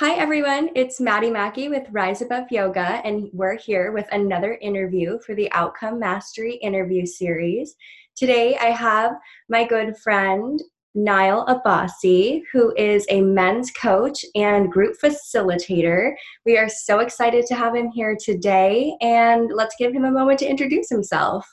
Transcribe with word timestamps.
Hi, 0.00 0.14
everyone. 0.14 0.70
It's 0.76 1.00
Maddie 1.00 1.28
Mackey 1.28 1.68
with 1.68 1.88
Rise 1.90 2.22
Above 2.22 2.52
Yoga, 2.52 3.00
and 3.04 3.28
we're 3.32 3.56
here 3.56 3.90
with 3.90 4.06
another 4.12 4.56
interview 4.62 5.18
for 5.26 5.34
the 5.34 5.50
Outcome 5.50 5.98
Mastery 5.98 6.54
interview 6.54 7.04
series. 7.04 7.74
Today, 8.14 8.56
I 8.58 8.66
have 8.66 9.14
my 9.48 9.66
good 9.66 9.96
friend, 9.96 10.62
Nile 10.94 11.44
Abasi, 11.46 12.42
who 12.52 12.72
is 12.76 13.06
a 13.10 13.22
men's 13.22 13.72
coach 13.72 14.24
and 14.36 14.70
group 14.70 14.94
facilitator. 15.02 16.12
We 16.46 16.56
are 16.56 16.68
so 16.68 17.00
excited 17.00 17.44
to 17.46 17.56
have 17.56 17.74
him 17.74 17.90
here 17.90 18.16
today, 18.24 18.94
and 19.00 19.50
let's 19.52 19.74
give 19.80 19.92
him 19.92 20.04
a 20.04 20.12
moment 20.12 20.38
to 20.38 20.48
introduce 20.48 20.88
himself. 20.88 21.44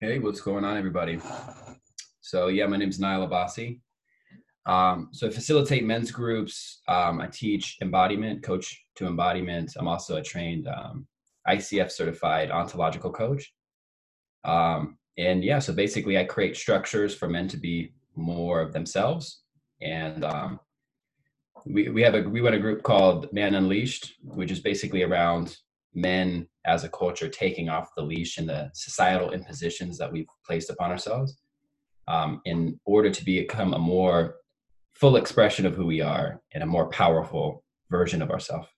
Hey, 0.00 0.18
what's 0.18 0.40
going 0.40 0.64
on, 0.64 0.76
everybody? 0.76 1.20
So, 2.22 2.48
yeah, 2.48 2.66
my 2.66 2.76
name 2.76 2.88
is 2.88 2.98
Nile 2.98 3.28
Abasi. 3.28 3.78
Um, 4.66 5.10
so 5.12 5.28
I 5.28 5.30
facilitate 5.30 5.84
men's 5.84 6.10
groups. 6.10 6.82
Um, 6.88 7.20
I 7.20 7.28
teach 7.28 7.78
embodiment, 7.80 8.42
coach 8.42 8.84
to 8.96 9.06
embodiment. 9.06 9.74
I'm 9.78 9.88
also 9.88 10.16
a 10.16 10.22
trained 10.22 10.66
um, 10.66 11.06
ICF 11.48 11.90
certified 11.90 12.50
ontological 12.50 13.12
coach. 13.12 13.52
Um, 14.44 14.98
and 15.18 15.44
yeah, 15.44 15.60
so 15.60 15.72
basically 15.72 16.18
I 16.18 16.24
create 16.24 16.56
structures 16.56 17.14
for 17.14 17.28
men 17.28 17.48
to 17.48 17.56
be 17.56 17.92
more 18.16 18.60
of 18.60 18.72
themselves. 18.72 19.42
And 19.80 20.24
um, 20.24 20.60
we, 21.64 21.88
we 21.88 22.02
have 22.02 22.14
a, 22.14 22.22
we 22.22 22.40
run 22.40 22.54
a 22.54 22.58
group 22.58 22.82
called 22.82 23.32
Man 23.32 23.54
Unleashed, 23.54 24.14
which 24.22 24.50
is 24.50 24.60
basically 24.60 25.02
around 25.02 25.56
men 25.94 26.46
as 26.66 26.84
a 26.84 26.88
culture 26.88 27.28
taking 27.28 27.68
off 27.68 27.90
the 27.96 28.02
leash 28.02 28.38
and 28.38 28.48
the 28.48 28.70
societal 28.74 29.30
impositions 29.30 29.96
that 29.98 30.12
we've 30.12 30.26
placed 30.44 30.70
upon 30.70 30.90
ourselves 30.90 31.38
um, 32.08 32.40
in 32.44 32.78
order 32.84 33.10
to 33.10 33.24
become 33.24 33.74
a 33.74 33.78
more 33.78 34.36
full 34.98 35.16
expression 35.16 35.66
of 35.66 35.74
who 35.74 35.86
we 35.86 36.00
are 36.00 36.40
and 36.54 36.62
a 36.62 36.66
more 36.66 36.88
powerful 36.88 37.62
version 37.90 38.22
of 38.22 38.30
ourselves. 38.30 38.68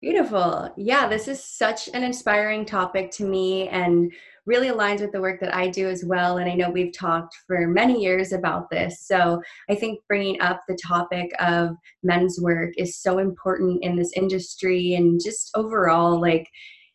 Beautiful. 0.00 0.72
Yeah, 0.76 1.08
this 1.08 1.28
is 1.28 1.44
such 1.44 1.88
an 1.94 2.02
inspiring 2.02 2.64
topic 2.64 3.10
to 3.12 3.24
me 3.24 3.68
and 3.68 4.12
really 4.46 4.68
aligns 4.68 5.00
with 5.00 5.12
the 5.12 5.20
work 5.20 5.38
that 5.40 5.54
I 5.54 5.68
do 5.68 5.88
as 5.88 6.04
well. 6.04 6.38
And 6.38 6.50
I 6.50 6.54
know 6.54 6.70
we've 6.70 6.92
talked 6.92 7.36
for 7.46 7.68
many 7.68 8.02
years 8.02 8.32
about 8.32 8.68
this. 8.70 9.06
So 9.06 9.40
I 9.70 9.76
think 9.76 10.00
bringing 10.08 10.40
up 10.40 10.60
the 10.66 10.78
topic 10.84 11.30
of 11.38 11.76
men's 12.02 12.40
work 12.40 12.72
is 12.76 12.98
so 12.98 13.18
important 13.18 13.84
in 13.84 13.94
this 13.96 14.10
industry 14.16 14.94
and 14.94 15.20
just 15.22 15.52
overall, 15.54 16.20
like, 16.20 16.48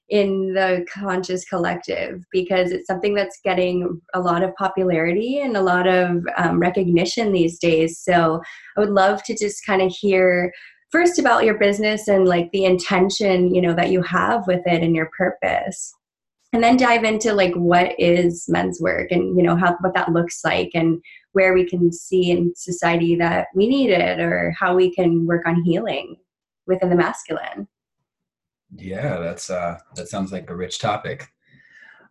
in 0.09 0.53
the 0.53 0.85
conscious 0.91 1.43
collective 1.45 2.23
because 2.31 2.71
it's 2.71 2.87
something 2.87 3.13
that's 3.13 3.39
getting 3.43 3.99
a 4.13 4.19
lot 4.19 4.41
of 4.41 4.55
popularity 4.55 5.39
and 5.39 5.57
a 5.57 5.61
lot 5.61 5.85
of 5.85 6.25
um, 6.37 6.59
recognition 6.59 7.31
these 7.31 7.59
days. 7.59 7.99
So 7.99 8.41
I 8.77 8.79
would 8.79 8.89
love 8.89 9.23
to 9.23 9.37
just 9.37 9.65
kind 9.65 9.81
of 9.81 9.91
hear 9.91 10.53
first 10.91 11.19
about 11.19 11.43
your 11.43 11.57
business 11.57 12.07
and 12.07 12.25
like 12.25 12.49
the 12.51 12.65
intention 12.65 13.53
you 13.53 13.61
know 13.61 13.73
that 13.73 13.91
you 13.91 14.01
have 14.01 14.47
with 14.47 14.61
it 14.65 14.81
and 14.81 14.95
your 14.95 15.09
purpose 15.17 15.93
and 16.53 16.63
then 16.63 16.77
dive 16.77 17.03
into 17.03 17.33
like 17.33 17.53
what 17.55 17.93
is 17.99 18.45
men's 18.47 18.79
work 18.79 19.11
and 19.11 19.37
you 19.37 19.43
know 19.43 19.55
how 19.55 19.75
what 19.81 19.93
that 19.93 20.13
looks 20.13 20.45
like 20.45 20.69
and 20.73 21.01
where 21.33 21.53
we 21.53 21.67
can 21.67 21.91
see 21.91 22.31
in 22.31 22.53
society 22.55 23.15
that 23.15 23.47
we 23.53 23.67
need 23.67 23.89
it 23.89 24.19
or 24.19 24.55
how 24.57 24.75
we 24.75 24.93
can 24.93 25.25
work 25.27 25.45
on 25.45 25.61
healing 25.63 26.15
within 26.67 26.89
the 26.89 26.95
masculine 26.95 27.67
yeah, 28.75 29.19
that's 29.19 29.49
uh, 29.49 29.77
that 29.95 30.09
sounds 30.09 30.31
like 30.31 30.49
a 30.49 30.55
rich 30.55 30.79
topic. 30.79 31.27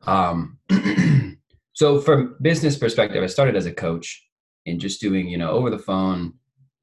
Um, 0.07 0.59
so, 1.73 2.01
from 2.01 2.37
business 2.41 2.77
perspective, 2.77 3.23
I 3.23 3.27
started 3.27 3.57
as 3.57 3.67
a 3.67 3.73
coach 3.73 4.27
and 4.67 4.81
just 4.81 5.01
doing 5.01 5.29
you 5.29 5.39
know 5.39 5.51
over 5.51 5.71
the 5.71 5.79
phone, 5.79 6.35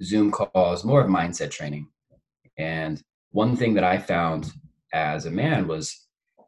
Zoom 0.03 0.31
calls, 0.31 0.83
more 0.83 1.01
of 1.01 1.09
mindset 1.09 1.51
training. 1.51 1.87
And 2.57 3.01
one 3.31 3.55
thing 3.55 3.73
that 3.73 3.83
I 3.83 3.97
found 3.97 4.51
as 4.93 5.25
a 5.25 5.31
man 5.31 5.67
was 5.67 6.07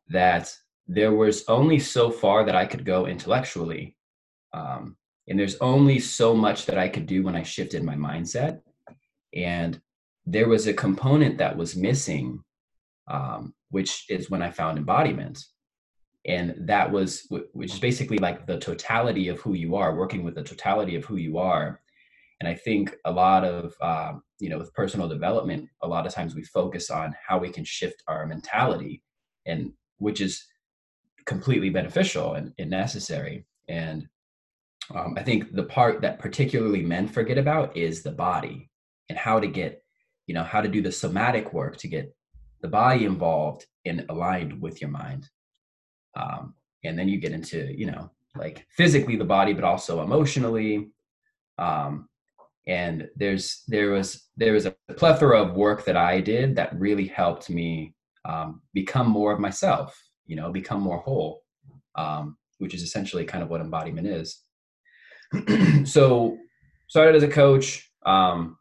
that 0.10 0.54
there 0.88 1.14
was 1.14 1.44
only 1.48 1.80
so 1.80 2.12
far 2.12 2.44
that 2.46 2.56
I 2.56 2.66
could 2.66 2.86
go 2.86 3.08
intellectually. 3.08 3.98
Um, 4.54 4.98
and 5.28 5.40
there's 5.40 5.58
only 5.58 6.00
so 6.00 6.36
much 6.36 6.68
that 6.68 6.78
I 6.78 6.88
could 6.88 7.08
do 7.08 7.24
when 7.24 7.36
I 7.36 7.42
shifted 7.42 7.84
my 7.84 7.96
mindset. 7.96 8.62
And 9.34 9.82
there 10.28 10.48
was 10.48 10.68
a 10.68 10.74
component 10.74 11.40
that 11.40 11.58
was 11.58 11.76
missing 11.76 12.44
um, 13.08 13.54
which 13.70 14.06
is 14.10 14.30
when 14.30 14.42
I 14.42 14.52
found 14.52 14.78
embodiment. 14.78 15.44
And 16.28 16.56
that 16.62 16.92
was, 16.92 17.28
which 17.54 17.74
is 17.74 17.80
basically 17.80 18.18
like 18.18 18.48
the 18.48 18.58
totality 18.58 19.28
of 19.28 19.40
who 19.42 19.54
you 19.54 19.76
are, 19.76 19.96
working 19.96 20.24
with 20.24 20.36
the 20.36 20.44
totality 20.44 20.96
of 20.96 21.06
who 21.06 21.18
you 21.18 21.38
are. 21.38 21.80
And 22.40 22.50
I 22.50 22.56
think 22.56 22.96
a 23.06 23.12
lot 23.12 23.44
of, 23.44 23.74
um, 23.82 24.24
you 24.40 24.50
know, 24.50 24.58
with 24.58 24.74
personal 24.74 25.08
development, 25.08 25.70
a 25.84 25.88
lot 25.88 26.08
of 26.08 26.14
times 26.14 26.36
we 26.36 26.44
focus 26.44 26.90
on 26.90 27.16
how 27.28 27.38
we 27.38 27.50
can 27.50 27.64
shift 27.64 28.04
our 28.08 28.26
mentality, 28.26 29.04
and 29.46 29.72
which 30.00 30.20
is 30.20 30.44
completely 31.26 31.70
beneficial 31.70 32.34
and, 32.34 32.54
and 32.58 32.70
necessary. 32.70 33.46
And 33.68 34.08
um, 34.94 35.16
I 35.18 35.24
think 35.24 35.54
the 35.54 35.64
part 35.64 36.02
that 36.02 36.20
particularly 36.20 36.82
men 36.82 37.08
forget 37.08 37.38
about 37.38 37.78
is 37.78 38.04
the 38.04 38.12
body 38.12 38.70
and 39.10 39.18
how 39.18 39.40
to 39.40 39.48
get, 39.48 39.84
you 40.28 40.34
know, 40.34 40.44
how 40.44 40.62
to 40.62 40.68
do 40.68 40.82
the 40.82 40.92
somatic 40.92 41.54
work 41.54 41.78
to 41.78 41.88
get 41.88 42.16
the 42.66 42.72
body 42.72 43.06
involved 43.06 43.68
and 43.86 44.08
aligned 44.10 44.60
with 44.60 44.82
your 44.82 44.90
mind. 44.90 45.30
Um, 46.18 46.56
and 46.84 46.98
then 46.98 47.08
you 47.08 47.20
get 47.20 47.32
into, 47.32 47.72
you 47.78 47.86
know, 47.86 48.10
like 48.36 48.66
physically 48.72 49.16
the 49.16 49.24
body, 49.24 49.54
but 49.54 49.64
also 49.64 50.02
emotionally. 50.02 50.90
Um, 51.60 52.10
and 52.66 53.08
there's 53.16 53.62
there 53.68 53.92
was 53.92 54.30
there 54.36 54.54
was 54.54 54.66
a 54.66 54.76
plethora 54.98 55.44
of 55.44 55.56
work 55.56 55.86
that 55.86 55.96
I 55.96 56.22
did 56.22 56.56
that 56.56 56.80
really 56.80 57.06
helped 57.06 57.52
me 57.52 57.94
um, 58.28 58.64
become 58.74 59.08
more 59.08 59.32
of 59.32 59.40
myself, 59.40 59.96
you 60.26 60.36
know, 60.36 60.52
become 60.52 60.82
more 60.82 60.98
whole, 60.98 61.44
um, 61.94 62.36
which 62.58 62.74
is 62.74 62.82
essentially 62.82 63.26
kind 63.26 63.44
of 63.44 63.52
what 63.52 63.62
embodiment 63.62 64.08
is. 64.08 64.42
so 65.86 66.36
started 66.88 67.16
as 67.16 67.22
a 67.22 67.28
coach, 67.28 67.92
um, 68.08 68.58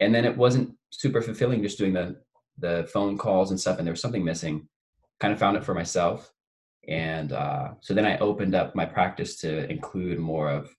and 0.00 0.14
then 0.14 0.24
it 0.24 0.34
wasn't 0.34 0.70
super 0.90 1.20
fulfilling 1.20 1.62
just 1.62 1.76
doing 1.76 1.92
the 1.92 2.23
the 2.58 2.88
phone 2.92 3.18
calls 3.18 3.50
and 3.50 3.60
stuff, 3.60 3.78
and 3.78 3.86
there 3.86 3.92
was 3.92 4.00
something 4.00 4.24
missing. 4.24 4.68
Kind 5.20 5.32
of 5.32 5.38
found 5.38 5.56
it 5.56 5.64
for 5.64 5.74
myself, 5.74 6.30
and 6.88 7.32
uh, 7.32 7.74
so 7.80 7.94
then 7.94 8.04
I 8.04 8.18
opened 8.18 8.54
up 8.54 8.74
my 8.74 8.84
practice 8.84 9.36
to 9.40 9.70
include 9.70 10.18
more 10.18 10.50
of 10.50 10.70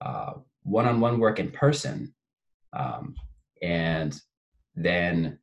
uh, 0.00 0.32
one-on-one 0.64 1.18
work 1.18 1.38
in 1.38 1.50
person, 1.50 2.14
um, 2.72 3.14
and 3.62 4.20
then 4.74 5.38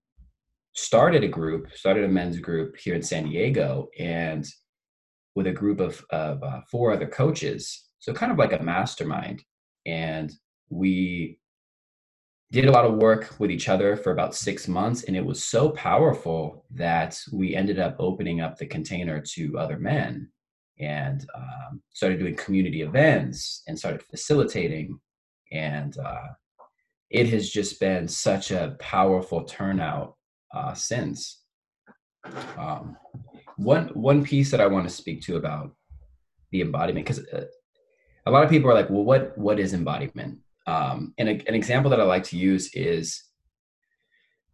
started 0.75 1.23
a 1.23 1.27
group, 1.27 1.71
started 1.73 2.03
a 2.03 2.07
men's 2.09 2.39
group 2.39 2.77
here 2.77 2.95
in 2.95 3.01
San 3.01 3.25
Diego, 3.25 3.87
and 3.97 4.45
with 5.35 5.47
a 5.47 5.51
group 5.51 5.79
of, 5.79 6.03
of 6.11 6.43
uh, 6.43 6.61
four 6.69 6.91
other 6.91 7.07
coaches. 7.07 7.89
So 7.99 8.13
kind 8.13 8.31
of 8.31 8.37
like 8.37 8.53
a 8.53 8.61
mastermind, 8.61 9.43
and 9.85 10.31
we 10.69 11.39
did 12.53 12.65
a 12.65 12.71
lot 12.71 12.85
of 12.85 12.93
work 12.95 13.35
with 13.39 13.49
each 13.49 13.67
other 13.67 13.97
for 13.97 14.11
about 14.11 14.35
six 14.35 14.67
months 14.67 15.03
and 15.03 15.17
it 15.17 15.25
was 15.25 15.43
so 15.43 15.71
powerful 15.71 16.65
that 16.69 17.19
we 17.31 17.55
ended 17.55 17.79
up 17.79 17.95
opening 17.97 18.41
up 18.41 18.57
the 18.57 18.65
container 18.65 19.19
to 19.19 19.57
other 19.57 19.79
men 19.79 20.29
and 20.79 21.25
um, 21.35 21.81
started 21.93 22.19
doing 22.19 22.35
community 22.35 22.83
events 22.83 23.63
and 23.67 23.77
started 23.77 24.03
facilitating. 24.03 24.99
And 25.51 25.97
uh, 25.97 26.27
it 27.09 27.27
has 27.29 27.49
just 27.49 27.79
been 27.79 28.07
such 28.07 28.51
a 28.51 28.75
powerful 28.79 29.43
turnout 29.43 30.15
uh, 30.53 30.73
since. 30.75 31.41
Um, 32.57 32.97
one 33.57 33.89
one 33.89 34.23
piece 34.23 34.49
that 34.49 34.61
i 34.61 34.65
want 34.65 34.87
to 34.87 34.93
speak 34.93 35.21
to 35.21 35.35
about 35.35 35.75
the 36.51 36.61
embodiment 36.61 37.05
because 37.05 37.23
uh, 37.27 37.45
a 38.25 38.31
lot 38.31 38.43
of 38.43 38.49
people 38.49 38.69
are 38.69 38.73
like 38.73 38.89
well 38.89 39.03
what 39.03 39.37
what 39.37 39.59
is 39.59 39.73
embodiment 39.73 40.39
um, 40.65 41.13
and 41.17 41.29
a, 41.29 41.31
an 41.47 41.55
example 41.55 41.89
that 41.91 41.99
I 41.99 42.03
like 42.03 42.23
to 42.25 42.37
use 42.37 42.73
is 42.73 43.23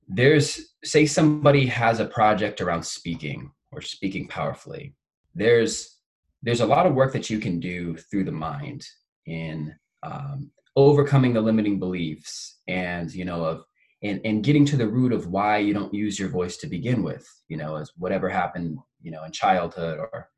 there's, 0.08 0.74
say, 0.84 1.06
somebody 1.06 1.66
has 1.68 2.00
a 2.00 2.06
project 2.06 2.62
around 2.62 2.84
speaking 2.84 3.52
or 3.72 3.82
speaking 3.82 4.28
powerfully. 4.28 4.96
There's 5.36 5.98
there's 6.42 6.62
a 6.62 6.66
lot 6.66 6.86
of 6.86 6.96
work 6.96 7.12
that 7.14 7.30
you 7.30 7.38
can 7.38 7.60
do 7.60 7.98
through 7.98 8.24
the 8.24 8.32
mind 8.32 8.86
in 9.26 9.76
um, 10.04 10.50
overcoming 10.76 11.34
the 11.34 11.42
limiting 11.42 11.80
beliefs 11.80 12.60
and 12.68 13.14
you 13.14 13.26
know 13.26 13.44
of 13.44 13.64
and, 14.02 14.22
and 14.24 14.44
getting 14.44 14.66
to 14.66 14.78
the 14.78 14.88
root 14.88 15.12
of 15.12 15.28
why 15.28 15.58
you 15.58 15.74
don't 15.74 15.94
use 15.94 16.18
your 16.18 16.30
voice 16.30 16.56
to 16.58 16.68
begin 16.68 17.04
with 17.04 17.28
you 17.50 17.58
know 17.58 17.76
as 17.76 17.92
whatever 17.98 18.30
happened 18.30 18.78
you 19.02 19.12
know 19.12 19.24
in 19.26 19.32
childhood 19.32 20.00
or 20.00 20.30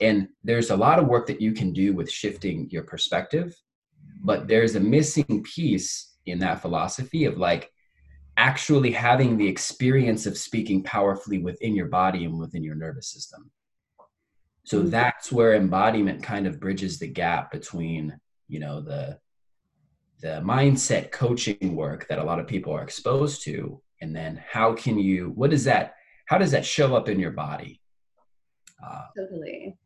and 0.00 0.28
there's 0.42 0.70
a 0.70 0.76
lot 0.76 0.98
of 0.98 1.06
work 1.06 1.26
that 1.26 1.40
you 1.40 1.52
can 1.52 1.72
do 1.72 1.92
with 1.92 2.10
shifting 2.10 2.68
your 2.70 2.82
perspective 2.84 3.54
but 4.20 4.48
there's 4.48 4.74
a 4.74 4.80
missing 4.80 5.42
piece 5.42 6.16
in 6.26 6.38
that 6.40 6.62
philosophy 6.62 7.24
of 7.24 7.38
like 7.38 7.70
actually 8.36 8.92
having 8.92 9.36
the 9.36 9.46
experience 9.46 10.26
of 10.26 10.38
speaking 10.38 10.82
powerfully 10.82 11.38
within 11.38 11.74
your 11.74 11.88
body 11.88 12.24
and 12.24 12.38
within 12.38 12.62
your 12.62 12.74
nervous 12.74 13.08
system. 13.08 13.50
So 14.64 14.80
mm-hmm. 14.80 14.90
that's 14.90 15.30
where 15.32 15.54
embodiment 15.54 16.22
kind 16.22 16.46
of 16.46 16.60
bridges 16.60 16.98
the 16.98 17.08
gap 17.08 17.50
between 17.50 18.18
you 18.48 18.60
know 18.60 18.80
the 18.80 19.18
the 20.20 20.40
mindset 20.44 21.10
coaching 21.10 21.74
work 21.74 22.06
that 22.08 22.18
a 22.18 22.24
lot 22.24 22.38
of 22.38 22.46
people 22.46 22.72
are 22.72 22.82
exposed 22.82 23.42
to 23.42 23.80
and 24.00 24.14
then 24.14 24.40
how 24.48 24.72
can 24.72 24.98
you 24.98 25.32
what 25.34 25.50
does 25.50 25.64
that 25.64 25.94
how 26.26 26.38
does 26.38 26.52
that 26.52 26.64
show 26.64 26.94
up 26.94 27.08
in 27.08 27.18
your 27.18 27.32
body? 27.32 27.80
Uh, 28.84 29.02
totally 29.16 29.76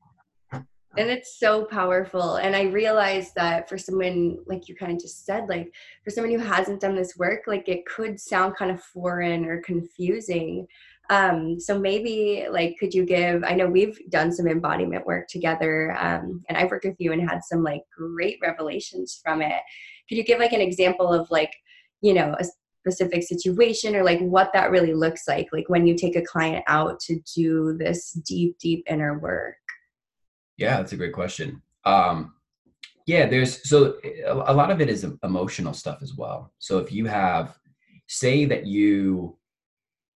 and 0.99 1.11
it's 1.11 1.39
so 1.39 1.65
powerful. 1.65 2.37
And 2.37 2.55
i 2.55 2.63
realize 2.63 3.33
that 3.35 3.69
for 3.69 3.79
someone 3.79 4.39
like 4.47 4.69
you 4.69 4.75
kind 4.75 4.93
of 4.93 5.01
just 5.01 5.25
said 5.25 5.49
like 5.49 5.73
for 6.05 6.11
someone 6.11 6.33
who 6.33 6.45
hasn't 6.45 6.81
done 6.81 6.95
this 6.95 7.17
work 7.17 7.43
like 7.47 7.69
it 7.69 7.87
could 7.87 8.21
sound 8.21 8.57
kind 8.57 8.71
of 8.71 8.83
foreign 8.83 9.45
or 9.45 9.61
confusing. 9.63 10.67
Um, 11.09 11.61
so 11.61 11.79
maybe 11.79 12.47
like 12.51 12.77
could 12.81 12.93
you 12.93 13.05
give 13.05 13.45
i 13.45 13.55
know 13.55 13.69
we've 13.69 13.99
done 14.11 14.33
some 14.33 14.49
embodiment 14.49 15.07
work 15.07 15.29
together 15.29 15.97
um, 16.01 16.43
and 16.49 16.59
i've 16.59 16.69
worked 16.69 16.85
with 16.85 16.97
you 16.99 17.13
and 17.13 17.23
had 17.23 17.45
some 17.45 17.63
like 17.63 17.83
great 17.97 18.39
revelations 18.43 19.21
from 19.23 19.41
it. 19.41 19.63
Could 20.09 20.19
you 20.19 20.25
give 20.25 20.41
like 20.41 20.53
an 20.53 20.61
example 20.61 21.13
of 21.13 21.31
like 21.31 21.53
you 22.01 22.13
know 22.13 22.35
a 22.39 22.45
specific 22.87 23.23
situation 23.23 23.97
or 23.97 24.05
like 24.05 24.21
what 24.21 24.53
that 24.53 24.71
really 24.71 24.95
looks 24.95 25.27
like 25.27 25.49
like 25.53 25.69
when 25.69 25.87
you 25.87 25.97
take 25.97 26.15
a 26.17 26.23
client 26.23 26.65
out 26.69 27.01
to 27.01 27.21
do 27.35 27.77
this 27.79 28.13
deep 28.13 28.57
deep 28.59 28.85
inner 28.89 29.19
work 29.19 29.57
yeah 30.57 30.77
that's 30.77 30.93
a 30.93 30.97
great 30.97 31.13
question. 31.13 31.63
Um 31.85 32.35
yeah 33.07 33.27
there's 33.27 33.69
so 33.69 33.99
a 34.27 34.55
lot 34.55 34.71
of 34.71 34.81
it 34.81 34.89
is 34.89 35.07
emotional 35.23 35.73
stuff 35.73 35.99
as 36.03 36.15
well. 36.15 36.53
So 36.59 36.79
if 36.79 36.93
you 36.93 37.07
have 37.07 37.57
say 38.09 38.45
that 38.45 38.67
you 38.67 39.37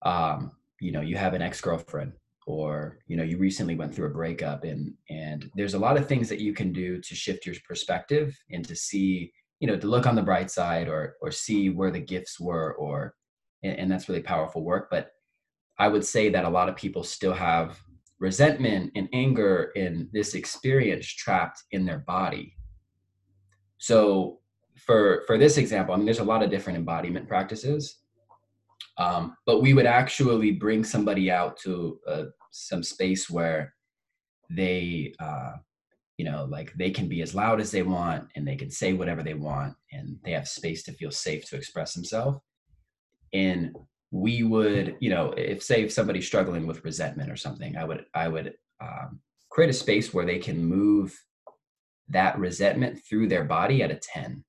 um 0.03 0.53
you 0.81 0.93
know 0.93 1.01
you 1.01 1.17
have 1.17 1.35
an 1.35 1.43
ex-girlfriend 1.43 2.13
or 2.47 2.99
you 3.07 3.17
know 3.17 3.23
you 3.23 3.37
recently 3.37 3.75
went 3.75 3.95
through 3.95 4.07
a 4.07 4.11
breakup 4.11 4.65
and 4.65 4.95
and 5.11 5.51
there's 5.55 5.75
a 5.75 5.79
lot 5.79 5.97
of 5.97 6.07
things 6.07 6.29
that 6.29 6.41
you 6.41 6.53
can 6.53 6.73
do 6.73 7.01
to 7.01 7.15
shift 7.15 7.45
your 7.45 7.55
perspective 7.67 8.39
and 8.51 8.67
to 8.67 8.75
see 8.75 9.33
you 9.61 9.67
know 9.67 9.77
to 9.77 9.87
look 9.87 10.07
on 10.07 10.15
the 10.15 10.23
bright 10.23 10.51
side 10.51 10.89
or 10.89 11.17
or 11.21 11.31
see 11.31 11.69
where 11.69 11.91
the 11.91 12.01
gifts 12.01 12.39
were 12.41 12.75
or 12.75 13.15
and, 13.63 13.79
and 13.79 13.91
that's 13.91 14.09
really 14.09 14.23
powerful 14.23 14.63
work. 14.65 14.89
But 14.91 15.11
i 15.79 15.89
would 15.89 16.05
say 16.05 16.29
that 16.29 16.45
a 16.45 16.49
lot 16.49 16.69
of 16.69 16.77
people 16.77 17.05
still 17.05 17.33
have 17.33 17.79
resentment 18.21 18.91
and 18.95 19.09
anger 19.13 19.71
in 19.77 20.09
this 20.13 20.35
experience 20.35 21.07
trapped 21.07 21.63
in 21.71 21.85
their 21.85 22.01
body 22.01 22.55
so 23.79 24.39
for 24.77 25.23
for 25.27 25.39
this 25.39 25.57
example 25.57 25.95
i 25.95 25.97
mean 25.97 26.07
there's 26.07 26.19
a 26.19 26.25
lot 26.25 26.43
of 26.43 26.51
different 26.51 26.79
embodiment 26.79 27.29
practices 27.29 27.99
um, 28.99 29.37
but 29.47 29.63
we 29.63 29.75
would 29.75 29.87
actually 29.87 30.51
bring 30.51 30.83
somebody 30.83 31.31
out 31.31 31.57
to 31.59 32.01
uh, 32.07 32.25
some 32.51 32.83
space 32.83 33.31
where 33.31 33.75
they, 34.51 35.15
uh, 35.21 35.53
you 36.17 36.25
know, 36.25 36.47
like 36.51 36.73
they 36.75 36.91
can 36.91 37.09
be 37.09 37.23
as 37.23 37.35
loud 37.35 37.61
as 37.61 37.71
they 37.71 37.83
want 37.83 38.29
and 38.35 38.47
they 38.47 38.57
can 38.57 38.71
say 38.71 38.93
whatever 38.93 39.23
they 39.23 39.35
want 39.35 39.75
and 39.93 40.19
they 40.25 40.33
have 40.33 40.49
space 40.49 40.83
to 40.85 40.93
feel 40.93 41.13
safe 41.13 41.49
to 41.49 41.57
express 41.57 41.95
themselves. 41.95 42.39
And 43.33 43.75
we 44.11 44.43
would, 44.43 44.97
you 45.01 45.11
know, 45.11 45.33
if 45.37 45.63
say 45.63 45.83
if 45.83 45.93
somebody's 45.93 46.27
struggling 46.27 46.67
with 46.67 46.85
resentment 46.85 47.31
or 47.31 47.37
something, 47.37 47.77
I 47.77 47.85
would, 47.85 48.07
I 48.15 48.29
would 48.29 48.55
um, 48.81 49.21
create 49.51 49.71
a 49.71 49.75
space 49.75 50.15
where 50.15 50.25
they 50.25 50.39
can 50.39 50.65
move 50.65 51.15
that 52.09 52.39
resentment 52.39 53.01
through 53.05 53.29
their 53.29 53.45
body 53.45 53.83
at 53.83 53.91
a 53.91 54.01
10. 54.01 54.45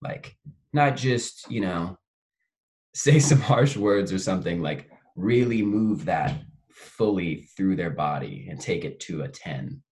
Like, 0.00 0.36
not 0.72 0.96
just, 0.96 1.50
you 1.50 1.60
know, 1.60 1.98
say 2.94 3.18
some 3.18 3.40
harsh 3.40 3.76
words 3.76 4.12
or 4.12 4.18
something 4.18 4.60
like 4.60 4.90
really 5.16 5.62
move 5.62 6.04
that 6.04 6.42
fully 6.70 7.48
through 7.56 7.76
their 7.76 7.90
body 7.90 8.48
and 8.50 8.60
take 8.60 8.84
it 8.84 9.00
to 9.00 9.22
a 9.22 9.28
10 9.28 9.82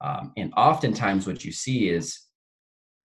um, 0.00 0.32
and 0.36 0.52
oftentimes 0.56 1.26
what 1.26 1.44
you 1.44 1.52
see 1.52 1.88
is 1.88 2.20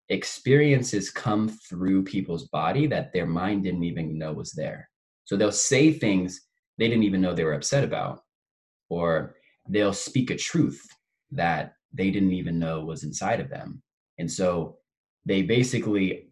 experiences 0.08 1.10
come 1.10 1.48
through 1.48 2.02
people's 2.02 2.48
body 2.48 2.86
that 2.86 3.12
their 3.12 3.26
mind 3.26 3.64
didn't 3.64 3.84
even 3.84 4.18
know 4.18 4.32
was 4.32 4.52
there 4.52 4.87
so 5.28 5.36
they'll 5.36 5.52
say 5.52 5.92
things 5.92 6.40
they 6.78 6.88
didn't 6.88 7.02
even 7.02 7.20
know 7.20 7.34
they 7.34 7.44
were 7.44 7.52
upset 7.52 7.84
about 7.84 8.20
or 8.88 9.34
they'll 9.68 9.92
speak 9.92 10.30
a 10.30 10.36
truth 10.36 10.80
that 11.30 11.74
they 11.92 12.10
didn't 12.10 12.32
even 12.32 12.58
know 12.58 12.80
was 12.80 13.04
inside 13.04 13.38
of 13.38 13.50
them. 13.50 13.82
And 14.18 14.32
so 14.32 14.78
they 15.26 15.42
basically 15.42 16.30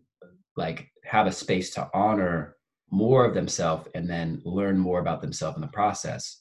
like 0.56 0.88
have 1.04 1.26
a 1.26 1.32
space 1.32 1.74
to 1.74 1.90
honor 1.92 2.56
more 2.90 3.26
of 3.26 3.34
themselves 3.34 3.86
and 3.94 4.08
then 4.08 4.40
learn 4.46 4.78
more 4.78 5.00
about 5.00 5.20
themselves 5.20 5.56
in 5.58 5.60
the 5.60 5.68
process 5.68 6.40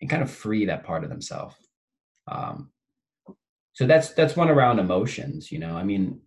and 0.00 0.08
kind 0.08 0.22
of 0.22 0.30
free 0.30 0.64
that 0.66 0.84
part 0.84 1.02
of 1.02 1.10
themselves 1.10 1.56
um, 2.30 2.70
so 3.72 3.86
that's 3.86 4.12
that's 4.12 4.36
one 4.36 4.50
around 4.50 4.78
emotions 4.78 5.50
you 5.50 5.58
know? 5.58 5.74
I 5.74 5.82
mean 5.82 6.20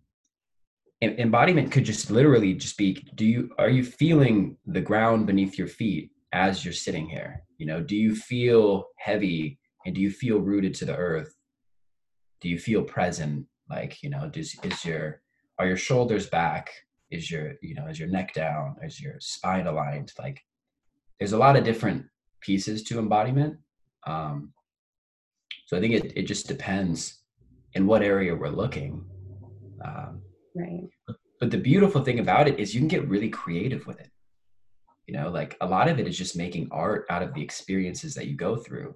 embodiment 1.02 1.70
could 1.70 1.84
just 1.84 2.10
literally 2.10 2.54
just 2.54 2.78
be 2.78 2.94
do 3.14 3.26
you 3.26 3.50
are 3.58 3.68
you 3.68 3.84
feeling 3.84 4.56
the 4.66 4.80
ground 4.80 5.26
beneath 5.26 5.58
your 5.58 5.68
feet 5.68 6.10
as 6.32 6.64
you're 6.64 6.74
sitting 6.74 7.08
here? 7.08 7.42
You 7.58 7.66
know 7.66 7.82
do 7.82 7.96
you 7.96 8.14
feel 8.14 8.86
heavy 8.98 9.58
and 9.84 9.94
do 9.94 10.00
you 10.00 10.10
feel 10.10 10.38
rooted 10.38 10.74
to 10.74 10.84
the 10.84 10.96
earth? 10.96 11.34
Do 12.40 12.48
you 12.48 12.58
feel 12.58 12.82
present? 12.82 13.46
Like 13.68 14.02
you 14.02 14.10
know 14.10 14.28
does 14.28 14.56
is 14.62 14.84
your 14.84 15.20
are 15.58 15.66
your 15.66 15.76
shoulders 15.76 16.28
back? 16.28 16.70
Is 17.10 17.30
your 17.30 17.54
you 17.62 17.74
know 17.74 17.86
is 17.86 17.98
your 17.98 18.08
neck 18.08 18.32
down? 18.32 18.76
Is 18.82 19.00
your 19.00 19.14
spine 19.20 19.66
aligned? 19.66 20.12
Like 20.18 20.42
there's 21.18 21.32
a 21.32 21.38
lot 21.38 21.56
of 21.56 21.64
different 21.64 22.06
pieces 22.40 22.82
to 22.84 22.98
embodiment. 22.98 23.56
Um, 24.06 24.52
so 25.66 25.76
i 25.76 25.80
think 25.80 25.94
it, 25.94 26.12
it 26.16 26.22
just 26.22 26.46
depends 26.46 27.22
in 27.74 27.86
what 27.86 28.02
area 28.02 28.34
we're 28.34 28.48
looking. 28.48 29.04
Um, 29.84 30.22
right. 30.56 30.88
But 31.40 31.50
the 31.50 31.58
beautiful 31.58 32.02
thing 32.02 32.18
about 32.18 32.48
it 32.48 32.58
is 32.58 32.74
you 32.74 32.80
can 32.80 32.88
get 32.88 33.08
really 33.08 33.28
creative 33.28 33.86
with 33.86 34.00
it. 34.00 34.10
You 35.06 35.14
know 35.16 35.30
like 35.30 35.56
a 35.60 35.66
lot 35.66 35.88
of 35.88 35.98
it 36.00 36.08
is 36.08 36.18
just 36.18 36.36
making 36.36 36.68
art 36.72 37.06
out 37.10 37.22
of 37.22 37.34
the 37.34 37.42
experiences 37.42 38.14
that 38.14 38.26
you 38.26 38.36
go 38.36 38.56
through. 38.56 38.94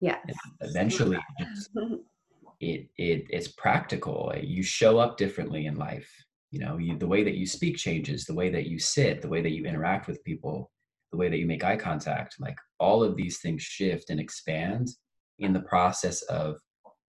Yeah 0.00 0.18
eventually 0.60 1.16
it, 1.38 1.48
just, 1.54 1.70
it 2.60 2.88
it 2.96 3.26
it's 3.30 3.48
practical. 3.48 4.32
You 4.40 4.62
show 4.62 4.98
up 4.98 5.16
differently 5.16 5.66
in 5.66 5.76
life. 5.76 6.10
You 6.50 6.60
know 6.60 6.76
you, 6.76 6.98
the 6.98 7.06
way 7.06 7.24
that 7.24 7.34
you 7.34 7.46
speak 7.46 7.76
changes 7.76 8.24
the 8.24 8.34
way 8.34 8.50
that 8.50 8.66
you 8.66 8.78
sit 8.78 9.22
the 9.22 9.28
way 9.28 9.40
that 9.40 9.52
you 9.52 9.64
interact 9.64 10.06
with 10.06 10.22
people 10.22 10.70
the 11.10 11.18
way 11.18 11.28
that 11.28 11.38
you 11.38 11.46
make 11.46 11.64
eye 11.64 11.76
contact 11.76 12.36
like 12.40 12.56
all 12.78 13.02
of 13.02 13.16
these 13.16 13.38
things 13.40 13.62
shift 13.62 14.10
and 14.10 14.20
expand 14.20 14.88
in 15.38 15.52
the 15.52 15.60
process 15.60 16.22
of 16.22 16.58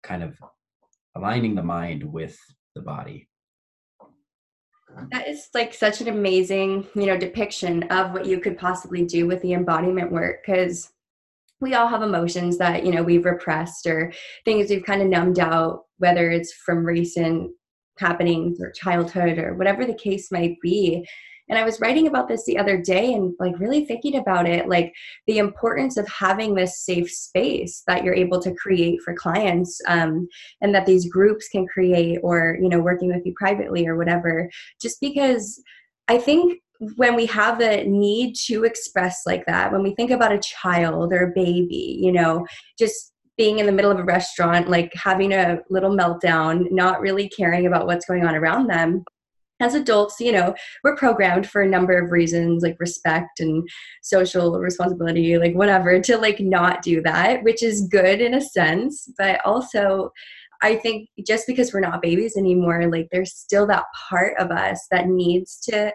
kind 0.04 0.24
of 0.24 0.38
aligning 1.16 1.56
the 1.56 1.64
mind 1.64 2.04
with 2.04 2.38
the 2.78 2.84
body. 2.84 3.28
That 5.12 5.28
is 5.28 5.50
like 5.54 5.74
such 5.74 6.02
an 6.02 6.08
amazing 6.08 6.88
you 6.96 7.06
know 7.06 7.18
depiction 7.18 7.84
of 7.84 8.14
what 8.14 8.26
you 8.26 8.40
could 8.40 8.58
possibly 8.58 9.06
do 9.06 9.28
with 9.28 9.42
the 9.42 9.54
embodiment 9.54 10.12
work 10.12 10.44
because 10.46 10.92
we 11.60 11.74
all 11.74 11.88
have 11.88 12.02
emotions 12.02 12.58
that 12.58 12.86
you 12.86 12.92
know 12.92 13.04
we've 13.04 13.26
repressed 13.26 13.86
or 13.86 14.12
things 14.46 14.70
we've 14.70 14.86
kind 14.86 15.02
of 15.02 15.08
numbed 15.08 15.40
out 15.40 15.82
whether 15.98 16.32
it's 16.32 16.54
from 16.54 16.86
recent 16.86 17.52
happenings 18.00 18.60
or 18.60 18.72
childhood 18.72 19.38
or 19.38 19.56
whatever 19.56 19.86
the 19.86 19.94
case 19.94 20.32
might 20.32 20.56
be 20.62 21.06
and 21.50 21.58
i 21.58 21.64
was 21.64 21.80
writing 21.80 22.08
about 22.08 22.28
this 22.28 22.46
the 22.46 22.58
other 22.58 22.78
day 22.78 23.14
and 23.14 23.34
like 23.40 23.58
really 23.60 23.86
thinking 23.86 24.18
about 24.18 24.48
it 24.48 24.68
like 24.68 24.94
the 25.28 25.38
importance 25.38 25.98
of 25.98 26.08
having 26.08 26.54
this 26.54 26.84
safe 26.84 27.12
space 27.12 27.84
that 27.88 28.04
you're 28.04 28.14
able 28.14 28.42
to 28.42 28.54
create 28.56 29.02
for 29.02 29.14
clients 29.14 29.80
um, 29.88 30.28
and 30.62 30.74
that 30.74 30.86
these 30.86 31.10
groups 31.10 31.48
can 31.50 31.68
create 31.68 32.20
or 32.24 32.58
you 32.62 32.70
know 32.70 32.80
working 32.80 33.14
with 33.14 33.26
you 33.26 33.34
privately 33.36 33.88
or 33.88 33.96
whatever 33.96 34.50
just 34.82 35.00
because 35.02 35.62
i 36.08 36.18
think 36.18 36.60
when 36.96 37.16
we 37.16 37.26
have 37.26 37.58
the 37.58 37.84
need 37.86 38.36
to 38.36 38.64
express 38.64 39.22
like 39.26 39.46
that 39.48 39.72
when 39.72 39.82
we 39.82 39.96
think 39.96 40.12
about 40.12 40.32
a 40.32 40.40
child 40.40 41.12
or 41.12 41.24
a 41.24 41.34
baby 41.34 41.98
you 42.00 42.12
know 42.12 42.46
just 42.78 43.14
being 43.38 43.60
in 43.60 43.68
the 43.68 43.72
middle 43.72 43.92
of 43.92 44.00
a 44.00 44.04
restaurant, 44.04 44.68
like 44.68 44.92
having 44.96 45.32
a 45.32 45.60
little 45.70 45.96
meltdown, 45.96 46.72
not 46.72 47.00
really 47.00 47.30
caring 47.30 47.68
about 47.68 47.86
what's 47.86 48.06
going 48.06 48.26
on 48.26 48.36
around 48.36 48.68
them. 48.68 49.04
As 49.60 49.74
adults, 49.74 50.20
you 50.20 50.32
know, 50.32 50.54
we're 50.84 50.96
programmed 50.96 51.50
for 51.50 51.62
a 51.62 51.70
number 51.70 51.98
of 51.98 52.12
reasons, 52.12 52.62
like 52.62 52.78
respect 52.80 53.40
and 53.40 53.68
social 54.04 54.52
responsibility, 54.60 55.38
like 55.38 55.56
whatever, 55.56 56.00
to 56.00 56.18
like 56.18 56.40
not 56.40 56.84
do 56.84 57.02
that, 57.02 57.44
which 57.44 57.64
is 57.64 57.88
good 57.90 58.22
in 58.22 58.36
a 58.36 58.42
sense. 58.42 59.12
But 59.18 59.44
also, 59.46 60.12
I 60.62 60.76
think 60.76 61.10
just 61.26 61.48
because 61.48 61.74
we're 61.74 61.80
not 61.80 62.02
babies 62.02 62.38
anymore, 62.38 62.88
like 62.92 63.08
there's 63.12 63.36
still 63.36 63.66
that 63.68 63.86
part 64.10 64.34
of 64.40 64.52
us 64.52 64.86
that 64.92 65.08
needs 65.08 65.60
to 65.70 65.92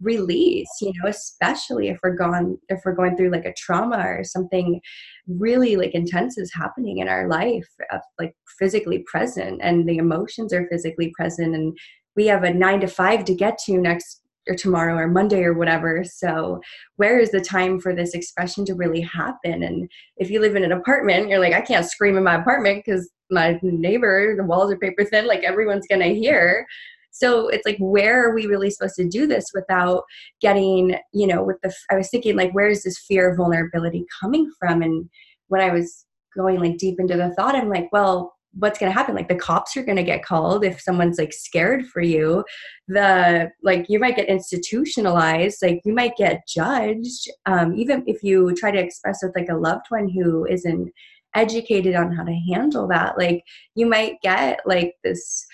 release 0.00 0.68
you 0.82 0.92
know 0.92 1.08
especially 1.08 1.88
if 1.88 1.98
we're 2.02 2.14
gone 2.14 2.58
if 2.68 2.80
we're 2.84 2.94
going 2.94 3.16
through 3.16 3.30
like 3.30 3.46
a 3.46 3.54
trauma 3.54 3.96
or 4.06 4.22
something 4.24 4.78
really 5.26 5.76
like 5.76 5.94
intense 5.94 6.36
is 6.36 6.52
happening 6.52 6.98
in 6.98 7.08
our 7.08 7.28
life 7.28 7.66
uh, 7.90 7.98
like 8.18 8.34
physically 8.58 9.02
present 9.10 9.58
and 9.62 9.88
the 9.88 9.96
emotions 9.96 10.52
are 10.52 10.68
physically 10.68 11.10
present 11.16 11.54
and 11.54 11.76
we 12.16 12.26
have 12.26 12.44
a 12.44 12.52
nine 12.52 12.80
to 12.80 12.86
five 12.86 13.24
to 13.26 13.34
get 13.34 13.58
to 13.66 13.78
next 13.78 14.22
or 14.48 14.54
tomorrow 14.54 14.94
or 14.94 15.08
monday 15.08 15.42
or 15.42 15.54
whatever. 15.54 16.04
So 16.04 16.60
where 16.96 17.18
is 17.18 17.30
the 17.30 17.40
time 17.40 17.80
for 17.80 17.94
this 17.94 18.14
expression 18.14 18.64
to 18.66 18.74
really 18.74 19.00
happen? 19.00 19.62
And 19.64 19.90
if 20.16 20.30
you 20.30 20.40
live 20.40 20.56
in 20.56 20.64
an 20.64 20.72
apartment 20.72 21.28
you're 21.28 21.40
like 21.40 21.54
i 21.54 21.60
can't 21.60 21.86
scream 21.86 22.16
in 22.16 22.24
my 22.24 22.36
apartment 22.36 22.84
because 22.84 23.10
my 23.30 23.58
neighbor 23.62 24.34
the 24.36 24.44
walls 24.44 24.70
are 24.72 24.78
paper 24.78 25.04
thin 25.04 25.26
like 25.26 25.42
everyone's 25.42 25.86
gonna 25.88 26.06
hear. 26.06 26.66
So 27.10 27.48
it's 27.48 27.66
like 27.66 27.78
where 27.78 28.28
are 28.28 28.34
we 28.34 28.46
really 28.46 28.70
supposed 28.70 28.96
to 28.96 29.08
do 29.08 29.26
this 29.26 29.46
without 29.54 30.04
getting 30.40 30.96
you 31.12 31.26
know 31.26 31.42
with 31.42 31.60
the 31.62 31.74
i 31.90 31.96
was 31.96 32.08
thinking 32.08 32.36
like 32.36 32.52
where 32.52 32.68
is 32.68 32.84
this 32.84 32.98
fear 32.98 33.30
of 33.30 33.38
vulnerability 33.38 34.06
coming 34.20 34.50
from? 34.58 34.82
And 34.82 35.08
when 35.48 35.60
i 35.60 35.70
was 35.70 36.04
going 36.36 36.60
like 36.60 36.76
deep 36.76 37.00
into 37.00 37.16
the 37.16 37.30
thought 37.34 37.54
i'm 37.54 37.70
like 37.70 37.88
well 37.92 38.35
what's 38.58 38.78
going 38.78 38.90
to 38.90 38.96
happen 38.96 39.14
like 39.14 39.28
the 39.28 39.34
cops 39.34 39.76
are 39.76 39.84
going 39.84 39.96
to 39.96 40.02
get 40.02 40.24
called 40.24 40.64
if 40.64 40.80
someone's 40.80 41.18
like 41.18 41.32
scared 41.32 41.86
for 41.86 42.00
you. 42.00 42.44
The 42.88 43.50
like 43.62 43.86
you 43.88 43.98
might 43.98 44.16
get 44.16 44.28
institutionalized 44.28 45.58
like 45.62 45.80
you 45.84 45.92
might 45.92 46.16
get 46.16 46.46
judged 46.46 47.30
um, 47.46 47.74
even 47.74 48.04
if 48.06 48.22
you 48.22 48.54
try 48.54 48.70
to 48.70 48.78
express 48.78 49.20
with 49.22 49.34
like 49.36 49.48
a 49.48 49.56
loved 49.56 49.86
one 49.88 50.08
who 50.08 50.46
isn't 50.46 50.92
educated 51.34 51.94
on 51.94 52.12
how 52.12 52.24
to 52.24 52.32
handle 52.32 52.88
that 52.88 53.18
like 53.18 53.42
you 53.74 53.86
might 53.86 54.14
get 54.22 54.60
like 54.64 54.94
this 55.04 55.44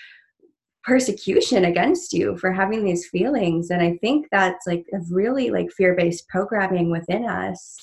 persecution 0.83 1.65
against 1.65 2.13
you 2.13 2.37
for 2.37 2.51
having 2.51 2.83
these 2.83 3.07
feelings. 3.07 3.69
And 3.69 3.81
i 3.81 3.97
think 3.97 4.27
that's 4.31 4.67
like 4.67 4.85
a 4.93 4.99
really 5.09 5.49
like 5.49 5.71
fear-based 5.71 6.27
programming 6.27 6.89
within 6.91 7.25
us 7.25 7.77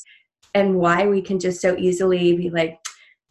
and 0.54 0.76
why 0.76 1.06
we 1.06 1.22
can 1.22 1.38
just 1.38 1.60
so 1.60 1.76
easily 1.76 2.36
be 2.36 2.50
like 2.50 2.78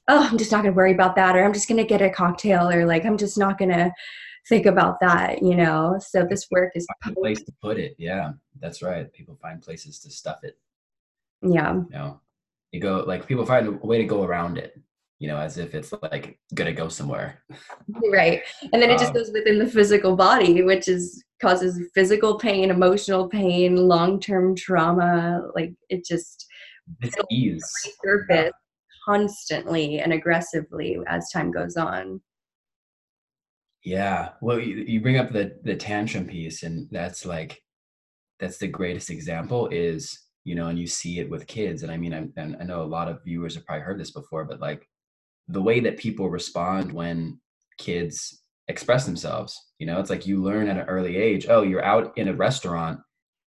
oh, 0.10 0.28
I'm 0.30 0.38
just 0.38 0.52
not 0.52 0.64
going 0.64 0.74
to 0.74 0.78
worry 0.78 0.92
about 0.92 1.16
that, 1.16 1.38
or 1.38 1.44
I'm 1.44 1.54
just 1.54 1.70
going 1.70 1.78
to 1.78 1.88
get 1.88 2.02
a 2.02 2.10
cocktail, 2.10 2.70
or 2.70 2.86
like, 2.86 3.06
I'm 3.06 3.18
just 3.18 3.38
not 3.38 3.58
going 3.58 3.72
to 3.72 3.94
think 4.48 4.66
about 4.66 5.00
that, 5.00 5.44
you 5.44 5.56
know? 5.56 5.98
So 6.00 6.26
this 6.28 6.48
work 6.50 6.72
is 6.76 6.88
a 7.06 7.14
place 7.14 7.44
to 7.44 7.54
put 7.62 7.78
it. 7.78 7.96
Yeah, 7.98 8.32
that's 8.60 8.82
right. 8.82 9.12
People 9.14 9.38
find 9.42 9.62
places 9.62 10.00
to 10.00 10.10
stuff 10.10 10.40
it. 10.44 10.58
Yeah. 11.42 11.74
You 11.76 11.88
know, 11.92 12.22
you 12.72 12.82
go, 12.82 13.04
like, 13.06 13.28
people 13.28 13.46
find 13.46 13.68
a 13.68 13.72
way 13.72 14.00
to 14.00 14.04
go 14.04 14.24
around 14.24 14.58
it, 14.58 14.78
you 15.20 15.28
know, 15.28 15.38
as 15.38 15.58
if 15.58 15.76
it's 15.76 15.94
like 16.02 16.40
going 16.56 16.66
to 16.66 16.74
go 16.74 16.90
somewhere. 16.90 17.44
Right. 18.12 18.42
And 18.74 18.82
then 18.82 18.90
it 18.90 18.98
just 18.98 19.12
um, 19.12 19.14
goes 19.14 19.32
within 19.32 19.60
the 19.60 19.68
physical 19.68 20.16
body, 20.16 20.64
which 20.64 20.88
is 20.88 21.24
causes 21.40 21.80
physical 21.94 22.40
pain, 22.40 22.72
emotional 22.72 23.30
pain, 23.30 23.76
long 23.76 24.20
term 24.20 24.56
trauma. 24.56 25.48
Like, 25.54 25.74
it 25.90 26.04
just, 26.04 26.48
it's 27.02 27.16
ease. 27.30 27.64
Surface 28.04 28.52
constantly 29.06 30.00
and 30.00 30.14
aggressively 30.14 31.00
as 31.08 31.30
time 31.30 31.52
goes 31.52 31.78
on. 31.78 32.22
Yeah. 33.84 34.30
Well, 34.42 34.60
you, 34.60 34.78
you 34.78 35.02
bring 35.02 35.18
up 35.18 35.32
the 35.32 35.58
the 35.64 35.76
tantrum 35.76 36.26
piece, 36.26 36.64
and 36.64 36.88
that's 36.92 37.26
like 37.26 37.62
that's 38.40 38.58
the 38.58 38.68
greatest 38.68 39.10
example 39.10 39.68
is 39.68 40.30
you 40.50 40.56
know, 40.56 40.68
and 40.68 40.80
you 40.80 40.88
see 40.88 41.20
it 41.20 41.30
with 41.30 41.48
kids. 41.48 41.84
And 41.84 41.92
I 41.92 41.98
mean, 41.98 42.14
I'm, 42.14 42.34
and 42.38 42.58
I 42.60 42.64
know 42.64 42.82
a 42.82 42.84
lot 42.84 43.08
of 43.08 43.24
viewers 43.24 43.56
have 43.56 43.66
probably 43.66 43.84
heard 43.84 44.00
this 44.00 44.12
before, 44.12 44.46
but 44.46 44.60
like 44.60 44.88
the 45.48 45.62
way 45.62 45.80
that 45.82 45.98
people 45.98 46.30
respond 46.30 46.92
when 46.92 47.40
kids 47.78 48.42
express 48.68 49.06
themselves, 49.06 49.56
you 49.78 49.86
know, 49.86 50.00
it's 50.00 50.10
like 50.10 50.26
you 50.26 50.42
learn 50.42 50.68
at 50.68 50.78
an 50.78 50.88
early 50.88 51.18
age. 51.18 51.48
Oh, 51.50 51.62
you're 51.62 51.86
out 51.86 52.18
in 52.18 52.30
a 52.30 52.34
restaurant. 52.34 53.00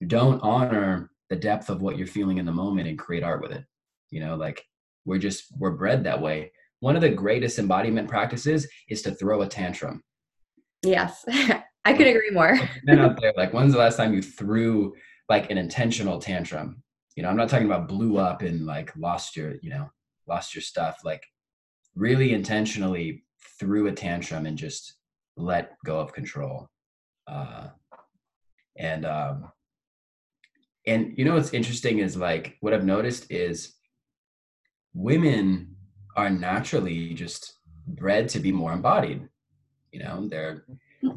Don't 0.07 0.41
honor 0.43 1.11
the 1.29 1.37
depth 1.37 1.69
of 1.69 1.83
what 1.83 1.97
you're 1.97 2.07
feeling 2.07 2.39
in 2.39 2.47
the 2.47 2.53
moment 2.53 2.89
and 2.89 2.99
create 2.99 3.23
art 3.23 3.43
with 3.43 3.53
it. 3.53 3.65
You 4.11 4.21
know, 4.21 4.35
like 4.35 4.65
we're 5.05 5.19
just 5.19 5.47
we're 5.59 5.73
bred 5.73 6.05
that 6.05 6.21
way. 6.21 6.53
One 6.81 6.97
of 6.97 7.03
the 7.03 7.11
greatest 7.11 7.59
embodiment 7.59 8.09
practices 8.09 8.67
is 8.89 9.03
to 9.03 9.15
throw 9.15 9.43
a 9.43 9.47
tantrum. 9.47 10.03
Yes. 10.83 11.25
I 11.85 11.95
could 11.95 12.07
agree 12.07 12.31
more. 12.31 12.59
Out 12.89 13.21
there 13.21 13.33
like 13.37 13.53
when's 13.53 13.73
the 13.73 13.79
last 13.79 13.97
time 13.97 14.15
you 14.15 14.23
threw 14.23 14.95
like 15.29 15.51
an 15.51 15.59
intentional 15.59 16.19
tantrum? 16.19 16.83
You 17.17 17.23
know 17.23 17.29
i'm 17.29 17.37
not 17.37 17.49
talking 17.49 17.67
about 17.67 17.89
blew 17.89 18.19
up 18.19 18.43
and 18.43 18.65
like 18.65 18.97
lost 18.97 19.37
your 19.37 19.55
you 19.63 19.71
know 19.71 19.91
lost 20.29 20.55
your 20.55 20.63
stuff. 20.63 20.99
Like 21.05 21.25
really 21.95 22.33
intentionally 22.33 23.25
threw 23.59 23.89
a 23.89 23.93
tantrum 23.93 24.47
and 24.47 24.57
just 24.57 24.95
let 25.37 25.77
go 25.85 25.99
of 25.99 26.13
control. 26.13 26.69
Uh 27.27 27.69
and 28.77 29.05
um 29.05 29.51
and 30.87 31.17
you 31.17 31.25
know 31.25 31.35
what's 31.35 31.53
interesting 31.53 31.99
is 31.99 32.17
like 32.17 32.57
what 32.61 32.73
i've 32.73 32.85
noticed 32.85 33.31
is 33.31 33.75
women 34.95 35.75
are 36.17 36.31
naturally 36.31 37.15
just 37.15 37.59
bred 37.87 38.29
to 38.29 38.39
be 38.39 38.53
more 38.53 38.73
embodied 38.73 39.29
you 39.93 40.01
know 40.01 40.29
they're 40.29 40.65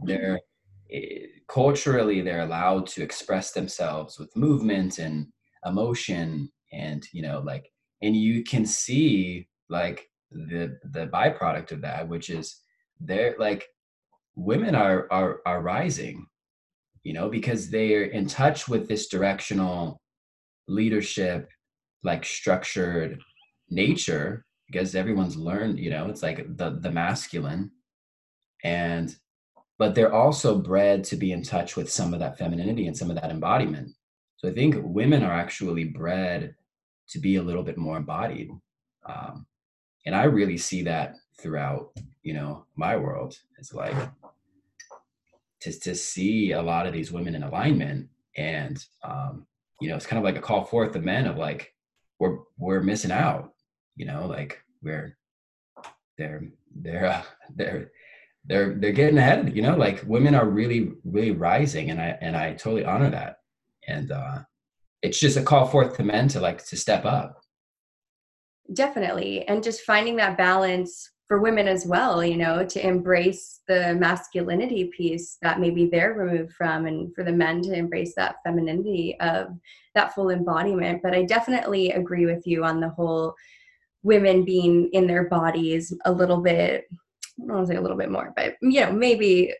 they're 0.03 0.39
eh, 0.92 1.25
culturally 1.48 2.22
they're 2.22 2.42
allowed 2.42 2.88
to 2.88 3.03
express 3.03 3.51
themselves 3.51 4.18
with 4.18 4.36
movement 4.36 4.98
and 5.00 5.27
emotion 5.65 6.50
and 6.72 7.08
you 7.12 7.22
know 7.22 7.39
like 7.39 7.72
and 8.01 8.15
you 8.15 8.44
can 8.44 8.65
see 8.65 9.48
like 9.70 10.10
the 10.32 10.77
the 10.92 11.08
byproduct 11.08 11.72
of 11.72 11.82
that 11.82 12.08
which 12.08 12.30
is 12.30 12.62
they're 13.00 13.36
like 13.39 13.65
women 14.36 14.75
are 14.75 15.08
are 15.12 15.42
are 15.46 15.62
rising 15.62 16.25
you 17.03 17.13
know 17.13 17.30
because 17.30 17.70
they're 17.70 18.06
in 18.06 18.27
touch 18.27 18.68
with 18.68 18.88
this 18.88 19.08
directional 19.08 20.01
leadership 20.68 21.50
like 22.03 22.25
structured 22.25 23.20
nature 23.74 24.46
because 24.68 24.96
everyone's 24.96 25.36
learned 25.36 25.80
you 25.80 25.89
know 25.89 26.08
it's 26.10 26.24
like 26.24 26.46
the 26.58 26.80
the 26.82 26.92
masculine. 26.92 27.72
And 28.63 29.15
but 29.77 29.96
they're 29.96 30.13
also 30.13 30.58
bred 30.58 31.03
to 31.06 31.18
be 31.18 31.32
in 31.34 31.44
touch 31.44 31.75
with 31.75 31.92
some 31.92 32.13
of 32.13 32.20
that 32.22 32.38
femininity 32.38 32.88
and 32.88 32.98
some 32.98 33.10
of 33.10 33.20
that 33.20 33.32
embodiment. 33.32 33.92
So 34.38 34.50
i 34.50 34.53
think 34.53 34.75
women 34.80 35.24
are 35.24 35.34
actually 35.34 35.86
bred 35.86 36.56
to 37.10 37.20
be 37.20 37.36
a 37.36 37.44
little 37.44 37.63
bit 37.63 37.77
more 37.77 37.98
embodied. 37.98 38.51
Um, 39.06 39.46
and 40.06 40.15
i 40.15 40.24
really 40.24 40.58
see 40.58 40.84
that 40.84 41.15
throughout 41.39 41.92
you 42.24 42.34
know 42.34 42.65
my 42.75 42.96
world. 42.96 43.38
It's 43.60 43.74
like 43.74 43.96
to, 45.62 45.80
to 45.80 45.96
see 45.96 46.51
a 46.51 46.62
lot 46.62 46.88
of 46.88 46.94
these 46.94 47.12
women 47.12 47.36
in 47.36 47.44
alignment 47.44 48.10
and 48.36 48.84
um, 49.03 49.46
you 49.80 49.89
know 49.89 49.96
it's 49.96 50.06
kind 50.06 50.18
of 50.18 50.24
like 50.24 50.38
a 50.38 50.42
call 50.42 50.63
forth 50.63 50.94
the 50.94 51.00
men 51.00 51.27
of 51.27 51.38
like 51.38 51.74
we're 52.20 52.39
we're 52.58 52.82
missing 52.82 53.12
out 53.12 53.53
you 53.96 54.06
know 54.06 54.26
like 54.26 54.62
we're 54.82 55.18
they're 56.18 56.44
they're 56.76 57.06
uh, 57.06 57.24
they're 57.56 57.92
they're 58.46 58.76
they're 58.76 58.92
getting 58.92 59.18
ahead 59.18 59.56
you 59.56 59.62
know 59.62 59.76
like 59.76 60.04
women 60.06 60.36
are 60.36 60.50
really 60.50 60.92
really 61.06 61.32
rising 61.32 61.92
and 61.92 62.02
i 62.02 62.18
and 62.22 62.36
i 62.36 62.54
totally 62.54 62.86
honor 62.86 63.10
that. 63.10 63.38
And 63.88 64.12
uh 64.12 64.40
it's 65.02 65.20
just 65.20 65.38
a 65.38 65.44
call 65.44 65.66
forth 65.66 65.98
to 65.98 66.04
men 66.04 66.30
to 66.30 66.40
like 66.40 66.66
to 66.66 66.78
step 66.78 67.04
up. 67.04 67.42
Definitely. 68.74 69.46
And 69.50 69.62
just 69.62 69.82
finding 69.82 70.16
that 70.16 70.38
balance 70.38 71.12
for 71.28 71.42
women 71.42 71.68
as 71.68 71.86
well 71.86 72.24
you 72.24 72.38
know 72.38 72.66
to 72.66 72.86
embrace 72.86 73.62
the 73.68 73.96
masculinity 73.96 74.92
piece 74.96 75.38
that 75.42 75.60
maybe 75.60 75.86
they're 75.86 76.14
removed 76.14 76.54
from 76.54 76.86
and 76.86 77.14
for 77.16 77.24
the 77.24 77.32
men 77.32 77.62
to 77.62 77.74
embrace 77.74 78.14
that 78.16 78.36
femininity 78.46 79.18
of 79.20 79.48
that 79.96 80.14
full 80.14 80.30
embodiment. 80.30 81.02
But 81.02 81.14
i 81.14 81.24
definitely 81.24 81.92
agree 81.92 82.26
with 82.26 82.46
you 82.46 82.64
on 82.64 82.80
the 82.80 82.90
whole 82.90 83.36
women 84.04 84.46
being 84.46 84.90
in 84.94 85.08
their 85.08 85.30
bodies 85.30 85.94
a 86.06 86.12
little 86.12 86.42
bit 86.42 86.86
I 87.42 87.48
don't 87.48 87.56
want 87.56 87.68
to 87.68 87.74
say 87.74 87.78
a 87.78 87.82
little 87.82 87.98
bit 87.98 88.12
more, 88.12 88.32
but 88.36 88.56
you 88.62 88.82
know, 88.82 88.92
maybe 88.92 89.54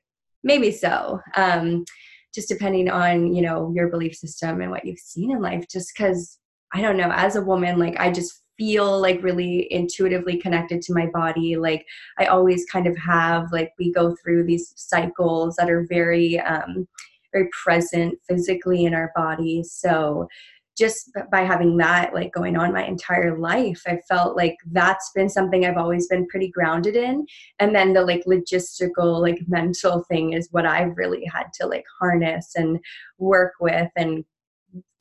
maybe 0.44 0.72
so. 0.72 1.20
Um, 1.36 1.86
just 2.34 2.50
depending 2.50 2.90
on 2.90 3.34
you 3.34 3.42
know 3.42 3.72
your 3.76 3.90
belief 3.90 4.16
system 4.16 4.62
and 4.62 4.72
what 4.72 4.86
you've 4.86 5.00
seen 5.00 5.32
in 5.32 5.42
life. 5.42 5.66
Just 5.70 5.92
because 5.96 6.40
I 6.74 6.82
don't 6.82 6.98
know, 6.98 7.12
as 7.12 7.36
a 7.36 7.42
woman, 7.42 7.80
like 7.80 8.00
I 8.00 8.12
just 8.12 8.42
feel 8.58 9.02
like 9.02 9.24
really 9.24 9.72
intuitively 9.72 10.38
connected 10.38 10.82
to 10.84 10.94
my 10.94 11.08
body. 11.08 11.56
Like 11.56 11.86
I 12.20 12.26
always 12.26 12.66
kind 12.66 12.88
of 12.88 12.96
have 12.98 13.52
like 13.52 13.72
we 13.80 13.92
go 13.92 14.16
through 14.16 14.46
these 14.46 14.74
cycles 14.76 15.56
that 15.56 15.70
are 15.70 15.86
very 15.90 16.40
um, 16.40 16.88
very 17.32 17.50
present 17.64 18.18
physically 18.30 18.86
in 18.86 18.94
our 18.94 19.12
body. 19.16 19.64
So 19.64 20.28
just 20.78 21.12
by 21.32 21.42
having 21.42 21.78
that 21.78 22.14
like 22.14 22.34
going 22.34 22.58
on 22.58 22.74
my 22.74 22.86
entire 22.86 23.38
life 23.38 23.82
i 23.88 23.98
felt 24.08 24.36
like 24.36 24.58
that's 24.72 25.12
been 25.14 25.30
something 25.30 25.66
i've 25.66 25.78
always 25.78 26.08
been 26.08 26.28
pretty 26.28 26.50
grounded 26.50 26.96
in. 26.96 27.26
And 27.60 27.76
then 27.76 27.94
the 27.94 28.02
like 28.02 28.24
logistical 28.26 29.22
like 29.22 29.40
mental 29.48 30.04
thing 30.06 30.34
is 30.34 30.48
what 30.52 30.66
i've 30.66 30.98
really 30.98 31.26
had 31.26 31.48
to 31.56 31.68
like 31.68 31.86
harness 32.00 32.52
and 32.56 32.80
work 33.18 33.54
with 33.60 33.90
and 33.96 34.24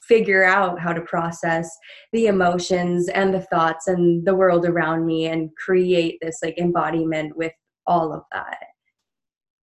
figure 0.03 0.45
out 0.45 0.81
how 0.81 0.93
to 0.93 1.01
process 1.01 1.71
the 2.13 2.27
emotions 2.27 3.09
and 3.09 3.33
the 3.33 3.41
thoughts 3.41 3.87
and 3.87 4.27
the 4.27 4.35
world 4.35 4.67
around 4.67 5.07
me 5.07 5.27
and 5.27 5.51
create 5.57 6.19
this 6.21 6.41
like 6.43 6.59
embodiment 6.59 7.37
with 7.37 7.53
all 7.87 8.13
of 8.13 8.23
that. 8.33 8.59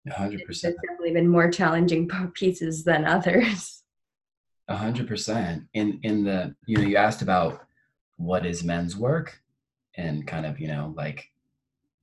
100% 0.08 0.40
it's 0.48 0.62
definitely 0.62 1.12
been 1.12 1.28
more 1.28 1.52
challenging 1.52 2.10
pieces 2.34 2.84
than 2.84 3.06
others 3.06 3.79
A 4.70 4.78
hundred 4.78 5.08
percent. 5.08 5.64
In 5.74 6.00
in 6.04 6.24
the 6.24 6.56
you 6.68 6.78
know 6.78 6.84
you 6.84 6.96
asked 6.96 7.22
about 7.22 7.66
what 8.18 8.46
is 8.46 8.64
men's 8.64 8.96
work 8.96 9.42
and 9.96 10.28
kind 10.28 10.46
of 10.46 10.60
you 10.60 10.68
know 10.68 10.94
like 10.96 11.32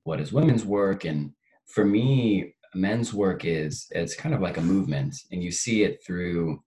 what 0.03 0.19
is 0.19 0.33
women's 0.33 0.65
work 0.65 1.05
and 1.05 1.31
for 1.65 1.85
me 1.85 2.53
men's 2.73 3.13
work 3.13 3.45
is 3.45 3.87
it's 3.91 4.15
kind 4.15 4.33
of 4.35 4.41
like 4.41 4.57
a 4.57 4.61
movement 4.61 5.15
and 5.31 5.43
you 5.43 5.51
see 5.51 5.83
it 5.83 6.03
through 6.05 6.61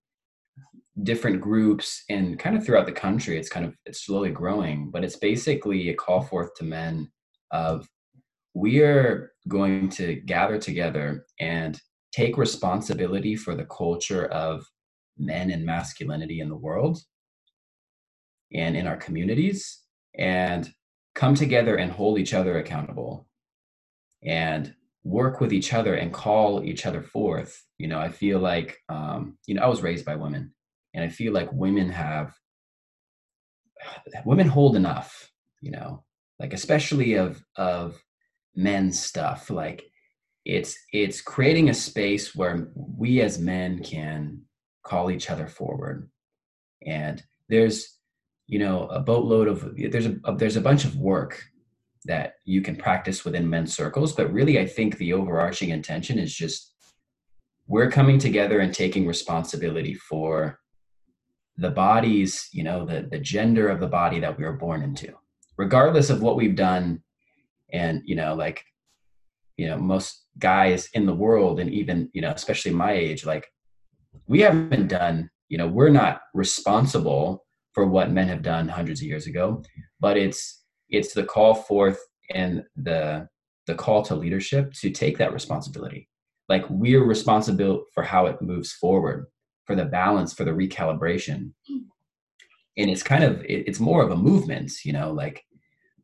different 1.03 1.41
groups 1.41 2.05
and 2.11 2.39
kind 2.39 2.57
of 2.57 2.65
throughout 2.65 2.87
the 2.87 2.93
country 2.93 3.39
it's 3.39 3.49
kind 3.49 3.65
of 3.65 3.75
it's 3.87 4.05
slowly 4.05 4.31
growing 4.31 4.91
but 4.91 5.05
it's 5.05 5.17
basically 5.17 5.89
a 5.89 5.95
call 5.95 6.21
forth 6.23 6.55
to 6.55 6.65
men 6.65 7.11
of 7.51 7.89
we 8.55 8.81
are 8.81 9.33
going 9.49 9.89
to 9.89 10.17
gather 10.27 10.59
together 10.59 11.27
and 11.39 11.81
take 12.13 12.37
responsibility 12.37 13.37
for 13.37 13.55
the 13.55 13.67
culture 13.67 14.27
of 14.27 14.65
men 15.21 15.51
and 15.51 15.65
masculinity 15.65 16.41
in 16.41 16.49
the 16.49 16.57
world 16.57 16.99
and 18.53 18.77
in 18.77 18.87
our 18.87 18.97
communities 18.97 19.81
and 20.19 20.73
come 21.15 21.35
together 21.35 21.77
and 21.77 21.93
hold 21.93 22.19
each 22.19 22.35
other 22.35 22.59
accountable 22.59 23.27
and 24.25 24.75
work 25.05 25.41
with 25.41 25.53
each 25.53 25.73
other 25.73 25.95
and 25.95 26.13
call 26.13 26.63
each 26.63 26.87
other 26.87 27.03
forth. 27.03 27.65
You 27.79 27.89
know 27.89 27.99
i 27.99 28.11
feel 28.11 28.39
like 28.39 28.79
um, 28.89 29.39
you 29.47 29.55
know 29.55 29.63
i 29.63 29.69
was 29.69 29.83
raised 29.83 30.05
by 30.05 30.17
women 30.17 30.53
and 30.95 31.05
i 31.05 31.09
feel 31.09 31.33
like 31.33 31.51
women 31.53 31.89
have 31.89 32.35
women 34.27 34.49
hold 34.49 34.77
enough 34.77 35.31
you 35.63 35.71
know 35.71 36.05
like 36.39 36.53
especially 36.53 37.15
of 37.15 37.43
of 37.57 38.03
men's 38.55 39.01
stuff. 39.01 39.51
Like 39.51 39.85
it's 40.45 40.77
it's 40.93 41.21
creating 41.21 41.69
a 41.69 41.75
space 41.75 42.35
where 42.35 42.69
we 42.75 43.21
as 43.21 43.39
men 43.39 43.83
can 43.83 44.43
call 44.83 45.11
each 45.11 45.31
other 45.31 45.47
forward. 45.47 46.09
And 46.87 47.23
there's 47.49 47.99
you 48.47 48.59
know 48.59 48.87
a 48.89 49.01
boatload 49.01 49.49
of 49.49 49.75
there's 49.77 50.07
a, 50.07 50.17
there's 50.37 50.57
a 50.57 50.61
bunch 50.61 50.85
of 50.85 50.97
work 50.97 51.45
that 52.07 52.35
you 52.45 52.63
can 52.63 52.75
practice 52.75 53.25
within 53.25 53.49
men's 53.49 53.77
circles 53.77 54.13
but 54.13 54.33
really 54.33 54.59
i 54.59 54.67
think 54.67 54.97
the 54.97 55.13
overarching 55.13 55.69
intention 55.69 56.19
is 56.19 56.35
just 56.35 56.75
we're 57.71 57.91
coming 57.91 58.19
together 58.19 58.59
and 58.59 58.75
taking 58.75 59.07
responsibility 59.07 59.95
for 59.95 60.59
the 61.61 61.71
bodies 61.71 62.49
you 62.53 62.65
know 62.65 62.85
the 62.85 63.07
the 63.11 63.19
gender 63.19 63.69
of 63.69 63.81
the 63.81 63.87
body 63.87 64.19
that 64.19 64.37
we 64.37 64.45
were 64.45 64.55
born 64.55 64.83
into. 64.83 65.13
Regardless 65.57 66.09
of 66.09 66.23
what 66.23 66.37
we've 66.37 66.57
done 66.57 67.03
and 67.73 68.03
you 68.05 68.17
know 68.17 68.35
like 68.35 68.65
you 69.57 69.69
know 69.69 69.77
most 69.77 70.25
guys 70.39 70.89
in 70.95 71.05
the 71.07 71.15
world 71.15 71.61
and 71.61 71.71
even 71.71 72.09
you 72.13 72.23
know 72.23 72.31
especially 72.31 72.73
my 72.73 72.93
age 72.93 73.27
like 73.27 73.47
we 74.27 74.41
haven't 74.41 74.89
done 74.89 75.29
you 75.49 75.59
know 75.59 75.67
we're 75.67 75.89
not 75.89 76.23
responsible 76.35 77.45
for 77.73 77.87
what 77.87 78.11
men 78.11 78.29
have 78.29 78.43
done 78.43 78.69
hundreds 78.69 79.01
of 79.01 79.07
years 79.07 79.27
ago 79.27 79.63
but 80.01 80.17
it's 80.17 80.63
it's 80.89 81.15
the 81.15 81.25
call 81.25 81.55
forth 81.55 82.01
and 82.35 82.65
the 82.77 83.29
the 83.67 83.75
call 83.75 84.03
to 84.03 84.15
leadership 84.15 84.73
to 84.75 84.91
take 84.91 85.19
that 85.19 85.33
responsibility. 85.33 86.09
Like 86.49 86.65
we're 86.69 87.05
responsible 87.05 87.85
for 87.95 88.03
how 88.03 88.27
it 88.27 88.43
moves 88.43 88.73
forward 88.73 89.27
for 89.65 89.77
the 89.77 89.85
balance 89.85 90.33
for 90.33 90.45
the 90.45 90.51
recalibration. 90.51 91.53
And 91.69 92.91
it's 92.91 93.03
kind 93.03 93.23
of 93.23 93.43
it, 93.43 93.69
it's 93.69 93.79
more 93.79 94.03
of 94.03 94.11
a 94.11 94.17
movement 94.17 94.73
you 94.85 94.93
know 94.93 95.13
like 95.13 95.45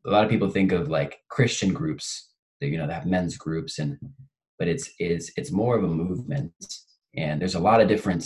a 0.06 0.10
lot 0.10 0.24
of 0.24 0.30
people 0.30 0.48
think 0.48 0.72
of 0.72 0.88
like 0.88 1.18
christian 1.30 1.72
groups 1.72 2.32
that 2.60 2.68
you 2.68 2.76
know 2.76 2.86
that 2.86 2.92
have 2.92 3.06
men's 3.06 3.36
groups 3.36 3.78
and 3.78 3.98
but 4.58 4.68
it's 4.68 4.90
is 5.00 5.32
it's 5.36 5.52
more 5.52 5.76
of 5.76 5.84
a 5.84 5.88
movement 5.88 6.52
and 7.16 7.40
there's 7.40 7.54
a 7.54 7.60
lot 7.60 7.80
of 7.80 7.88
different 7.88 8.24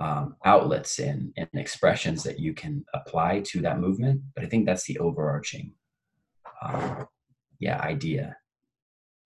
um, 0.00 0.36
outlets 0.44 0.98
and, 0.98 1.32
and 1.36 1.48
expressions 1.54 2.22
that 2.22 2.38
you 2.38 2.54
can 2.54 2.84
apply 2.94 3.40
to 3.46 3.60
that 3.60 3.78
movement 3.78 4.20
but 4.34 4.44
i 4.44 4.48
think 4.48 4.66
that's 4.66 4.84
the 4.84 4.98
overarching 4.98 5.72
um, 6.62 7.06
yeah 7.58 7.80
idea. 7.80 8.36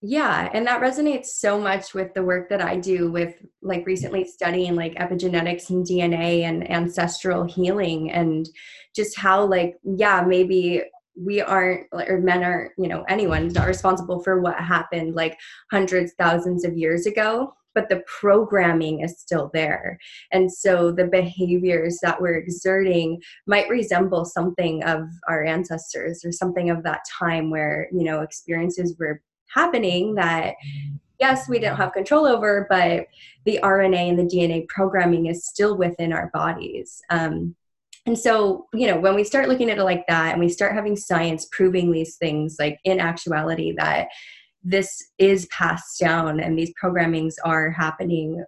Yeah 0.01 0.49
and 0.53 0.67
that 0.67 0.81
resonates 0.81 1.27
so 1.27 1.59
much 1.59 1.93
with 1.93 2.13
the 2.13 2.23
work 2.23 2.49
that 2.49 2.61
i 2.61 2.77
do 2.77 3.11
with 3.11 3.35
like 3.61 3.85
recently 3.87 4.25
studying 4.25 4.75
like 4.75 4.93
epigenetics 4.95 5.69
and 5.69 5.85
dna 5.85 6.43
and 6.43 6.69
ancestral 6.69 7.43
healing 7.43 8.11
and 8.11 8.47
just 8.95 9.17
how 9.17 9.45
like 9.45 9.77
yeah 9.83 10.23
maybe 10.27 10.83
we 11.19 11.41
aren't 11.41 11.87
or 11.91 12.19
men 12.19 12.43
are 12.43 12.71
you 12.77 12.87
know 12.87 13.03
anyone's 13.09 13.55
not 13.55 13.67
responsible 13.67 14.21
for 14.21 14.39
what 14.39 14.55
happened 14.59 15.15
like 15.15 15.37
hundreds 15.71 16.13
thousands 16.13 16.63
of 16.63 16.77
years 16.77 17.05
ago 17.07 17.51
but 17.77 17.89
the 17.89 18.01
programming 18.07 19.01
is 19.01 19.19
still 19.19 19.51
there. 19.53 19.99
And 20.31 20.51
so 20.51 20.91
the 20.91 21.05
behaviors 21.05 21.99
that 22.01 22.19
we're 22.19 22.37
exerting 22.37 23.21
might 23.45 23.69
resemble 23.69 24.25
something 24.25 24.83
of 24.83 25.07
our 25.29 25.45
ancestors 25.45 26.25
or 26.25 26.31
something 26.31 26.71
of 26.71 26.81
that 26.81 27.01
time 27.19 27.51
where 27.51 27.87
you 27.91 28.03
know 28.03 28.21
experiences 28.21 28.95
were 28.97 29.21
happening 29.53 30.15
that 30.15 30.55
yes 31.19 31.47
we 31.47 31.59
don't 31.59 31.77
have 31.77 31.93
control 31.93 32.25
over 32.25 32.65
but 32.69 33.05
the 33.45 33.59
rna 33.63 34.09
and 34.09 34.19
the 34.19 34.23
dna 34.23 34.67
programming 34.67 35.27
is 35.27 35.45
still 35.45 35.77
within 35.77 36.11
our 36.11 36.31
bodies. 36.33 36.99
Um, 37.11 37.55
and 38.07 38.17
so, 38.17 38.67
you 38.73 38.87
know, 38.87 38.97
when 38.97 39.15
we 39.15 39.25
start 39.25 39.49
looking 39.49 39.69
at 39.69 39.79
it 39.79 39.83
like 39.83 40.07
that 40.07 40.31
and 40.31 40.39
we 40.39 40.47
start 40.47 40.73
having 40.73 40.95
science 40.95 41.45
proving 41.51 41.91
these 41.91 42.15
things, 42.15 42.55
like 42.57 42.79
in 42.85 43.01
actuality, 43.01 43.73
that 43.77 44.07
this 44.63 45.11
is 45.17 45.45
passed 45.47 45.99
down 45.99 46.39
and 46.39 46.57
these 46.57 46.73
programmings 46.81 47.35
are 47.43 47.71
happening 47.71 48.43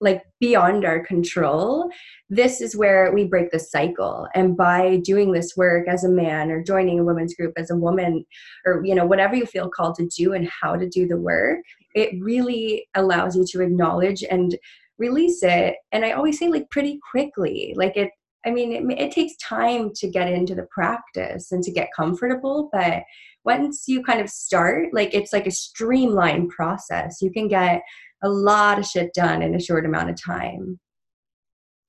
like 0.00 0.22
beyond 0.38 0.84
our 0.84 1.00
control 1.00 1.90
this 2.32 2.62
is 2.62 2.74
where 2.74 3.12
we 3.12 3.24
break 3.24 3.50
the 3.50 3.58
cycle. 3.58 4.26
And 4.34 4.56
by 4.56 5.02
doing 5.04 5.32
this 5.32 5.54
work 5.54 5.86
as 5.86 6.02
a 6.02 6.08
man 6.08 6.50
or 6.50 6.62
joining 6.62 6.98
a 6.98 7.04
women's 7.04 7.34
group 7.34 7.52
as 7.58 7.70
a 7.70 7.76
woman 7.76 8.24
or 8.64 8.82
you 8.86 8.94
know 8.94 9.04
whatever 9.04 9.36
you 9.36 9.44
feel 9.44 9.68
called 9.68 9.96
to 9.96 10.06
do 10.06 10.32
and 10.32 10.48
how 10.48 10.74
to 10.74 10.88
do 10.88 11.06
the 11.06 11.18
work 11.18 11.60
it 11.94 12.10
really 12.22 12.88
allows 12.94 13.36
you 13.36 13.44
to 13.50 13.60
acknowledge 13.60 14.24
and 14.30 14.56
release 14.96 15.42
it. 15.42 15.76
And 15.92 16.06
i 16.06 16.12
always 16.12 16.38
say 16.38 16.48
like 16.48 16.70
pretty 16.70 16.98
quickly. 17.10 17.74
Like 17.76 17.96
it 17.96 18.10
I 18.44 18.50
mean, 18.50 18.72
it, 18.72 18.98
it, 18.98 19.12
takes 19.12 19.36
time 19.36 19.92
to 19.94 20.08
get 20.08 20.28
into 20.28 20.56
the 20.56 20.66
practice 20.72 21.52
and 21.52 21.62
to 21.62 21.70
get 21.70 21.90
comfortable, 21.94 22.70
but 22.72 23.04
once 23.44 23.84
you 23.88 24.02
kind 24.02 24.20
of 24.20 24.28
start, 24.28 24.88
like 24.92 25.14
it's 25.14 25.32
like 25.32 25.46
a 25.46 25.50
streamlined 25.50 26.50
process. 26.50 27.18
You 27.20 27.32
can 27.32 27.48
get 27.48 27.82
a 28.22 28.28
lot 28.28 28.78
of 28.78 28.86
shit 28.86 29.12
done 29.14 29.42
in 29.42 29.54
a 29.54 29.60
short 29.60 29.84
amount 29.84 30.10
of 30.10 30.22
time. 30.22 30.78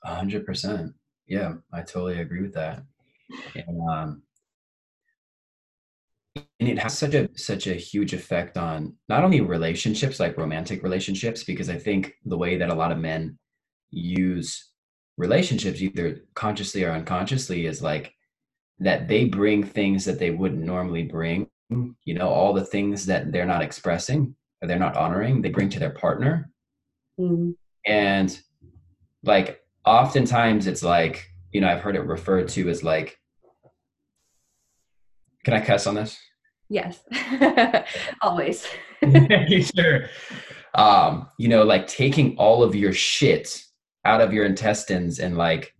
A 0.03 0.15
hundred 0.15 0.45
percent. 0.45 0.93
Yeah, 1.27 1.53
I 1.71 1.81
totally 1.81 2.19
agree 2.19 2.41
with 2.41 2.53
that. 2.53 2.83
And, 3.55 3.89
um, 3.89 4.23
and 6.35 6.69
it 6.69 6.79
has 6.79 6.97
such 6.97 7.13
a 7.13 7.29
such 7.35 7.67
a 7.67 7.73
huge 7.73 8.13
effect 8.13 8.57
on 8.57 8.95
not 9.09 9.23
only 9.23 9.41
relationships 9.41 10.19
like 10.19 10.37
romantic 10.37 10.81
relationships 10.81 11.43
because 11.43 11.69
i 11.69 11.77
think 11.77 12.13
the 12.25 12.37
way 12.37 12.57
that 12.57 12.69
a 12.69 12.73
lot 12.73 12.91
of 12.91 12.97
men 12.97 13.37
use 13.91 14.71
relationships 15.17 15.81
either 15.81 16.21
consciously 16.33 16.83
or 16.83 16.91
unconsciously 16.91 17.67
is 17.67 17.81
like 17.83 18.13
that 18.83 19.07
they 19.07 19.25
bring 19.25 19.63
things 19.63 20.05
that 20.05 20.19
they 20.19 20.29
wouldn't 20.29 20.61
normally 20.61 21.03
bring 21.03 21.47
you 22.03 22.13
know 22.13 22.29
all 22.29 22.53
the 22.53 22.65
things 22.65 23.05
that 23.05 23.31
they're 23.31 23.45
not 23.45 23.61
expressing 23.61 24.35
or 24.61 24.67
they're 24.67 24.79
not 24.79 24.95
honoring 24.95 25.41
they 25.41 25.49
bring 25.49 25.69
to 25.69 25.79
their 25.79 25.89
partner. 25.89 26.49
Mm-hmm. 27.19 27.51
and 27.85 28.39
like 29.23 29.61
oftentimes 29.85 30.65
it's 30.65 30.81
like 30.81 31.29
you 31.51 31.61
know 31.61 31.67
i've 31.67 31.81
heard 31.81 31.95
it 31.95 32.01
referred 32.01 32.47
to 32.49 32.67
as 32.69 32.83
like 32.83 33.19
can 35.45 35.53
i 35.53 35.59
cuss 35.61 35.85
on 35.87 35.95
this? 35.95 36.17
Yes. 36.69 37.01
Always. 38.21 38.65
Sure. 39.75 40.09
Um 40.73 41.27
you 41.37 41.49
know 41.49 41.63
like 41.63 41.85
taking 41.85 42.35
all 42.37 42.63
of 42.63 42.73
your 42.73 42.93
shit 42.93 43.63
out 44.05 44.21
of 44.21 44.33
your 44.33 44.45
intestines 44.45 45.19
and 45.19 45.37
like 45.37 45.75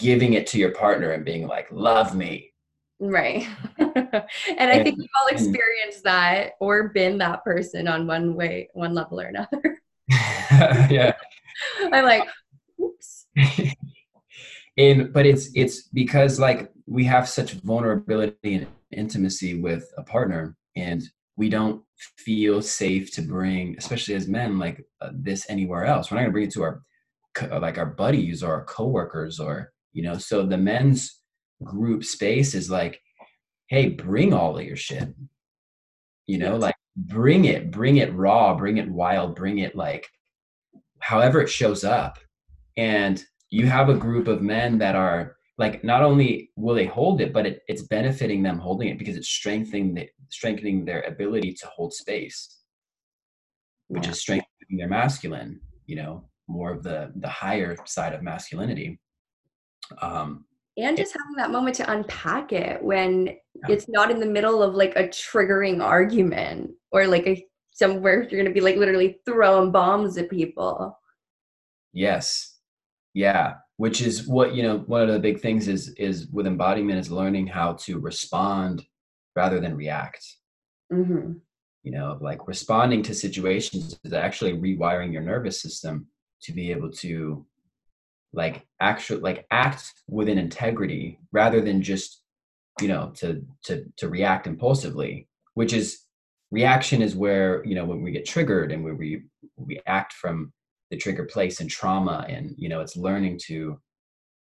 giving 0.00 0.34
it 0.34 0.46
to 0.48 0.58
your 0.58 0.72
partner 0.72 1.12
and 1.12 1.24
being 1.24 1.46
like, 1.46 1.68
love 1.70 2.14
me. 2.14 2.52
Right. 2.98 3.48
and 3.78 4.06
I 4.58 4.82
think 4.82 4.98
we've 4.98 5.08
all 5.20 5.28
experienced 5.28 6.04
that 6.04 6.52
or 6.60 6.90
been 6.90 7.18
that 7.18 7.42
person 7.44 7.88
on 7.88 8.06
one 8.06 8.34
way, 8.34 8.68
one 8.74 8.94
level 8.94 9.20
or 9.20 9.26
another. 9.26 9.78
yeah. 10.90 11.14
I'm 11.92 12.04
like, 12.04 12.28
oops. 12.80 13.26
and 14.76 15.12
but 15.12 15.26
it's 15.26 15.50
it's 15.54 15.88
because 15.88 16.38
like 16.38 16.70
we 16.86 17.04
have 17.04 17.28
such 17.28 17.52
vulnerability 17.52 18.54
and 18.54 18.66
intimacy 18.92 19.60
with 19.60 19.90
a 19.96 20.02
partner 20.02 20.56
and 20.76 21.02
we 21.36 21.48
don't 21.48 21.82
feel 22.18 22.60
safe 22.60 23.12
to 23.12 23.22
bring 23.22 23.76
especially 23.78 24.14
as 24.14 24.26
men 24.26 24.58
like 24.58 24.84
uh, 25.00 25.10
this 25.12 25.48
anywhere 25.48 25.84
else 25.84 26.10
we're 26.10 26.16
not 26.16 26.22
going 26.22 26.30
to 26.30 26.32
bring 26.32 26.46
it 26.46 26.52
to 26.52 26.62
our 26.62 26.82
like 27.60 27.78
our 27.78 27.86
buddies 27.86 28.42
or 28.42 28.54
our 28.54 28.64
coworkers 28.64 29.38
or 29.38 29.72
you 29.92 30.02
know 30.02 30.18
so 30.18 30.44
the 30.44 30.58
men's 30.58 31.20
group 31.62 32.04
space 32.04 32.54
is 32.54 32.70
like 32.70 33.00
hey 33.68 33.88
bring 33.88 34.34
all 34.34 34.58
of 34.58 34.64
your 34.64 34.76
shit. 34.76 35.08
You 36.26 36.38
know 36.38 36.56
like 36.56 36.74
bring 36.96 37.44
it 37.44 37.70
bring 37.70 37.96
it 37.96 38.14
raw 38.14 38.54
bring 38.54 38.76
it 38.76 38.90
wild 38.90 39.34
bring 39.36 39.58
it 39.58 39.74
like 39.74 40.08
however 41.00 41.40
it 41.40 41.48
shows 41.48 41.84
up. 41.84 42.18
And 42.76 43.22
you 43.50 43.66
have 43.66 43.88
a 43.88 43.94
group 43.94 44.28
of 44.28 44.42
men 44.42 44.78
that 44.78 44.94
are 44.94 45.36
like 45.58 45.84
not 45.84 46.02
only 46.02 46.50
will 46.56 46.74
they 46.74 46.86
hold 46.86 47.20
it 47.20 47.32
but 47.32 47.46
it, 47.46 47.60
it's 47.68 47.82
benefiting 47.82 48.42
them 48.42 48.58
holding 48.58 48.88
it 48.88 48.98
because 48.98 49.16
it's 49.16 49.28
strengthening 49.28 49.94
the, 49.94 50.08
strengthening 50.30 50.84
their 50.84 51.02
ability 51.02 51.52
to 51.52 51.66
hold 51.66 51.92
space 51.92 52.58
which 53.88 54.04
yeah. 54.04 54.10
is 54.10 54.20
strengthening 54.20 54.78
their 54.78 54.88
masculine 54.88 55.60
you 55.86 55.96
know 55.96 56.24
more 56.50 56.72
of 56.72 56.82
the 56.82 57.12
the 57.16 57.28
higher 57.28 57.76
side 57.86 58.12
of 58.12 58.22
masculinity 58.22 58.98
um 60.02 60.44
and 60.76 60.96
just 60.96 61.12
having 61.12 61.36
that 61.36 61.50
moment 61.50 61.76
to 61.76 61.90
unpack 61.90 62.52
it 62.52 62.82
when 62.82 63.26
yeah. 63.26 63.34
it's 63.68 63.88
not 63.88 64.10
in 64.10 64.20
the 64.20 64.26
middle 64.26 64.62
of 64.62 64.74
like 64.74 64.94
a 64.96 65.08
triggering 65.08 65.82
argument 65.82 66.70
or 66.92 67.06
like 67.06 67.26
a 67.26 67.44
somewhere 67.72 68.22
you're 68.22 68.42
going 68.42 68.44
to 68.44 68.52
be 68.52 68.60
like 68.60 68.76
literally 68.76 69.18
throwing 69.24 69.72
bombs 69.72 70.16
at 70.18 70.30
people. 70.30 70.98
Yes. 71.92 72.58
Yeah. 73.14 73.54
Which 73.78 74.02
is 74.02 74.28
what, 74.28 74.54
you 74.54 74.62
know, 74.62 74.78
one 74.86 75.02
of 75.02 75.08
the 75.08 75.18
big 75.18 75.40
things 75.40 75.66
is, 75.66 75.88
is 75.94 76.26
with 76.28 76.46
embodiment 76.46 76.98
is 76.98 77.10
learning 77.10 77.46
how 77.46 77.72
to 77.84 77.98
respond 77.98 78.84
rather 79.34 79.60
than 79.60 79.76
react. 79.76 80.24
Mm-hmm. 80.92 81.32
You 81.82 81.92
know, 81.92 82.18
like 82.20 82.46
responding 82.46 83.02
to 83.04 83.14
situations 83.14 83.98
is 84.04 84.12
actually 84.12 84.52
rewiring 84.52 85.12
your 85.12 85.22
nervous 85.22 85.62
system 85.62 86.06
to 86.42 86.52
be 86.52 86.70
able 86.70 86.90
to 86.90 87.44
like 88.32 88.66
actually 88.80 89.20
like 89.20 89.46
act 89.50 89.92
within 90.08 90.38
integrity 90.38 91.18
rather 91.32 91.60
than 91.60 91.82
just 91.82 92.22
you 92.80 92.88
know 92.88 93.12
to 93.14 93.44
to 93.64 93.84
to 93.96 94.08
react 94.08 94.46
impulsively 94.46 95.26
which 95.54 95.72
is 95.72 96.02
reaction 96.50 97.02
is 97.02 97.16
where 97.16 97.64
you 97.64 97.74
know 97.74 97.84
when 97.84 98.02
we 98.02 98.10
get 98.10 98.26
triggered 98.26 98.72
and 98.72 98.82
where 98.82 98.94
we 98.94 99.22
we 99.56 99.80
act 99.86 100.12
from 100.12 100.52
the 100.90 100.96
trigger 100.96 101.24
place 101.24 101.60
and 101.60 101.70
trauma 101.70 102.24
and 102.28 102.54
you 102.56 102.68
know 102.68 102.80
it's 102.80 102.96
learning 102.96 103.38
to 103.38 103.78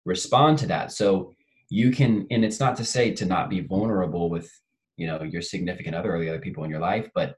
respond 0.05 0.59
to 0.59 0.67
that. 0.67 0.93
So 0.93 1.35
you 1.69 1.91
can 1.91 2.27
and 2.31 2.45
it's 2.45 2.61
not 2.61 2.77
to 2.77 2.85
say 2.85 3.13
to 3.13 3.25
not 3.25 3.49
be 3.49 3.61
vulnerable 3.61 4.29
with 4.29 4.51
you 4.97 5.07
know 5.07 5.23
your 5.23 5.43
significant 5.43 5.95
other 5.95 6.15
or 6.15 6.21
the 6.21 6.29
other 6.29 6.41
people 6.41 6.65
in 6.65 6.71
your 6.71 6.81
life 6.81 7.09
but 7.15 7.35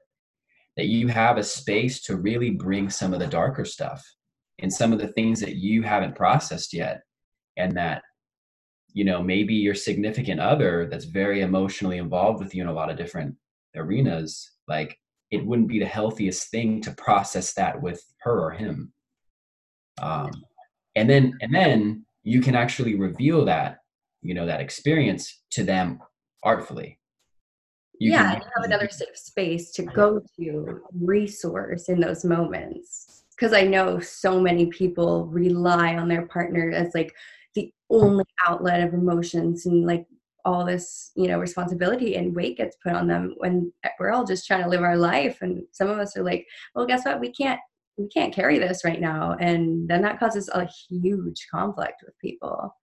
that 0.75 0.87
you 0.87 1.07
have 1.07 1.37
a 1.37 1.43
space 1.43 2.01
to 2.01 2.17
really 2.17 2.49
bring 2.49 2.89
some 2.89 3.13
of 3.13 3.19
the 3.19 3.27
darker 3.27 3.63
stuff 3.63 4.05
and 4.59 4.71
some 4.71 4.93
of 4.93 4.99
the 4.99 5.07
things 5.09 5.39
that 5.39 5.55
you 5.55 5.83
haven't 5.83 6.15
processed 6.15 6.73
yet 6.73 7.01
and 7.57 7.75
that 7.77 8.01
you 8.93 9.03
know 9.03 9.21
maybe 9.21 9.53
your 9.53 9.75
significant 9.75 10.39
other 10.39 10.87
that's 10.89 11.05
very 11.05 11.41
emotionally 11.41 11.97
involved 11.97 12.41
with 12.43 12.55
you 12.55 12.61
in 12.61 12.69
a 12.69 12.73
lot 12.73 12.89
of 12.89 12.97
different 12.97 13.35
arenas 13.75 14.51
like 14.67 14.97
it 15.31 15.45
wouldn't 15.45 15.67
be 15.67 15.79
the 15.79 15.85
healthiest 15.85 16.49
thing 16.49 16.81
to 16.81 16.91
process 16.91 17.53
that 17.53 17.81
with 17.81 18.03
her 18.19 18.39
or 18.39 18.51
him. 18.51 18.93
Um, 20.01 20.31
and 20.95 21.09
then 21.09 21.33
and 21.41 21.53
then 21.53 22.05
you 22.23 22.41
can 22.41 22.55
actually 22.55 22.95
reveal 22.95 23.45
that 23.45 23.79
you 24.21 24.33
know 24.33 24.45
that 24.45 24.61
experience 24.61 25.43
to 25.51 25.63
them 25.63 25.99
artfully. 26.43 26.99
You 27.99 28.11
yeah 28.11 28.33
can, 28.33 28.41
you 28.41 28.47
have 28.55 28.65
another 28.65 28.89
safe 28.89 29.17
space 29.17 29.71
to 29.71 29.83
go 29.83 30.21
to 30.37 30.81
resource 30.99 31.89
in 31.89 31.99
those 31.99 32.25
moments 32.25 33.23
because 33.35 33.53
i 33.53 33.61
know 33.61 33.99
so 33.99 34.39
many 34.39 34.67
people 34.67 35.27
rely 35.27 35.95
on 35.95 36.07
their 36.07 36.25
partner 36.27 36.71
as 36.71 36.93
like 36.93 37.13
the 37.55 37.71
only 37.89 38.25
outlet 38.47 38.81
of 38.81 38.93
emotions 38.93 39.65
and 39.65 39.85
like 39.85 40.05
all 40.45 40.63
this 40.63 41.11
you 41.15 41.27
know 41.27 41.39
responsibility 41.39 42.15
and 42.15 42.35
weight 42.35 42.57
gets 42.57 42.77
put 42.81 42.93
on 42.93 43.07
them 43.07 43.33
when 43.37 43.71
eh, 43.83 43.89
we're 43.99 44.11
all 44.11 44.23
just 44.23 44.45
trying 44.45 44.63
to 44.63 44.69
live 44.69 44.83
our 44.83 44.95
life. 44.95 45.39
And 45.41 45.63
some 45.71 45.89
of 45.89 45.97
us 45.97 46.15
are 46.15 46.23
like 46.23 46.45
well 46.73 46.85
guess 46.85 47.03
what? 47.03 47.19
We 47.19 47.31
can't 47.31 47.59
we 47.97 48.07
can't 48.07 48.33
carry 48.33 48.59
this 48.59 48.85
right 48.85 49.01
now. 49.01 49.35
And 49.39 49.89
then 49.89 50.01
that 50.03 50.19
causes 50.19 50.49
a 50.49 50.69
huge 50.89 51.47
conflict 51.51 52.03
with 52.05 52.17
people. 52.19 52.75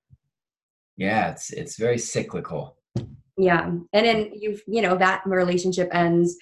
Yeah 0.96 1.30
it's 1.30 1.52
it's 1.52 1.78
very 1.78 1.98
cyclical. 1.98 2.76
Yeah. 3.38 3.66
And 3.66 4.06
then 4.06 4.30
you've, 4.34 4.62
you 4.66 4.82
know 4.82 4.96
that 4.98 5.22
relationship 5.24 5.88
ends. 5.92 6.36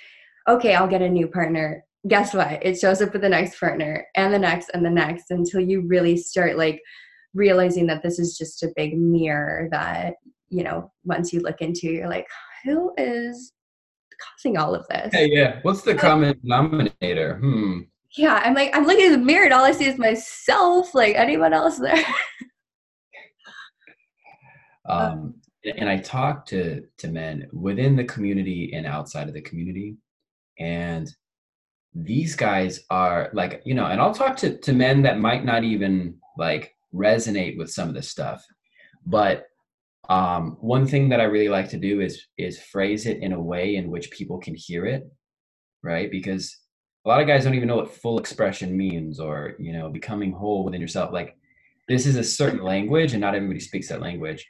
Okay 0.49 0.75
i'll 0.75 0.89
get 0.89 1.03
a 1.03 1.09
new 1.09 1.29
partner 1.29 1.85
guess 2.09 2.33
what 2.33 2.65
it 2.65 2.79
shows 2.79 3.03
up 3.03 3.13
with 3.13 3.23
the 3.23 3.29
next 3.29 3.61
partner 3.61 4.07
and 4.17 4.33
the 4.33 4.39
next 4.39 4.71
and 4.73 4.85
the 4.85 4.91
next 4.91 5.31
until 5.31 5.61
you 5.61 5.83
really 5.83 6.17
start 6.17 6.57
like 6.57 6.81
realizing 7.35 7.87
that 7.87 8.03
this 8.03 8.19
is 8.19 8.39
just 8.39 8.63
a 8.63 8.73
big 8.75 8.99
mirror 8.99 9.69
that 9.71 10.15
you 10.51 10.65
know, 10.65 10.91
once 11.05 11.33
you 11.33 11.41
look 11.41 11.63
into, 11.63 11.87
you're 11.87 12.09
like, 12.09 12.27
who 12.65 12.93
is 12.99 13.53
causing 14.21 14.59
all 14.59 14.75
of 14.75 14.87
this? 14.89 15.15
Hey, 15.15 15.31
yeah. 15.31 15.61
What's 15.63 15.83
the 15.83 15.95
common 15.95 16.39
denominator? 16.43 17.39
Hmm. 17.39 17.83
Yeah, 18.17 18.43
I'm 18.45 18.55
like, 18.55 18.77
I'm 18.77 18.85
looking 18.85 19.07
at 19.07 19.13
the 19.13 19.19
mirror 19.19 19.45
and 19.45 19.55
all 19.55 19.65
I 19.65 19.71
see 19.71 19.87
is 19.87 19.97
myself. 19.97 20.95
Like 20.95 21.15
anyone 21.15 21.53
else 21.53 21.79
there? 21.79 21.95
um, 24.89 25.35
and 25.65 25.89
I 25.89 25.99
talk 25.99 26.45
to 26.47 26.83
to 26.99 27.09
men 27.09 27.47
within 27.53 27.95
the 27.95 28.05
community 28.05 28.73
and 28.75 28.85
outside 28.85 29.29
of 29.29 29.35
the 29.35 29.43
community, 29.43 29.97
and 30.59 31.09
these 31.95 32.37
guys 32.37 32.85
are 32.91 33.31
like, 33.33 33.63
you 33.65 33.75
know, 33.75 33.87
and 33.87 34.01
I'll 34.01 34.15
talk 34.15 34.37
to 34.39 34.57
to 34.59 34.73
men 34.73 35.03
that 35.03 35.19
might 35.19 35.45
not 35.45 35.65
even 35.65 36.17
like 36.39 36.75
resonate 36.95 37.59
with 37.59 37.71
some 37.71 37.89
of 37.89 37.95
this 37.95 38.09
stuff, 38.09 38.45
but 39.07 39.47
um, 40.09 40.57
one 40.61 40.87
thing 40.87 41.09
that 41.11 41.21
I 41.21 41.25
really 41.25 41.49
like 41.49 41.69
to 41.71 41.77
do 41.77 42.01
is 42.01 42.27
is 42.37 42.61
phrase 42.61 43.07
it 43.07 43.19
in 43.19 43.33
a 43.33 43.41
way 43.41 43.77
in 43.77 43.91
which 43.91 44.11
people 44.11 44.39
can 44.39 44.55
hear 44.55 44.85
it, 44.87 45.09
right? 45.83 46.11
Because 46.11 46.57
a 47.05 47.09
lot 47.09 47.21
of 47.21 47.27
guys 47.27 47.45
don't 47.45 47.55
even 47.55 47.69
know 47.69 47.77
what 47.77 47.95
full 47.95 48.19
expression 48.19 48.77
means, 48.77 49.21
or 49.21 49.55
you 49.59 49.73
know, 49.73 49.89
becoming 49.89 50.33
whole 50.33 50.65
within 50.65 50.81
yourself. 50.81 51.13
Like 51.13 51.37
this 51.89 52.07
is 52.07 52.17
a 52.17 52.25
certain 52.25 52.63
language, 52.63 53.13
and 53.13 53.21
not 53.21 53.35
everybody 53.35 53.61
speaks 53.61 53.89
that 53.89 54.01
language. 54.01 54.47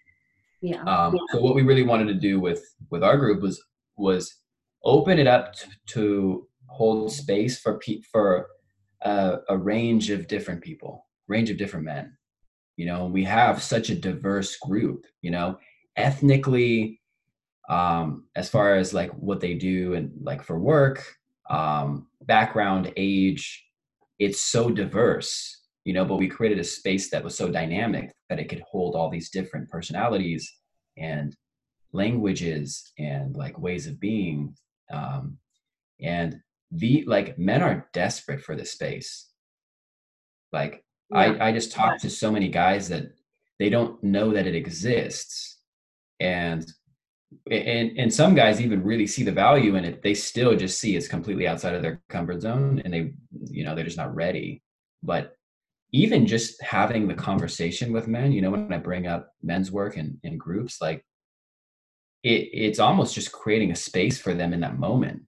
Yeah. 0.62 0.82
Um, 0.82 1.14
yeah. 1.14 1.20
So 1.32 1.40
what 1.40 1.54
we 1.54 1.62
really 1.62 1.84
wanted 1.84 2.08
to 2.08 2.14
do 2.14 2.40
with 2.40 2.62
with 2.90 3.02
our 3.02 3.16
group 3.16 3.42
was 3.42 3.62
was 3.96 4.36
open 4.84 5.18
it 5.18 5.26
up 5.26 5.54
to, 5.54 5.68
to 5.88 6.48
hold 6.70 7.12
space 7.12 7.60
for 7.60 7.78
pe- 7.80 8.02
for 8.12 8.48
uh, 9.04 9.38
a 9.50 9.58
range 9.58 10.10
of 10.10 10.28
different 10.28 10.62
people, 10.62 11.06
range 11.28 11.50
of 11.50 11.58
different 11.58 11.86
men. 11.86 12.16
You 12.76 12.86
know 12.86 13.06
we 13.06 13.24
have 13.24 13.62
such 13.62 13.90
a 13.90 13.96
diverse 13.96 14.56
group 14.58 15.06
you 15.22 15.30
know 15.32 15.58
ethnically 15.96 16.96
um 17.68 18.26
as 18.36 18.48
far 18.50 18.76
as 18.76 18.94
like 18.94 19.10
what 19.12 19.40
they 19.40 19.54
do 19.54 19.94
and 19.94 20.12
like 20.22 20.42
for 20.42 20.58
work 20.58 21.04
um 21.50 22.08
background 22.22 22.92
age 22.96 23.64
it's 24.18 24.42
so 24.42 24.70
diverse 24.70 25.62
you 25.84 25.94
know 25.94 26.04
but 26.04 26.18
we 26.18 26.28
created 26.28 26.58
a 26.58 26.64
space 26.64 27.10
that 27.10 27.24
was 27.24 27.36
so 27.36 27.50
dynamic 27.50 28.12
that 28.30 28.38
it 28.40 28.48
could 28.48 28.62
hold 28.70 28.94
all 28.96 29.10
these 29.10 29.30
different 29.30 29.68
personalities 29.70 30.52
and 30.98 31.36
languages 31.92 32.92
and 32.98 33.36
like 33.36 33.58
ways 33.58 33.86
of 33.86 34.00
being 34.00 34.54
um 34.92 35.38
and 36.00 36.40
the 36.70 37.04
like 37.06 37.38
men 37.38 37.62
are 37.62 37.88
desperate 37.92 38.40
for 38.40 38.54
this 38.54 38.72
space 38.72 39.30
like 40.52 40.84
yeah. 41.10 41.18
I, 41.18 41.48
I 41.48 41.52
just 41.52 41.72
talk 41.72 41.98
to 41.98 42.10
so 42.10 42.30
many 42.30 42.48
guys 42.48 42.88
that 42.88 43.12
they 43.58 43.68
don't 43.68 44.02
know 44.02 44.32
that 44.32 44.46
it 44.46 44.54
exists. 44.54 45.58
And 46.18 46.66
and 47.50 47.96
and 47.96 48.12
some 48.12 48.34
guys 48.34 48.60
even 48.60 48.82
really 48.82 49.06
see 49.06 49.22
the 49.22 49.32
value 49.32 49.76
in 49.76 49.84
it. 49.84 50.02
They 50.02 50.14
still 50.14 50.56
just 50.56 50.78
see 50.78 50.96
it's 50.96 51.08
completely 51.08 51.46
outside 51.46 51.74
of 51.74 51.82
their 51.82 52.02
comfort 52.08 52.40
zone 52.40 52.82
and 52.84 52.92
they 52.92 53.12
you 53.50 53.64
know, 53.64 53.74
they're 53.74 53.84
just 53.84 53.96
not 53.96 54.14
ready. 54.14 54.62
But 55.02 55.36
even 55.92 56.26
just 56.26 56.60
having 56.62 57.08
the 57.08 57.14
conversation 57.14 57.92
with 57.92 58.08
men, 58.08 58.32
you 58.32 58.42
know, 58.42 58.50
when 58.50 58.72
I 58.72 58.78
bring 58.78 59.06
up 59.06 59.32
men's 59.42 59.72
work 59.72 59.96
in, 59.96 60.18
in 60.22 60.38
groups, 60.38 60.80
like 60.80 61.04
it, 62.22 62.48
it's 62.52 62.78
almost 62.78 63.14
just 63.14 63.32
creating 63.32 63.72
a 63.72 63.76
space 63.76 64.18
for 64.18 64.34
them 64.34 64.52
in 64.52 64.60
that 64.60 64.78
moment. 64.78 65.22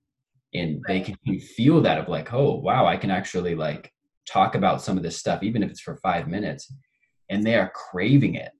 And 0.55 0.83
they 0.87 1.01
can 1.01 1.17
feel 1.41 1.81
that 1.83 1.99
of 1.99 2.09
like, 2.09 2.33
oh 2.33 2.57
wow, 2.57 2.87
I 2.87 2.97
can 2.97 3.11
actually 3.11 3.55
like 3.55 3.91
talk 4.29 4.55
about 4.55 4.83
some 4.83 4.97
of 4.97 5.03
this 5.03 5.17
stuff, 5.17 5.43
even 5.43 5.63
if 5.63 5.71
it's 5.71 5.81
for 5.81 5.97
five 5.97 6.29
minutes, 6.29 6.73
and 7.31 7.45
they 7.45 7.55
are 7.55 7.73
craving 7.75 8.35
it 8.35 8.53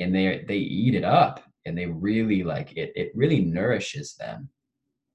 and 0.00 0.14
they 0.14 0.44
they 0.46 0.58
eat 0.58 0.94
it 0.94 1.04
up 1.04 1.42
and 1.64 1.76
they 1.76 1.86
really 1.86 2.42
like 2.42 2.76
it. 2.76 2.92
It 2.94 3.12
really 3.14 3.40
nourishes 3.40 4.14
them 4.14 4.48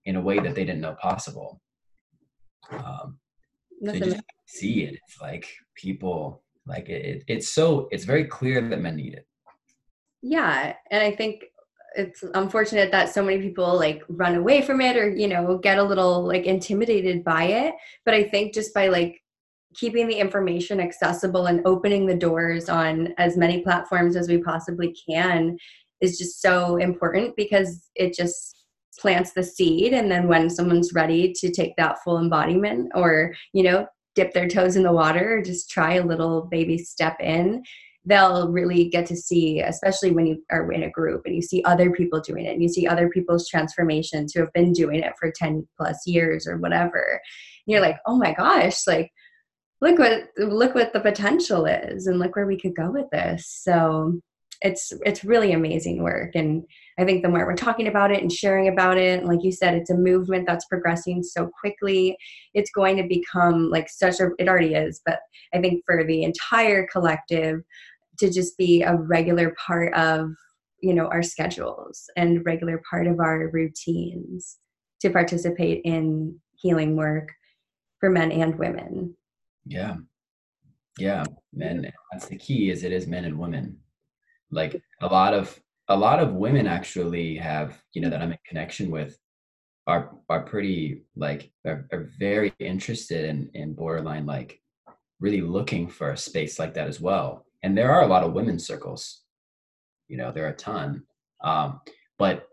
in 0.06 0.16
a 0.16 0.22
way 0.22 0.40
that 0.40 0.56
they 0.56 0.66
didn't 0.66 0.82
know 0.82 0.96
possible. 1.02 1.62
Um, 2.72 3.20
so 3.86 4.00
just 4.00 4.22
see 4.48 4.84
it. 4.84 5.00
It's 5.08 5.22
like 5.22 5.48
people 5.76 6.44
like 6.66 6.90
it, 6.90 7.06
it. 7.06 7.24
It's 7.28 7.50
so 7.50 7.88
it's 7.92 8.06
very 8.06 8.26
clear 8.26 8.68
that 8.68 8.82
men 8.82 8.96
need 8.96 9.14
it. 9.14 9.28
Yeah, 10.22 10.74
and 10.90 11.04
I 11.04 11.16
think 11.16 11.46
it's 11.96 12.24
unfortunate 12.34 12.92
that 12.92 13.14
so 13.14 13.24
many 13.24 13.42
people 13.42 13.76
like 13.76 14.04
run 14.10 14.36
away 14.36 14.62
from 14.62 14.82
it 14.82 14.98
or 14.98 15.10
you 15.10 15.28
know 15.28 15.58
get 15.58 15.78
a 15.78 15.84
little 15.84 16.26
like 16.26 16.46
intimidated 16.46 17.24
by 17.24 17.44
it. 17.46 17.76
But 18.06 18.14
i 18.14 18.24
think 18.24 18.54
just 18.54 18.74
by 18.74 18.88
like 18.88 19.20
keeping 19.76 20.08
the 20.08 20.16
information 20.16 20.80
accessible 20.80 21.48
and 21.48 21.66
opening 21.66 22.06
the 22.06 22.16
doors 22.16 22.70
on 22.70 23.14
as 23.18 23.38
many 23.38 23.62
platforms 23.62 24.16
as 24.16 24.28
we 24.28 24.38
possibly 24.38 24.96
can 25.10 25.58
is 26.02 26.18
just 26.18 26.42
so 26.42 26.78
important 26.78 27.36
because 27.36 27.90
it 27.96 28.14
just 28.14 28.66
plants 29.00 29.34
the 29.34 29.44
seed. 29.44 29.94
And 29.94 30.12
then 30.12 30.28
when 30.28 30.50
someone's 30.50 30.94
ready 30.94 31.34
to 31.34 31.52
take 31.52 31.76
that 31.78 32.04
full 32.04 32.20
embodiment 32.20 32.92
or 32.94 33.34
you 33.54 33.64
know 33.64 33.88
dip 34.16 34.34
their 34.34 34.48
toes 34.48 34.76
in 34.76 34.84
the 34.84 34.92
water 34.92 35.38
or 35.38 35.42
just 35.42 35.72
try 35.72 35.94
a 35.94 36.06
little 36.06 36.42
baby 36.42 36.78
step 36.78 37.18
in 37.20 37.64
they'll 38.06 38.52
really 38.52 38.90
get 38.90 39.06
to 39.06 39.16
see 39.16 39.62
especially 39.62 40.12
when 40.12 40.28
you 40.28 40.44
are 40.52 40.70
in 40.72 40.84
a 40.84 40.90
group 40.90 41.22
and 41.26 41.36
you 41.36 41.42
see 41.42 41.64
other 41.64 41.92
people 41.92 42.20
doing 42.20 42.46
it 42.46 42.54
and 42.54 42.62
you 42.62 42.70
see 42.70 42.86
other 42.86 43.10
people's 43.10 43.48
transformations 43.48 44.34
who 44.34 44.42
have 44.42 44.52
been 44.54 44.74
doing 44.74 45.00
it 45.00 45.14
for 45.20 45.32
10 45.34 45.68
plus 45.78 46.06
years 46.06 46.46
or 46.48 46.58
whatever. 46.58 47.22
And 47.66 47.72
you're 47.72 47.82
like 47.82 47.98
oh 48.06 48.18
my 48.18 48.34
gosh 48.34 48.86
like 48.88 49.10
look 49.82 50.00
what 50.00 50.30
look 50.38 50.76
what 50.76 50.94
the 50.94 51.00
potential 51.00 51.66
is 51.66 52.08
and 52.08 52.20
look 52.20 52.36
where 52.36 52.48
we 52.48 52.60
could 52.60 52.76
go 52.76 52.92
with 52.92 53.10
this. 53.12 53.48
So 53.64 54.20
it's 54.62 54.92
it's 55.06 55.24
really 55.24 55.54
amazing 55.54 56.04
work. 56.04 56.36
And 56.36 56.64
i 56.98 57.04
think 57.04 57.24
the 57.24 57.30
more 57.30 57.46
we're 57.46 57.56
talking 57.56 57.88
about 57.88 58.12
it 58.12 58.22
and 58.22 58.32
sharing 58.32 58.68
about 58.68 58.98
it 58.98 59.26
like 59.26 59.44
you 59.44 59.52
said 59.52 59.74
it's 59.74 59.90
a 59.90 59.98
movement 59.98 60.46
that's 60.48 60.66
progressing 60.66 61.24
so 61.24 61.50
quickly 61.60 62.16
it's 62.54 62.72
going 62.72 62.98
to 62.98 63.04
become 63.04 63.70
like 63.70 63.90
such 63.90 64.20
a 64.20 64.30
it 64.40 64.48
already 64.48 64.74
is 64.74 65.02
but 65.06 65.20
i 65.54 65.60
think 65.60 65.84
for 65.86 66.04
the 66.04 66.24
entire 66.24 66.88
collective 66.92 67.62
to 68.20 68.30
just 68.30 68.58
be 68.58 68.84
a 68.84 68.96
regular 68.96 69.56
part 69.66 69.94
of 69.94 70.32
you 70.82 70.94
know 70.94 71.08
our 71.08 71.24
schedules 71.24 72.10
and 72.18 72.46
regular 72.46 72.82
part 72.90 73.08
of 73.08 73.20
our 73.20 73.50
routines 73.52 74.58
to 75.02 75.10
participate 75.10 75.82
in 75.86 76.40
healing 76.56 76.96
work 76.96 77.32
for 78.00 78.10
men 78.10 78.32
and 78.32 78.58
women. 78.58 79.16
Yeah. 79.66 79.96
Yeah. 80.98 81.24
Men 81.54 81.92
that's 82.12 82.28
the 82.28 82.38
key 82.38 82.70
is 82.70 82.84
it 82.84 82.92
is 82.92 83.08
men 83.08 83.26
and 83.26 83.40
women. 83.40 83.78
Like 84.52 84.82
a 85.02 85.08
lot 85.08 85.34
of 85.34 85.60
a 85.90 85.96
lot 85.96 86.20
of 86.20 86.34
women 86.34 86.68
actually 86.68 87.36
have 87.36 87.82
you 87.94 88.02
know 88.02 88.10
that 88.10 88.22
i'm 88.22 88.32
in 88.32 88.38
connection 88.48 88.90
with 88.90 89.18
are 89.88 90.12
are 90.30 90.44
pretty 90.44 91.04
like 91.16 91.52
are, 91.66 91.88
are 91.92 92.10
very 92.18 92.54
interested 92.60 93.26
in 93.26 93.50
in 93.54 93.74
borderline 93.74 94.26
like 94.26 94.60
really 95.20 95.42
looking 95.42 95.88
for 95.88 96.12
a 96.12 96.18
space 96.18 96.60
like 96.60 96.74
that 96.74 96.88
as 96.88 97.00
well 97.00 97.46
and 97.64 97.78
there 97.78 97.92
are 97.92 98.04
a 98.04 98.08
lot 98.08 98.24
of 98.24 98.34
women's 98.34 98.68
circles. 98.68 99.22
You 100.08 100.18
know 100.18 100.32
there 100.32 100.46
are 100.46 100.50
a 100.50 100.56
ton. 100.56 101.04
Um, 101.44 101.82
but 102.18 102.48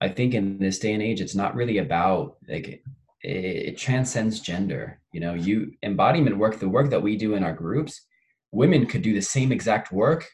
i 0.00 0.08
think 0.08 0.34
in 0.34 0.58
this 0.58 0.78
day 0.78 0.92
and 0.92 1.02
age 1.02 1.20
it's 1.20 1.34
not 1.34 1.54
really 1.54 1.78
about 1.78 2.36
like 2.48 2.68
it, 2.68 2.82
it 3.22 3.78
transcends 3.78 4.40
gender. 4.40 5.00
You 5.12 5.20
know 5.20 5.34
you 5.34 5.72
embodiment 5.82 6.38
work 6.38 6.58
the 6.58 6.68
work 6.68 6.90
that 6.90 7.02
we 7.02 7.16
do 7.16 7.34
in 7.34 7.44
our 7.44 7.52
groups 7.52 8.06
women 8.50 8.86
could 8.86 9.02
do 9.02 9.12
the 9.12 9.20
same 9.20 9.52
exact 9.52 9.92
work 9.92 10.26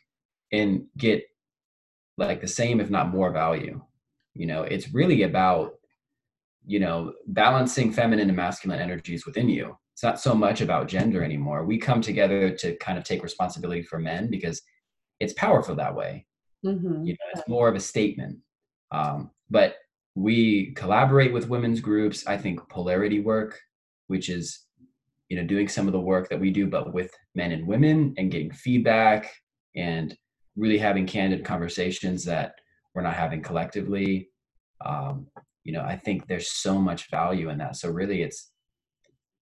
and 0.53 0.85
get 0.97 1.25
like 2.17 2.41
the 2.41 2.49
same 2.49 2.81
if 2.81 2.91
not 2.91 3.09
more 3.09 3.33
value. 3.33 3.81
You 4.35 4.47
know 4.47 4.63
it's 4.63 4.93
really 4.95 5.23
about 5.23 5.73
you 6.67 6.81
know 6.81 7.13
balancing 7.27 7.93
feminine 7.93 8.29
and 8.29 8.37
masculine 8.37 8.81
energies 8.81 9.27
within 9.27 9.49
you 9.49 9.77
it's 9.95 10.03
not 10.03 10.21
so 10.21 10.35
much 10.35 10.61
about 10.61 10.89
gender 10.89 11.23
anymore. 11.23 11.65
We 11.65 11.79
come 11.79 12.01
together 12.01 12.51
to 12.51 12.77
kind 12.79 12.99
of 12.99 13.05
take 13.05 13.23
responsibility 13.23 13.83
for 13.83 14.01
men 14.01 14.29
because 14.29 14.61
it's 15.21 15.33
powerful 15.35 15.77
that 15.77 15.95
way. 15.95 16.27
Mm-hmm. 16.67 17.05
you 17.05 17.13
know 17.13 17.27
it's 17.35 17.49
more 17.49 17.69
of 17.69 17.77
a 17.77 17.81
statement. 17.81 18.39
Um, 18.91 19.31
but 19.51 19.77
we 20.15 20.73
collaborate 20.73 21.33
with 21.33 21.49
women's 21.49 21.81
groups. 21.81 22.27
I 22.27 22.37
think 22.37 22.69
polarity 22.69 23.21
work 23.21 23.61
which 24.09 24.29
is 24.29 24.61
you 25.29 25.37
know 25.37 25.47
doing 25.47 25.69
some 25.69 25.87
of 25.87 25.93
the 25.93 26.01
work 26.01 26.29
that 26.29 26.41
we 26.41 26.51
do 26.51 26.67
but 26.67 26.93
with 26.93 27.11
men 27.35 27.53
and 27.53 27.67
women 27.67 28.15
and 28.19 28.31
getting 28.31 28.51
feedback 28.51 29.33
and 29.77 30.17
really 30.57 30.79
having 30.79 31.07
candid 31.07 31.45
conversations 31.45 32.25
that 32.25 32.55
we're 32.95 33.03
not 33.03 33.15
having 33.15 33.43
collectively. 33.43 34.29
Um, 34.85 35.29
you 35.63 35.73
know 35.73 35.83
i 35.83 35.97
think 35.97 36.27
there's 36.27 36.51
so 36.51 36.79
much 36.79 37.11
value 37.11 37.49
in 37.51 37.59
that. 37.59 37.77
So 37.77 37.91
really 37.91 38.23
it's 38.23 38.51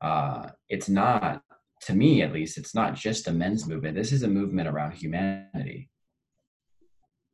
uh, 0.02 0.48
it's 0.68 0.88
not 0.88 1.42
to 1.80 1.94
me 1.94 2.22
at 2.22 2.32
least 2.32 2.58
it's 2.58 2.74
not 2.74 2.94
just 2.94 3.28
a 3.28 3.32
men's 3.32 3.66
movement 3.66 3.94
this 3.96 4.12
is 4.12 4.22
a 4.22 4.28
movement 4.28 4.68
around 4.68 4.92
humanity 4.92 5.88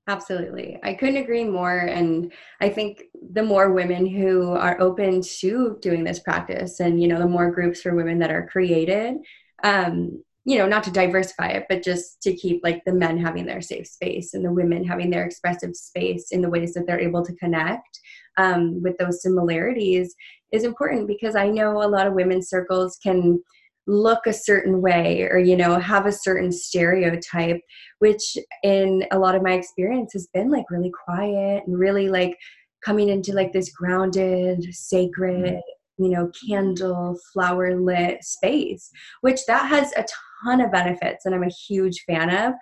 Absolutely. 0.09 0.81
I 0.83 0.94
couldn't 0.94 1.22
agree 1.22 1.44
more. 1.44 1.81
And 1.81 2.33
I 2.62 2.70
think 2.70 3.02
the 3.33 3.42
more 3.42 3.72
women 3.72 4.07
who 4.07 4.52
are 4.52 4.81
open 4.81 5.20
to 5.40 5.76
doing 5.83 6.02
this 6.02 6.20
practice 6.20 6.81
and, 6.81 7.00
you 7.00 7.09
know, 7.09 7.18
the 7.18 7.28
more 7.28 7.50
groups 7.50 7.83
for 7.83 7.94
women 7.94 8.18
that 8.20 8.31
are 8.31 8.46
created, 8.46 9.16
um, 9.62 10.22
you 10.46 10.57
know, 10.57 10.66
not 10.66 10.83
to 10.85 10.90
diversify 10.90 11.48
it, 11.48 11.66
but 11.68 11.83
just 11.83 12.22
to 12.22 12.35
keep 12.35 12.62
like 12.64 12.83
the 12.87 12.94
men 12.94 13.18
having 13.18 13.44
their 13.44 13.61
safe 13.61 13.87
space 13.87 14.33
and 14.33 14.42
the 14.42 14.50
women 14.50 14.83
having 14.83 15.11
their 15.11 15.26
expressive 15.26 15.76
space 15.76 16.28
in 16.31 16.40
the 16.40 16.48
ways 16.48 16.72
that 16.72 16.87
they're 16.87 16.98
able 16.98 17.22
to 17.22 17.35
connect 17.35 18.00
um, 18.38 18.83
with 18.83 18.96
those 18.96 19.20
similarities 19.20 20.14
is 20.52 20.64
important 20.64 21.06
because 21.06 21.37
I 21.37 21.48
know 21.48 21.82
a 21.82 21.88
lot 21.88 22.06
of 22.06 22.14
women's 22.14 22.48
circles 22.48 22.98
can 23.02 23.40
look 23.88 24.26
a 24.26 24.32
certain 24.32 24.82
way 24.82 25.22
or 25.22 25.38
you 25.38 25.56
know 25.56 25.78
have 25.78 26.04
a 26.04 26.12
certain 26.12 26.52
stereotype 26.52 27.58
which 28.00 28.37
in 28.62 29.02
a 29.12 29.18
lot 29.18 29.34
of 29.34 29.42
my 29.42 29.54
experience 29.54 30.12
has 30.12 30.28
been 30.34 30.50
like 30.50 30.70
really 30.70 30.92
quiet 31.06 31.62
and 31.66 31.78
really 31.78 32.11
like 32.11 32.37
coming 32.84 33.08
into 33.08 33.32
like 33.32 33.50
this 33.52 33.72
grounded 33.72 34.62
sacred 34.74 35.42
mm-hmm. 35.42 36.04
you 36.04 36.11
know 36.11 36.30
candle 36.46 37.16
flower 37.32 37.80
lit 37.80 38.22
space 38.22 38.90
which 39.22 39.40
that 39.46 39.66
has 39.66 39.90
a 39.96 40.04
ton 40.44 40.61
of 40.61 40.70
benefits 40.70 41.24
and 41.24 41.34
i'm 41.34 41.42
a 41.42 41.48
huge 41.66 42.04
fan 42.06 42.28
of 42.28 42.52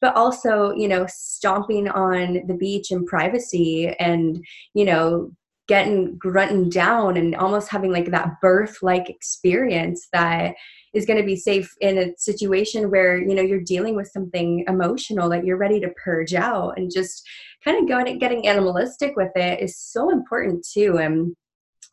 but 0.00 0.14
also 0.14 0.72
you 0.72 0.86
know 0.86 1.04
stomping 1.08 1.88
on 1.88 2.46
the 2.46 2.54
beach 2.54 2.92
in 2.92 3.04
privacy 3.04 3.88
and 3.98 4.40
you 4.72 4.84
know 4.84 5.32
getting 5.68 6.16
grunting 6.16 6.68
down 6.68 7.16
and 7.16 7.34
almost 7.34 7.68
having 7.68 7.92
like 7.92 8.10
that 8.10 8.40
birth 8.40 8.78
like 8.82 9.10
experience 9.10 10.08
that 10.12 10.54
is 10.94 11.04
going 11.04 11.18
to 11.18 11.26
be 11.26 11.36
safe 11.36 11.70
in 11.80 11.98
a 11.98 12.16
situation 12.16 12.90
where 12.90 13.18
you 13.18 13.34
know 13.34 13.42
you're 13.42 13.60
dealing 13.60 13.96
with 13.96 14.10
something 14.10 14.64
emotional 14.68 15.28
that 15.28 15.44
you're 15.44 15.58
ready 15.58 15.80
to 15.80 15.92
purge 16.02 16.34
out. 16.34 16.78
And 16.78 16.90
just 16.92 17.26
kind 17.64 17.78
of 17.78 17.88
going 17.88 18.18
getting 18.18 18.46
animalistic 18.46 19.14
with 19.16 19.32
it 19.36 19.60
is 19.60 19.78
so 19.78 20.10
important 20.10 20.66
too. 20.66 20.98
And 20.98 21.34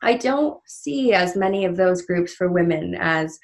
i 0.02 0.16
don't 0.16 0.60
see 0.68 1.14
as 1.14 1.36
many 1.36 1.64
of 1.66 1.78
those 1.78 2.02
groups 2.02 2.34
for 2.34 2.52
women 2.52 2.96
as 3.00 3.38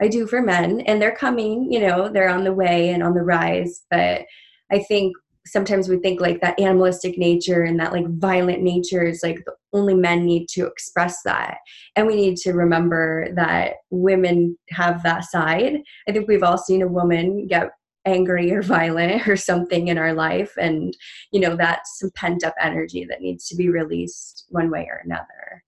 i 0.00 0.08
do 0.08 0.26
for 0.26 0.40
men. 0.42 0.80
And 0.82 1.00
they're 1.00 1.16
coming 1.16 1.70
you 1.70 1.80
know 1.80 2.08
they're 2.08 2.28
on 2.28 2.44
the 2.44 2.54
way 2.54 2.90
and 2.90 3.02
on 3.02 3.14
the 3.14 3.22
rise. 3.22 3.82
But 3.90 4.22
i 4.70 4.78
think 4.78 5.14
sometimes 5.46 5.88
we 5.88 5.98
think 5.98 6.20
like 6.20 6.40
that 6.40 6.58
animalistic 6.60 7.18
nature 7.18 7.62
and 7.62 7.78
that 7.80 7.92
like 7.92 8.06
violent 8.08 8.62
nature 8.62 9.02
is 9.02 9.22
like 9.22 9.44
the 9.44 9.54
only 9.72 9.94
men 9.94 10.24
need 10.24 10.48
to 10.48 10.66
express 10.66 11.22
that. 11.24 11.58
And 11.96 12.06
we 12.06 12.14
need 12.14 12.36
to 12.38 12.52
remember 12.52 13.28
that 13.34 13.74
women 13.90 14.56
have 14.70 15.02
that 15.02 15.24
side. 15.24 15.78
I 16.08 16.12
think 16.12 16.28
we've 16.28 16.42
all 16.42 16.58
seen 16.58 16.82
a 16.82 16.88
woman 16.88 17.46
get 17.46 17.70
angry 18.04 18.52
or 18.52 18.62
violent 18.78 19.26
or 19.28 19.36
something 19.36 19.88
in 19.88 19.96
our 19.96 20.12
life 20.12 20.52
and 20.58 20.96
you 21.30 21.38
know 21.38 21.54
that's 21.54 22.00
some 22.00 22.10
pent 22.16 22.42
up 22.42 22.52
energy 22.60 23.06
that 23.08 23.20
needs 23.20 23.46
to 23.46 23.54
be 23.54 23.68
released 23.68 24.46
one 24.48 24.70
way 24.70 24.88
or 24.90 25.00
another. 25.04 25.62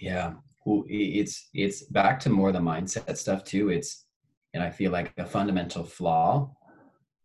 Yeah. 0.00 0.34
Well 0.64 0.84
it's 0.88 1.48
it's 1.52 1.82
back 1.82 2.18
to 2.20 2.30
more 2.30 2.52
the 2.52 2.60
mindset 2.60 3.16
stuff 3.18 3.44
too. 3.44 3.68
It's 3.68 4.04
and 4.54 4.62
i 4.62 4.70
feel 4.70 4.92
like 4.92 5.12
a 5.18 5.26
fundamental 5.26 5.84
flaw 5.84 6.50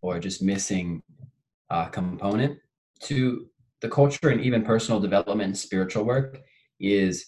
or 0.01 0.19
just 0.19 0.41
missing 0.41 1.01
uh, 1.69 1.85
component 1.85 2.57
to 3.01 3.47
the 3.81 3.89
culture 3.89 4.29
and 4.29 4.41
even 4.41 4.63
personal 4.63 4.99
development 4.99 5.41
and 5.47 5.57
spiritual 5.57 6.03
work 6.03 6.41
is 6.79 7.25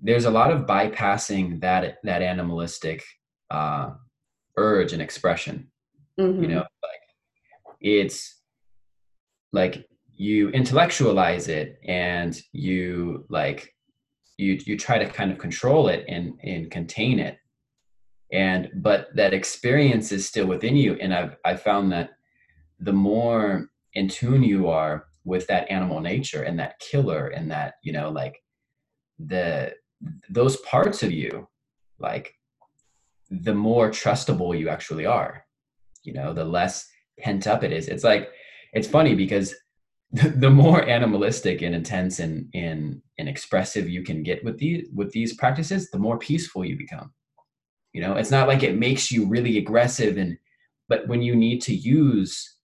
there's 0.00 0.24
a 0.24 0.30
lot 0.30 0.50
of 0.50 0.66
bypassing 0.66 1.60
that 1.60 1.98
that 2.02 2.22
animalistic 2.22 3.02
uh, 3.50 3.90
urge 4.56 4.92
and 4.92 5.02
expression 5.02 5.70
mm-hmm. 6.18 6.42
you 6.42 6.48
know 6.48 6.64
like 6.82 7.00
it's 7.80 8.40
like 9.52 9.86
you 10.14 10.50
intellectualize 10.50 11.48
it 11.48 11.78
and 11.86 12.40
you 12.52 13.24
like 13.28 13.74
you 14.38 14.58
you 14.64 14.76
try 14.76 14.98
to 14.98 15.08
kind 15.08 15.32
of 15.32 15.38
control 15.38 15.88
it 15.88 16.04
and 16.08 16.34
and 16.42 16.70
contain 16.70 17.18
it 17.18 17.38
and 18.32 18.70
but 18.76 19.14
that 19.14 19.34
experience 19.34 20.10
is 20.12 20.26
still 20.26 20.46
within 20.46 20.76
you. 20.76 20.94
And 21.00 21.14
i've 21.14 21.36
i 21.44 21.56
found 21.56 21.92
that 21.92 22.10
the 22.80 22.92
more 22.92 23.68
in 23.94 24.08
tune 24.08 24.42
you 24.42 24.68
are 24.68 25.06
with 25.24 25.46
that 25.46 25.70
animal 25.70 26.00
nature 26.00 26.42
and 26.42 26.58
that 26.58 26.78
killer 26.80 27.28
and 27.28 27.50
that 27.50 27.74
you 27.82 27.92
know 27.92 28.10
like 28.10 28.42
the 29.18 29.72
those 30.30 30.56
parts 30.58 31.02
of 31.02 31.12
you 31.12 31.46
like 32.00 32.34
the 33.30 33.54
more 33.54 33.88
trustable 33.90 34.58
you 34.58 34.68
actually 34.68 35.06
are 35.06 35.44
you 36.02 36.12
know 36.12 36.32
the 36.32 36.44
less 36.44 36.88
pent 37.18 37.46
up 37.46 37.64
it 37.64 37.72
is. 37.72 37.88
It's 37.88 38.04
like 38.04 38.30
it's 38.72 38.88
funny 38.88 39.14
because 39.14 39.54
the 40.12 40.50
more 40.50 40.86
animalistic 40.86 41.62
and 41.62 41.74
intense 41.74 42.18
and, 42.18 42.48
and, 42.52 43.00
and 43.18 43.28
expressive 43.28 43.88
you 43.88 44.02
can 44.02 44.22
get 44.22 44.44
with 44.44 44.58
these 44.58 44.86
with 44.94 45.10
these 45.12 45.34
practices 45.34 45.90
the 45.90 45.98
more 45.98 46.18
peaceful 46.18 46.64
you 46.64 46.76
become 46.76 47.12
you 47.92 48.00
know 48.00 48.14
it's 48.14 48.30
not 48.30 48.48
like 48.48 48.62
it 48.62 48.78
makes 48.78 49.10
you 49.10 49.26
really 49.26 49.58
aggressive 49.58 50.16
and 50.16 50.38
but 50.88 51.06
when 51.08 51.22
you 51.22 51.34
need 51.34 51.60
to 51.62 51.74
use 51.74 52.56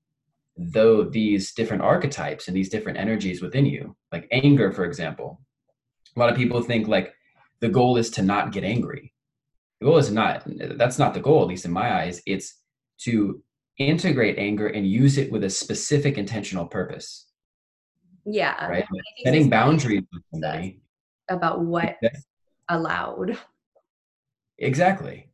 though 0.59 1.05
these 1.05 1.53
different 1.53 1.83
archetypes 1.83 2.49
and 2.49 2.57
these 2.57 2.69
different 2.69 2.99
energies 2.99 3.41
within 3.41 3.65
you 3.65 3.97
like 4.13 4.29
anger 4.33 4.73
for 4.73 4.85
example. 4.85 5.41
A 6.17 6.19
lot 6.19 6.31
of 6.31 6.37
people 6.37 6.61
think 6.61 6.89
like 6.89 7.15
the 7.61 7.69
goal 7.69 7.97
is 7.97 8.11
to 8.11 8.23
not 8.23 8.53
get 8.53 8.65
angry. 8.65 9.15
The 9.81 9.87
goal 9.87 9.99
is 9.99 10.11
not 10.11 10.43
that's 10.77 10.99
not 10.99 11.15
the 11.15 11.21
goal 11.21 11.43
at 11.43 11.49
least 11.49 11.65
in 11.65 11.71
my 11.71 12.03
eyes. 12.03 12.21
It's 12.27 12.61
to 13.03 13.41
integrate 13.79 14.39
anger 14.39 14.67
and 14.67 14.85
use 14.85 15.17
it 15.19 15.31
with 15.31 15.45
a 15.45 15.51
specific 15.51 16.19
intentional 16.19 16.67
purpose. 16.67 17.27
Yeah. 18.25 18.67
Right? 18.67 18.85
Setting 19.25 19.49
boundaries 19.49 20.03
about 21.29 21.61
what 21.61 21.97
allowed 22.69 23.39
Exactly. 24.59 25.31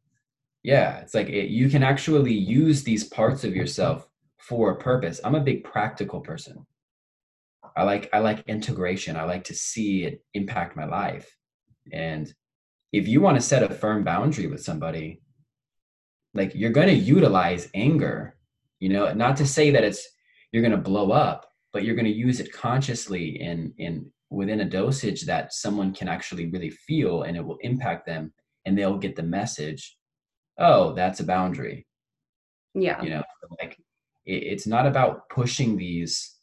Yeah, 0.62 0.98
it's 0.98 1.14
like 1.14 1.28
it, 1.28 1.48
you 1.50 1.68
can 1.68 1.82
actually 1.82 2.32
use 2.34 2.82
these 2.82 3.04
parts 3.04 3.44
of 3.44 3.54
yourself 3.54 4.08
for 4.38 4.70
a 4.70 4.76
purpose. 4.76 5.20
I'm 5.24 5.34
a 5.34 5.40
big 5.40 5.64
practical 5.64 6.20
person. 6.20 6.66
I 7.76 7.82
like 7.82 8.08
I 8.12 8.18
like 8.20 8.44
integration. 8.46 9.16
I 9.16 9.24
like 9.24 9.44
to 9.44 9.54
see 9.54 10.04
it 10.04 10.22
impact 10.34 10.76
my 10.76 10.84
life. 10.84 11.37
And 11.92 12.32
if 12.92 13.08
you 13.08 13.20
want 13.20 13.37
to 13.37 13.42
set 13.42 13.62
a 13.62 13.74
firm 13.74 14.04
boundary 14.04 14.46
with 14.46 14.62
somebody, 14.62 15.20
like 16.34 16.54
you're 16.54 16.70
going 16.70 16.88
to 16.88 16.94
utilize 16.94 17.68
anger, 17.74 18.37
you 18.80 18.88
know, 18.88 19.12
not 19.12 19.37
to 19.38 19.46
say 19.46 19.70
that 19.70 19.84
it's 19.84 20.06
you're 20.52 20.62
going 20.62 20.70
to 20.72 20.90
blow 20.90 21.10
up, 21.10 21.46
but 21.72 21.84
you're 21.84 21.96
going 21.96 22.04
to 22.06 22.10
use 22.10 22.40
it 22.40 22.52
consciously 22.52 23.40
in 23.40 23.74
in 23.78 24.10
within 24.30 24.60
a 24.60 24.64
dosage 24.64 25.22
that 25.22 25.52
someone 25.52 25.92
can 25.92 26.08
actually 26.08 26.50
really 26.50 26.70
feel 26.70 27.22
and 27.22 27.37
it 27.37 27.44
will 27.44 27.58
impact 27.60 28.06
them 28.06 28.32
and 28.66 28.77
they'll 28.77 28.98
get 28.98 29.16
the 29.16 29.22
message, 29.22 29.96
"Oh, 30.59 30.94
that's 30.94 31.20
a 31.20 31.24
boundary." 31.24 31.87
Yeah. 32.74 33.03
You 33.03 33.11
know, 33.11 33.22
like 33.61 33.77
it, 34.27 34.42
it's 34.42 34.66
not 34.66 34.87
about 34.87 35.29
pushing 35.29 35.77
these 35.77 36.37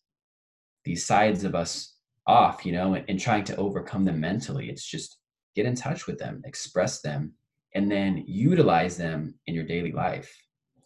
these 0.83 1.05
sides 1.05 1.43
of 1.43 1.55
us 1.55 1.95
off, 2.25 2.65
you 2.65 2.71
know, 2.71 2.93
and, 2.95 3.05
and 3.09 3.19
trying 3.19 3.43
to 3.45 3.55
overcome 3.57 4.05
them 4.05 4.19
mentally. 4.19 4.69
It's 4.69 4.85
just 4.85 5.17
get 5.55 5.65
in 5.65 5.75
touch 5.75 6.07
with 6.07 6.17
them, 6.17 6.41
express 6.45 7.01
them, 7.01 7.33
and 7.75 7.91
then 7.91 8.23
utilize 8.27 8.97
them 8.97 9.35
in 9.47 9.55
your 9.55 9.65
daily 9.65 9.91
life. 9.91 10.33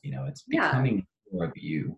You 0.02 0.12
know, 0.12 0.26
it's 0.26 0.44
becoming 0.44 0.98
yeah. 0.98 1.04
more 1.32 1.46
of 1.46 1.54
you. 1.56 1.98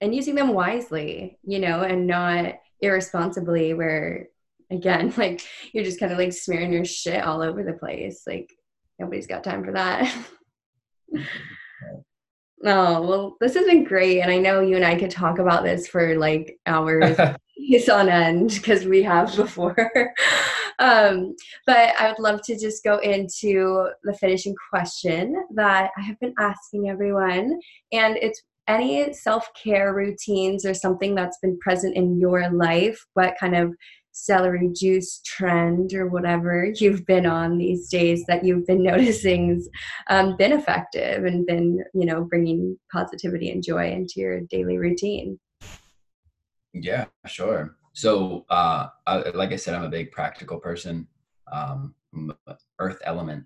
And 0.00 0.14
using 0.14 0.34
them 0.34 0.54
wisely, 0.54 1.38
you 1.42 1.58
know, 1.58 1.82
and 1.82 2.06
not 2.06 2.54
irresponsibly 2.80 3.74
where 3.74 4.28
again, 4.70 5.12
like 5.16 5.42
you're 5.72 5.84
just 5.84 6.00
kind 6.00 6.12
of 6.12 6.18
like 6.18 6.32
smearing 6.32 6.72
your 6.72 6.84
shit 6.84 7.24
all 7.24 7.42
over 7.42 7.62
the 7.62 7.74
place. 7.74 8.22
Like 8.26 8.50
nobody's 8.98 9.26
got 9.26 9.44
time 9.44 9.64
for 9.64 9.72
that. 9.72 10.14
Oh, 12.62 13.00
well, 13.00 13.36
this 13.40 13.54
has 13.54 13.64
been 13.64 13.84
great. 13.84 14.20
And 14.20 14.30
I 14.30 14.36
know 14.36 14.60
you 14.60 14.76
and 14.76 14.84
I 14.84 14.98
could 14.98 15.10
talk 15.10 15.38
about 15.38 15.62
this 15.62 15.88
for 15.88 16.18
like 16.18 16.58
hours 16.66 17.18
on 17.90 18.08
end 18.08 18.50
because 18.50 18.84
we 18.84 19.02
have 19.02 19.34
before. 19.34 19.90
um, 20.78 21.34
but 21.66 21.94
I 21.98 22.08
would 22.08 22.18
love 22.18 22.42
to 22.44 22.58
just 22.58 22.84
go 22.84 22.98
into 22.98 23.88
the 24.02 24.12
finishing 24.12 24.54
question 24.70 25.42
that 25.54 25.90
I 25.96 26.02
have 26.02 26.20
been 26.20 26.34
asking 26.38 26.90
everyone. 26.90 27.58
And 27.92 28.18
it's 28.18 28.42
any 28.68 29.12
self 29.12 29.48
care 29.60 29.94
routines 29.94 30.64
or 30.64 30.74
something 30.74 31.14
that's 31.14 31.38
been 31.40 31.58
present 31.60 31.96
in 31.96 32.20
your 32.20 32.50
life, 32.50 33.02
what 33.14 33.34
kind 33.40 33.56
of 33.56 33.72
celery 34.12 34.70
juice 34.74 35.20
trend 35.24 35.94
or 35.94 36.08
whatever 36.08 36.72
you've 36.76 37.06
been 37.06 37.26
on 37.26 37.58
these 37.58 37.88
days 37.88 38.24
that 38.26 38.44
you've 38.44 38.66
been 38.66 38.82
noticing's 38.90 39.68
um, 40.08 40.36
been 40.36 40.52
effective 40.52 41.24
and 41.24 41.46
been 41.46 41.82
you 41.94 42.06
know 42.06 42.24
bringing 42.24 42.78
positivity 42.92 43.50
and 43.50 43.62
joy 43.62 43.90
into 43.90 44.14
your 44.16 44.40
daily 44.42 44.78
routine. 44.78 45.38
Yeah 46.72 47.06
sure. 47.26 47.76
So 47.92 48.46
uh, 48.50 48.88
I, 49.06 49.30
like 49.30 49.52
i 49.52 49.56
said 49.56 49.74
i'm 49.74 49.84
a 49.84 49.88
big 49.88 50.12
practical 50.12 50.58
person 50.58 51.08
um, 51.50 51.94
earth 52.78 53.00
element. 53.04 53.44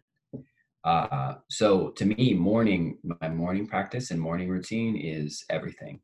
Uh, 0.85 1.37
so 1.49 1.89
to 1.91 2.05
me 2.05 2.35
morning 2.35 2.99
my 3.03 3.29
morning 3.29 3.67
practice 3.67 4.11
and 4.11 4.21
morning 4.21 4.49
routine 4.49 4.97
is 4.97 5.45
everything. 5.49 6.01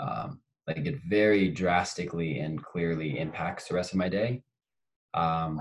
Um, 0.00 0.40
like 0.68 0.86
it 0.86 1.00
very 1.08 1.48
drastically 1.48 2.38
and 2.38 2.62
clearly 2.62 3.18
impacts 3.18 3.66
the 3.66 3.74
rest 3.74 3.92
of 3.92 3.98
my 3.98 4.08
day. 4.08 4.42
Um, 5.14 5.60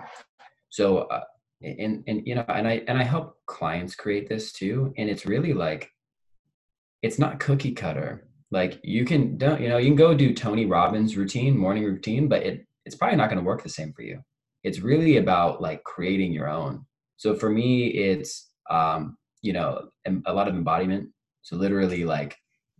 so 0.69 0.99
uh, 0.99 1.23
and 1.63 2.03
and 2.07 2.21
you 2.27 2.35
know 2.35 2.45
and 2.49 2.67
i 2.67 2.83
and 2.87 2.97
i 2.97 3.03
help 3.03 3.37
clients 3.47 3.95
create 3.95 4.29
this 4.29 4.51
too 4.51 4.93
and 4.97 5.09
it's 5.09 5.25
really 5.25 5.53
like 5.53 5.89
it's 7.01 7.19
not 7.19 7.39
cookie 7.39 7.73
cutter. 7.73 8.27
Like 8.49 8.79
you 8.83 9.05
can 9.05 9.37
don't 9.37 9.61
you 9.61 9.69
know 9.69 9.77
you 9.77 9.87
can 9.87 9.95
go 9.95 10.13
do 10.13 10.33
tony 10.33 10.65
robbins 10.65 11.17
routine 11.17 11.57
morning 11.57 11.83
routine 11.83 12.27
but 12.27 12.43
it 12.43 12.65
it's 12.85 12.95
probably 12.95 13.17
not 13.17 13.29
going 13.29 13.39
to 13.39 13.45
work 13.45 13.63
the 13.63 13.69
same 13.69 13.91
for 13.93 14.03
you. 14.03 14.21
It's 14.63 14.79
really 14.79 15.17
about 15.17 15.61
like 15.61 15.83
creating 15.83 16.31
your 16.31 16.49
own. 16.49 16.85
So 17.17 17.35
for 17.35 17.49
me 17.49 17.87
it's 17.87 18.49
um 18.69 19.17
you 19.41 19.53
know 19.53 19.89
a 20.25 20.33
lot 20.33 20.47
of 20.47 20.55
embodiment. 20.55 21.09
So 21.41 21.55
literally 21.55 22.03
like 22.03 22.37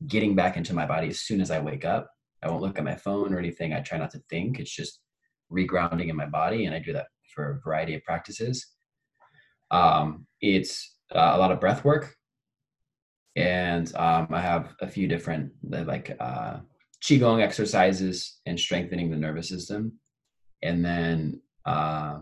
getting 0.08 0.36
back 0.36 0.58
into 0.58 0.74
my 0.74 0.86
body 0.86 1.08
as 1.08 1.22
soon 1.22 1.42
as 1.42 1.50
i 1.50 1.60
wake 1.60 1.84
up 1.84 2.08
I 2.44 2.50
won't 2.50 2.62
look 2.62 2.78
at 2.78 2.84
my 2.84 2.96
phone 2.96 3.34
or 3.34 3.40
anything. 3.40 3.74
I 3.74 3.82
try 3.82 3.98
not 3.98 4.12
to 4.12 4.22
think. 4.30 4.60
It's 4.60 4.72
just 4.72 5.00
regrounding 5.52 6.10
in 6.10 6.16
my 6.16 6.26
body, 6.26 6.66
and 6.66 6.76
I 6.76 6.80
do 6.80 6.94
that 6.94 7.08
for 7.34 7.52
a 7.52 7.60
variety 7.62 7.96
of 7.96 8.04
practices. 8.04 8.66
Um, 9.72 10.28
it's 10.42 10.96
uh, 11.14 11.32
a 11.36 11.38
lot 11.38 11.52
of 11.52 11.60
breath 11.60 11.84
work, 11.84 12.16
and 13.36 13.94
um, 13.96 14.28
I 14.32 14.42
have 14.42 14.76
a 14.82 14.88
few 14.88 15.08
different 15.08 15.52
like 15.64 16.16
uh, 16.20 16.58
qigong 17.04 17.42
exercises 17.42 18.40
and 18.46 18.60
strengthening 18.60 19.10
the 19.10 19.18
nervous 19.18 19.50
system, 19.50 19.94
and 20.62 20.84
then 20.86 21.42
uh, 21.66 22.20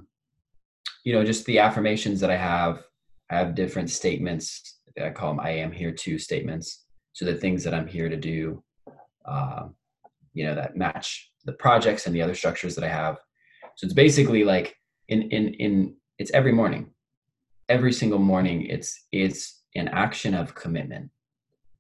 you 1.04 1.14
know 1.14 1.24
just 1.24 1.46
the 1.46 1.60
affirmations 1.60 2.20
that 2.22 2.32
I 2.32 2.38
have. 2.38 2.84
I 3.32 3.38
have 3.38 3.56
different 3.56 3.90
statements. 3.90 4.80
I 5.02 5.10
call 5.10 5.32
them 5.32 5.40
"I 5.40 5.52
am 5.52 5.72
here 5.72 5.92
to" 5.92 6.18
statements. 6.18 6.86
So 7.14 7.26
the 7.26 7.36
things 7.36 7.64
that 7.64 7.74
I'm 7.74 7.88
here 7.88 8.10
to 8.10 8.18
do. 8.18 8.64
Uh, 9.26 9.70
you 10.36 10.46
know 10.46 10.56
that 10.56 10.76
match 10.76 11.32
the 11.46 11.54
projects 11.54 12.06
and 12.06 12.16
the 12.16 12.22
other 12.22 12.36
structures 12.36 12.76
that 12.76 12.84
i 12.84 12.88
have. 12.88 13.18
So 13.76 13.86
it's 13.86 13.94
basically 13.94 14.44
like 14.44 14.76
in 15.08 15.24
in 15.32 15.54
in 15.56 15.96
it's 16.20 16.32
every 16.32 16.52
morning. 16.52 16.92
Every 17.68 17.94
single 17.94 18.20
morning 18.20 18.68
it's 18.68 18.92
it's 19.12 19.64
an 19.76 19.88
action 19.88 20.36
of 20.36 20.54
commitment. 20.54 21.10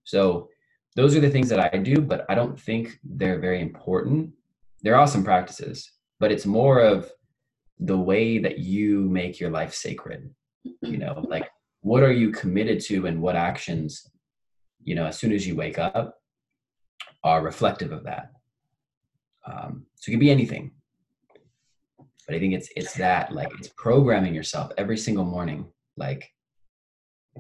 So 0.04 0.50
those 0.96 1.16
are 1.16 1.20
the 1.20 1.30
things 1.30 1.50
that 1.50 1.60
i 1.60 1.78
do 1.78 2.00
but 2.00 2.26
i 2.30 2.36
don't 2.36 2.58
think 2.68 2.98
they're 3.04 3.40
very 3.40 3.62
important. 3.62 4.32
They're 4.82 5.02
awesome 5.04 5.24
practices 5.24 5.78
but 6.20 6.32
it's 6.32 6.46
more 6.46 6.80
of 6.80 7.12
the 7.80 7.98
way 7.98 8.38
that 8.40 8.60
you 8.60 9.02
make 9.10 9.40
your 9.40 9.50
life 9.50 9.74
sacred 9.74 10.34
you 10.82 10.98
know 10.98 11.24
like 11.30 11.50
what 11.82 12.04
are 12.04 12.14
you 12.14 12.32
committed 12.32 12.80
to 12.80 13.06
and 13.06 13.22
what 13.22 13.36
actions 13.36 14.10
you 14.84 14.96
know 14.96 15.06
as 15.06 15.18
soon 15.18 15.32
as 15.32 15.46
you 15.46 15.56
wake 15.56 15.78
up 15.78 16.16
are 17.24 17.42
reflective 17.42 17.92
of 17.92 18.04
that 18.04 18.32
um, 19.46 19.86
so 19.96 20.10
it 20.10 20.14
can 20.14 20.20
be 20.20 20.32
anything. 20.32 20.72
But 22.26 22.36
I 22.36 22.40
think 22.40 22.54
it's 22.54 22.70
it's 22.76 22.94
that 22.96 23.32
like 23.32 23.50
it's 23.60 23.70
programming 23.78 24.34
yourself 24.34 24.72
every 24.78 24.98
single 24.98 25.26
morning. 25.26 25.68
Like 25.96 26.32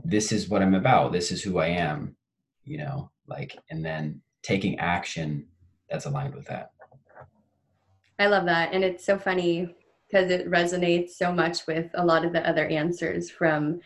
this 0.04 0.32
is 0.32 0.50
what 0.50 0.62
I'm 0.62 0.76
about. 0.76 1.12
This 1.12 1.32
is 1.32 1.42
who 1.42 1.58
I 1.58 1.68
am. 1.68 2.16
You 2.64 2.78
know, 2.80 3.12
like 3.28 3.58
and 3.70 3.84
then 3.84 4.22
taking 4.44 4.80
action 4.80 5.48
that's 5.90 6.06
aligned 6.06 6.36
with 6.36 6.46
that. 6.48 6.72
I 8.20 8.28
love 8.28 8.46
that, 8.46 8.74
and 8.74 8.84
it's 8.84 9.06
so 9.06 9.18
funny 9.18 9.76
because 10.08 10.30
it 10.30 10.50
resonates 10.50 11.12
so 11.12 11.32
much 11.32 11.66
with 11.68 11.90
a 11.96 12.06
lot 12.06 12.24
of 12.24 12.32
the 12.32 12.48
other 12.48 12.68
answers 12.68 13.30
from 13.30 13.80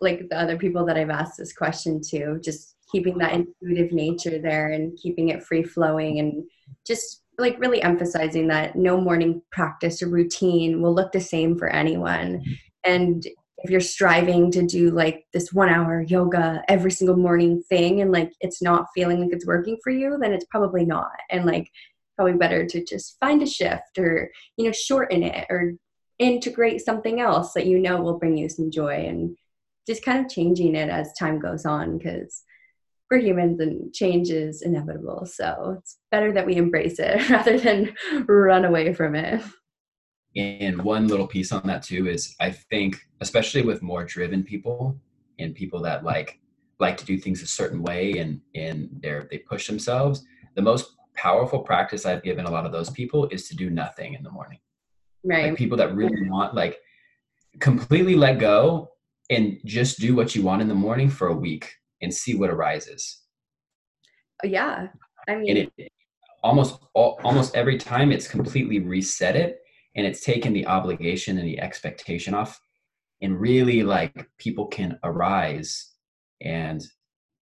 like 0.00 0.28
the 0.30 0.38
other 0.38 0.56
people 0.56 0.86
that 0.86 0.96
I've 0.96 1.10
asked 1.10 1.38
this 1.38 1.52
question 1.52 2.00
to. 2.10 2.38
Just 2.40 2.76
keeping 2.90 3.18
that 3.18 3.32
intuitive 3.32 3.92
nature 3.92 4.38
there 4.38 4.70
and 4.70 4.96
keeping 4.96 5.28
it 5.28 5.42
free 5.42 5.62
flowing 5.62 6.20
and 6.20 6.44
just 6.86 7.22
like 7.38 7.58
really 7.60 7.82
emphasizing 7.82 8.48
that 8.48 8.76
no 8.76 9.00
morning 9.00 9.42
practice 9.50 10.02
or 10.02 10.08
routine 10.08 10.82
will 10.82 10.94
look 10.94 11.12
the 11.12 11.20
same 11.20 11.56
for 11.56 11.68
anyone. 11.68 12.38
Mm-hmm. 12.38 12.52
And 12.84 13.26
if 13.58 13.70
you're 13.70 13.80
striving 13.80 14.50
to 14.52 14.64
do 14.64 14.90
like 14.90 15.26
this 15.32 15.52
one 15.52 15.68
hour 15.68 16.02
yoga 16.02 16.62
every 16.68 16.90
single 16.90 17.16
morning 17.16 17.62
thing 17.68 18.00
and 18.00 18.12
like 18.12 18.32
it's 18.40 18.62
not 18.62 18.86
feeling 18.94 19.20
like 19.20 19.32
it's 19.32 19.46
working 19.46 19.76
for 19.82 19.90
you 19.90 20.16
then 20.20 20.32
it's 20.32 20.46
probably 20.50 20.84
not. 20.84 21.10
And 21.30 21.44
like 21.44 21.70
probably 22.16 22.34
better 22.34 22.66
to 22.66 22.84
just 22.84 23.16
find 23.20 23.42
a 23.42 23.46
shift 23.46 23.98
or 23.98 24.30
you 24.56 24.64
know 24.64 24.72
shorten 24.72 25.22
it 25.22 25.46
or 25.48 25.72
integrate 26.18 26.80
something 26.80 27.20
else 27.20 27.52
that 27.52 27.66
you 27.66 27.78
know 27.78 28.00
will 28.00 28.18
bring 28.18 28.36
you 28.36 28.48
some 28.48 28.72
joy 28.72 29.06
and 29.06 29.36
just 29.86 30.04
kind 30.04 30.24
of 30.24 30.30
changing 30.30 30.74
it 30.74 30.90
as 30.90 31.12
time 31.12 31.38
goes 31.38 31.64
on 31.64 31.96
because 31.96 32.42
we're 33.10 33.18
humans 33.18 33.60
and 33.60 33.92
change 33.92 34.30
is 34.30 34.62
inevitable. 34.62 35.26
So 35.26 35.76
it's 35.78 35.98
better 36.10 36.32
that 36.32 36.46
we 36.46 36.56
embrace 36.56 36.98
it 36.98 37.28
rather 37.30 37.58
than 37.58 37.94
run 38.26 38.64
away 38.64 38.92
from 38.92 39.14
it. 39.14 39.42
And 40.36 40.82
one 40.82 41.08
little 41.08 41.26
piece 41.26 41.52
on 41.52 41.66
that 41.66 41.82
too 41.82 42.06
is 42.06 42.34
I 42.38 42.50
think, 42.50 43.00
especially 43.20 43.62
with 43.62 43.82
more 43.82 44.04
driven 44.04 44.44
people 44.44 44.98
and 45.38 45.54
people 45.54 45.80
that 45.82 46.04
like 46.04 46.38
like 46.80 46.96
to 46.96 47.04
do 47.04 47.18
things 47.18 47.42
a 47.42 47.46
certain 47.46 47.82
way 47.82 48.18
and 48.18 48.40
and 48.54 48.88
they're 49.02 49.26
they 49.30 49.38
push 49.38 49.66
themselves, 49.66 50.24
the 50.54 50.62
most 50.62 50.94
powerful 51.14 51.60
practice 51.60 52.06
I've 52.06 52.22
given 52.22 52.44
a 52.44 52.50
lot 52.50 52.66
of 52.66 52.72
those 52.72 52.90
people 52.90 53.26
is 53.28 53.48
to 53.48 53.56
do 53.56 53.70
nothing 53.70 54.14
in 54.14 54.22
the 54.22 54.30
morning. 54.30 54.60
Right. 55.24 55.48
Like 55.48 55.58
people 55.58 55.78
that 55.78 55.96
really 55.96 56.28
want 56.28 56.54
like 56.54 56.78
completely 57.58 58.14
let 58.14 58.38
go 58.38 58.90
and 59.30 59.58
just 59.64 59.98
do 59.98 60.14
what 60.14 60.34
you 60.34 60.42
want 60.42 60.62
in 60.62 60.68
the 60.68 60.74
morning 60.74 61.10
for 61.10 61.28
a 61.28 61.34
week 61.34 61.74
and 62.02 62.12
see 62.12 62.34
what 62.34 62.50
arises. 62.50 63.22
Yeah, 64.44 64.88
I 65.28 65.34
mean, 65.36 65.56
and 65.56 65.70
it, 65.76 65.92
almost 66.42 66.78
almost 66.94 67.56
every 67.56 67.76
time 67.78 68.12
it's 68.12 68.28
completely 68.28 68.78
reset 68.78 69.36
it, 69.36 69.58
and 69.96 70.06
it's 70.06 70.24
taken 70.24 70.52
the 70.52 70.66
obligation 70.66 71.38
and 71.38 71.46
the 71.46 71.60
expectation 71.60 72.34
off, 72.34 72.60
and 73.20 73.40
really 73.40 73.82
like 73.82 74.28
people 74.38 74.66
can 74.66 74.98
arise 75.02 75.92
and 76.40 76.84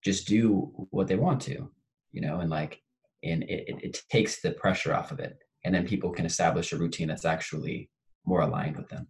just 0.02 0.26
do 0.26 0.72
what 0.90 1.06
they 1.06 1.16
want 1.16 1.40
to. 1.42 1.68
you 2.16 2.22
know, 2.22 2.40
and 2.40 2.48
like, 2.48 2.80
and 3.22 3.42
it, 3.42 3.68
it, 3.68 3.76
it 3.82 4.02
takes 4.10 4.40
the 4.40 4.52
pressure 4.52 4.94
off 4.94 5.12
of 5.12 5.20
it. 5.20 5.36
And 5.64 5.74
then 5.74 5.86
people 5.86 6.10
can 6.10 6.24
establish 6.24 6.72
a 6.72 6.78
routine 6.78 7.08
that's 7.08 7.26
actually 7.26 7.90
more 8.24 8.40
aligned 8.40 8.78
with 8.78 8.88
them. 8.88 9.06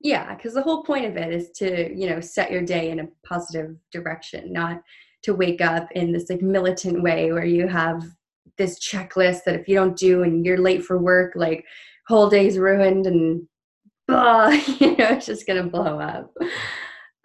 Yeah, 0.00 0.34
because 0.34 0.54
the 0.54 0.62
whole 0.62 0.82
point 0.82 1.04
of 1.04 1.16
it 1.16 1.32
is 1.32 1.50
to, 1.56 1.94
you 1.94 2.08
know, 2.08 2.20
set 2.20 2.50
your 2.50 2.62
day 2.62 2.90
in 2.90 3.00
a 3.00 3.08
positive 3.26 3.76
direction, 3.92 4.52
not 4.52 4.82
to 5.22 5.34
wake 5.34 5.60
up 5.60 5.90
in 5.92 6.12
this 6.12 6.30
like 6.30 6.40
militant 6.40 7.02
way 7.02 7.32
where 7.32 7.44
you 7.44 7.68
have 7.68 8.02
this 8.56 8.78
checklist 8.80 9.44
that 9.44 9.54
if 9.54 9.68
you 9.68 9.74
don't 9.74 9.96
do 9.96 10.22
and 10.22 10.44
you're 10.44 10.58
late 10.58 10.84
for 10.84 10.98
work, 10.98 11.32
like 11.36 11.64
whole 12.08 12.30
day's 12.30 12.56
ruined 12.56 13.06
and 13.06 13.46
blah, 14.08 14.48
you 14.78 14.96
know, 14.96 15.08
it's 15.10 15.26
just 15.26 15.46
gonna 15.46 15.64
blow 15.64 15.98
up. 16.00 16.32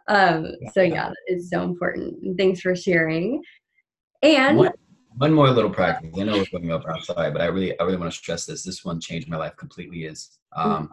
Um, 0.08 0.52
so 0.74 0.82
yeah, 0.82 1.12
it's 1.28 1.50
so 1.50 1.64
important. 1.64 2.38
Thanks 2.38 2.60
for 2.60 2.76
sharing. 2.76 3.42
And 4.22 4.58
one, 4.58 4.72
one 5.18 5.34
more 5.34 5.50
little 5.50 5.70
practice. 5.70 6.12
I 6.20 6.24
know 6.24 6.34
we're 6.34 6.60
going 6.60 6.72
up 6.72 6.86
outside, 6.88 7.32
but 7.32 7.42
I 7.42 7.46
really, 7.46 7.80
I 7.80 7.84
really 7.84 7.98
want 7.98 8.12
to 8.12 8.18
stress 8.18 8.46
this. 8.46 8.64
This 8.64 8.84
one 8.84 9.00
changed 9.00 9.30
my 9.30 9.38
life 9.38 9.56
completely. 9.56 10.06
Is 10.06 10.38
um, 10.56 10.72
mm-hmm. 10.72 10.86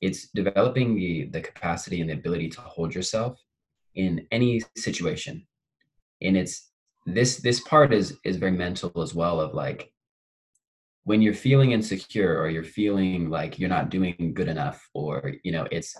It's 0.00 0.28
developing 0.28 0.94
the 0.94 1.24
the 1.32 1.40
capacity 1.40 2.00
and 2.00 2.10
the 2.10 2.14
ability 2.14 2.48
to 2.50 2.60
hold 2.60 2.94
yourself 2.94 3.38
in 3.94 4.26
any 4.30 4.62
situation, 4.76 5.46
and 6.22 6.36
it's 6.36 6.70
this 7.06 7.36
this 7.38 7.60
part 7.60 7.92
is 7.92 8.18
is 8.24 8.36
very 8.36 8.52
mental 8.52 9.02
as 9.02 9.14
well. 9.14 9.40
Of 9.40 9.54
like 9.54 9.92
when 11.04 11.22
you're 11.22 11.34
feeling 11.34 11.72
insecure 11.72 12.38
or 12.38 12.48
you're 12.48 12.62
feeling 12.62 13.30
like 13.30 13.58
you're 13.58 13.68
not 13.68 13.90
doing 13.90 14.32
good 14.34 14.48
enough, 14.48 14.88
or 14.94 15.34
you 15.44 15.52
know, 15.52 15.66
it's 15.70 15.94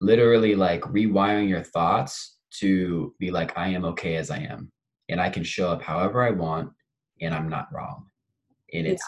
literally 0.00 0.54
like 0.54 0.82
rewiring 0.82 1.48
your 1.48 1.62
thoughts 1.62 2.38
to 2.50 3.14
be 3.18 3.30
like, 3.30 3.56
I 3.58 3.68
am 3.68 3.84
okay 3.86 4.16
as 4.16 4.30
I 4.30 4.38
am 4.38 4.72
and 5.08 5.20
I 5.20 5.28
can 5.30 5.44
show 5.44 5.70
up 5.70 5.82
however 5.82 6.22
I 6.22 6.30
want 6.30 6.70
and 7.20 7.34
I'm 7.34 7.48
not 7.48 7.68
wrong. 7.72 8.06
And 8.72 8.86
it's. 8.86 9.02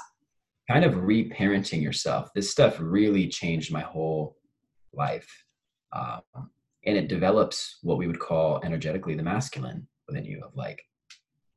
Kind 0.71 0.85
of 0.85 0.95
reparenting 0.95 1.83
yourself. 1.83 2.31
This 2.33 2.49
stuff 2.49 2.77
really 2.79 3.27
changed 3.29 3.73
my 3.73 3.81
whole 3.81 4.37
life. 4.93 5.29
Um, 5.93 6.21
and 6.87 6.97
it 6.97 7.09
develops 7.09 7.79
what 7.83 7.99
we 7.99 8.07
would 8.07 8.21
call 8.21 8.61
energetically 8.63 9.17
the 9.17 9.23
masculine 9.23 9.89
within 10.07 10.25
you 10.25 10.41
of 10.45 10.55
like, 10.55 10.81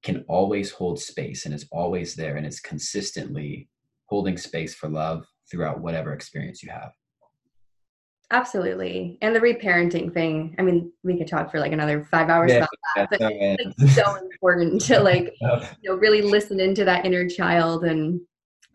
can 0.01 0.25
always 0.27 0.71
hold 0.71 0.99
space 0.99 1.45
and 1.45 1.53
is 1.53 1.67
always 1.71 2.15
there 2.15 2.37
and 2.37 2.45
is 2.45 2.59
consistently 2.59 3.69
holding 4.07 4.35
space 4.35 4.73
for 4.73 4.89
love 4.89 5.25
throughout 5.49 5.79
whatever 5.79 6.13
experience 6.13 6.63
you 6.63 6.71
have. 6.71 6.91
Absolutely. 8.31 9.19
And 9.21 9.35
the 9.35 9.39
reparenting 9.39 10.11
thing, 10.11 10.55
I 10.57 10.63
mean, 10.63 10.91
we 11.03 11.19
could 11.19 11.27
talk 11.27 11.51
for 11.51 11.59
like 11.59 11.71
another 11.71 12.03
five 12.09 12.29
hours 12.29 12.51
yeah, 12.51 12.57
about 12.57 12.69
that, 12.95 13.09
but 13.11 13.19
it's 13.21 13.79
like 13.79 14.05
so 14.05 14.15
important 14.15 14.81
to 14.85 14.99
like, 14.99 15.35
you 15.41 15.91
know, 15.91 15.95
really 15.97 16.23
listen 16.23 16.59
into 16.59 16.83
that 16.85 17.05
inner 17.05 17.29
child 17.29 17.83
and 17.83 18.19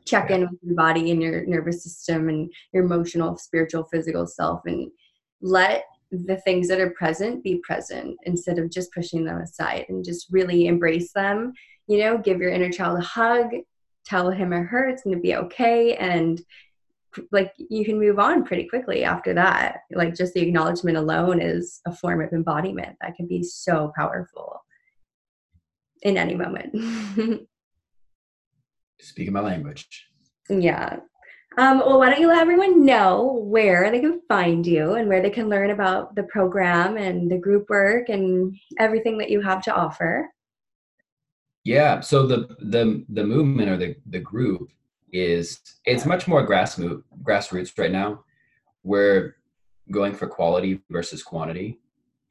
check 0.09 0.30
in 0.30 0.42
with 0.42 0.59
your 0.62 0.74
body 0.74 1.11
and 1.11 1.22
your 1.22 1.44
nervous 1.46 1.82
system 1.84 2.28
and 2.28 2.52
your 2.72 2.84
emotional, 2.84 3.36
spiritual, 3.36 3.84
physical 3.84 4.26
self 4.26 4.62
and 4.66 4.90
let 5.40 5.84
the 6.11 6.36
things 6.38 6.68
that 6.68 6.80
are 6.80 6.90
present 6.90 7.44
be 7.44 7.61
present 7.62 8.16
instead 8.24 8.59
of 8.59 8.70
just 8.70 8.92
pushing 8.92 9.24
them 9.24 9.38
aside 9.38 9.84
and 9.88 10.04
just 10.04 10.26
really 10.30 10.66
embrace 10.66 11.12
them. 11.12 11.52
You 11.86 11.98
know, 11.98 12.18
give 12.18 12.40
your 12.40 12.50
inner 12.50 12.70
child 12.70 12.98
a 12.98 13.02
hug, 13.02 13.50
tell 14.04 14.30
him 14.30 14.52
or 14.52 14.64
her 14.64 14.88
it's 14.88 15.02
going 15.02 15.16
to 15.16 15.22
be 15.22 15.34
okay 15.34 15.94
and 15.96 16.40
like 17.32 17.52
you 17.56 17.84
can 17.84 17.98
move 17.98 18.18
on 18.18 18.44
pretty 18.44 18.68
quickly 18.68 19.04
after 19.04 19.34
that. 19.34 19.80
Like 19.90 20.14
just 20.14 20.34
the 20.34 20.40
acknowledgement 20.40 20.96
alone 20.96 21.40
is 21.40 21.80
a 21.86 21.94
form 21.94 22.22
of 22.22 22.32
embodiment 22.32 22.96
that 23.00 23.16
can 23.16 23.26
be 23.26 23.42
so 23.42 23.92
powerful 23.96 24.62
in 26.02 26.16
any 26.16 26.34
moment 26.36 26.72
speaking 29.01 29.32
my 29.32 29.40
language 29.40 30.09
yeah 30.49 30.96
um, 31.57 31.80
well 31.80 31.99
why 31.99 32.11
don't 32.11 32.20
you 32.20 32.28
let 32.28 32.38
everyone 32.38 32.84
know 32.84 33.40
where 33.44 33.90
they 33.90 34.01
can 34.01 34.20
find 34.28 34.66
you 34.66 34.94
and 34.94 35.09
where 35.09 35.20
they 35.20 35.30
can 35.30 35.49
learn 35.49 35.70
about 35.70 36.14
the 36.14 36.22
program 36.24 36.96
and 36.96 37.30
the 37.30 37.38
group 37.38 37.68
work 37.68 38.09
and 38.09 38.57
everything 38.78 39.18
that 39.18 39.30
you 39.30 39.40
have 39.40 39.62
to 39.62 39.74
offer 39.74 40.28
yeah 41.64 42.01
so 42.01 42.26
the 42.26 42.57
the 42.61 43.05
the 43.09 43.24
movement 43.24 43.68
or 43.68 43.76
the 43.76 43.96
the 44.07 44.20
group 44.20 44.70
is 45.12 45.61
it's 45.84 46.07
much 46.07 46.28
more 46.28 46.42
grass 46.42 46.78
move, 46.78 47.03
grassroots 47.22 47.76
right 47.78 47.92
now. 47.92 48.24
We're 48.82 49.36
going 49.90 50.14
for 50.14 50.26
quality 50.26 50.80
versus 50.90 51.22
quantity. 51.22 51.78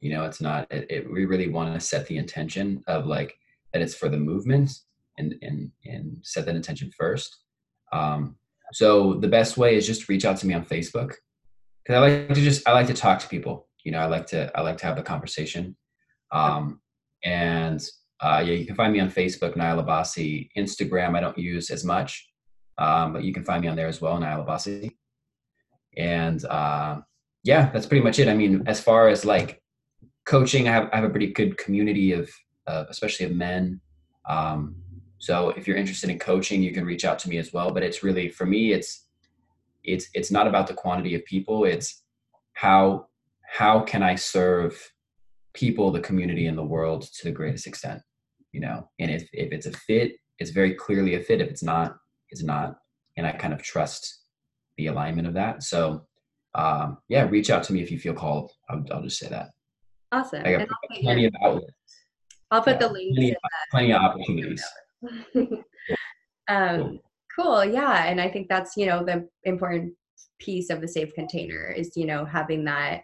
You 0.00 0.12
know, 0.12 0.24
it's 0.24 0.40
not. 0.40 0.70
It, 0.70 0.86
it, 0.90 1.12
we 1.12 1.24
really 1.24 1.48
want 1.48 1.74
to 1.74 1.80
set 1.80 2.06
the 2.06 2.16
intention 2.16 2.82
of 2.86 3.06
like 3.06 3.36
that 3.72 3.82
it's 3.82 3.94
for 3.94 4.08
the 4.08 4.16
movement 4.16 4.70
and 5.18 5.34
and 5.42 5.70
and 5.84 6.16
set 6.22 6.46
that 6.46 6.56
intention 6.56 6.90
first. 6.96 7.36
Um, 7.92 8.36
so 8.72 9.14
the 9.14 9.28
best 9.28 9.56
way 9.56 9.76
is 9.76 9.86
just 9.86 10.02
to 10.02 10.12
reach 10.12 10.24
out 10.24 10.36
to 10.38 10.46
me 10.46 10.54
on 10.54 10.64
Facebook 10.64 11.14
because 11.84 11.96
I 11.96 11.98
like 11.98 12.28
to 12.28 12.40
just 12.40 12.66
I 12.68 12.72
like 12.72 12.86
to 12.88 12.94
talk 12.94 13.18
to 13.20 13.28
people. 13.28 13.68
You 13.84 13.92
know, 13.92 13.98
I 13.98 14.06
like 14.06 14.26
to 14.28 14.50
I 14.56 14.60
like 14.62 14.76
to 14.78 14.86
have 14.86 14.96
the 14.96 15.02
conversation. 15.02 15.76
Um, 16.30 16.80
and 17.24 17.82
uh, 18.20 18.42
yeah, 18.44 18.54
you 18.54 18.66
can 18.66 18.76
find 18.76 18.92
me 18.92 19.00
on 19.00 19.10
Facebook, 19.10 19.56
Nile 19.56 19.82
Abasi. 19.82 20.48
Instagram, 20.56 21.16
I 21.16 21.20
don't 21.20 21.38
use 21.38 21.70
as 21.70 21.84
much. 21.84 22.28
Um, 22.76 23.12
but 23.12 23.24
you 23.24 23.32
can 23.32 23.44
find 23.44 23.62
me 23.62 23.68
on 23.68 23.76
there 23.76 23.88
as 23.88 24.00
well, 24.00 24.18
Nile 24.18 24.44
Abasi. 24.44 24.92
And 25.96 26.44
uh, 26.44 27.00
yeah, 27.42 27.70
that's 27.70 27.86
pretty 27.86 28.04
much 28.04 28.18
it. 28.18 28.28
I 28.28 28.34
mean, 28.34 28.64
as 28.66 28.80
far 28.80 29.08
as 29.08 29.24
like 29.24 29.60
coaching, 30.26 30.68
I 30.68 30.72
have, 30.72 30.88
I 30.92 30.96
have 30.96 31.04
a 31.04 31.10
pretty 31.10 31.32
good 31.32 31.58
community 31.58 32.12
of, 32.12 32.30
uh, 32.66 32.84
especially 32.88 33.26
of 33.26 33.32
men. 33.32 33.80
Um, 34.28 34.76
so 35.18 35.50
if 35.50 35.66
you're 35.66 35.76
interested 35.76 36.10
in 36.10 36.18
coaching, 36.18 36.62
you 36.62 36.72
can 36.72 36.84
reach 36.84 37.04
out 37.04 37.18
to 37.20 37.28
me 37.28 37.38
as 37.38 37.52
well. 37.52 37.70
But 37.70 37.82
it's 37.82 38.02
really 38.02 38.28
for 38.28 38.46
me, 38.46 38.72
it's 38.72 39.06
it's 39.84 40.08
it's 40.14 40.30
not 40.30 40.46
about 40.46 40.66
the 40.66 40.74
quantity 40.74 41.14
of 41.14 41.24
people. 41.24 41.64
It's 41.64 42.02
how 42.54 43.06
how 43.46 43.80
can 43.80 44.02
I 44.02 44.14
serve 44.14 44.80
people, 45.54 45.90
the 45.90 46.00
community, 46.00 46.46
and 46.46 46.56
the 46.56 46.64
world 46.64 47.02
to 47.02 47.24
the 47.24 47.32
greatest 47.32 47.66
extent. 47.66 48.00
You 48.52 48.60
know, 48.60 48.88
and 48.98 49.10
if 49.10 49.28
if 49.32 49.52
it's 49.52 49.66
a 49.66 49.72
fit, 49.72 50.12
it's 50.38 50.50
very 50.50 50.74
clearly 50.74 51.14
a 51.14 51.20
fit. 51.20 51.40
If 51.40 51.48
it's 51.48 51.62
not, 51.62 51.96
it's 52.30 52.42
not 52.42 52.76
and 53.18 53.26
i 53.26 53.32
kind 53.32 53.52
of 53.52 53.62
trust 53.62 54.22
the 54.78 54.86
alignment 54.86 55.28
of 55.28 55.34
that 55.34 55.62
so 55.62 56.06
um, 56.54 56.98
yeah 57.08 57.28
reach 57.28 57.50
out 57.50 57.62
to 57.64 57.72
me 57.72 57.82
if 57.82 57.90
you 57.90 57.98
feel 57.98 58.14
called 58.14 58.50
i'll, 58.70 58.84
I'll 58.90 59.02
just 59.02 59.18
say 59.18 59.28
that 59.28 59.50
awesome 60.12 60.42
I 60.44 60.52
got 60.52 60.68
plenty 61.00 61.26
of 61.26 61.34
outlets 61.44 61.72
i'll 62.50 62.62
put 62.62 62.80
yeah, 62.80 62.86
the 62.86 62.92
links 62.92 63.16
plenty, 63.16 63.36
plenty 63.70 63.92
of 63.92 64.00
opportunities 64.02 64.64
um, 66.48 66.98
cool. 67.36 67.64
yeah 67.64 68.04
and 68.04 68.20
i 68.20 68.28
think 68.28 68.48
that's 68.48 68.76
you 68.76 68.86
know 68.86 69.04
the 69.04 69.28
important 69.44 69.92
piece 70.38 70.70
of 70.70 70.80
the 70.80 70.88
safe 70.88 71.12
container 71.14 71.68
is 71.68 71.96
you 71.96 72.06
know 72.06 72.24
having 72.24 72.64
that 72.64 73.02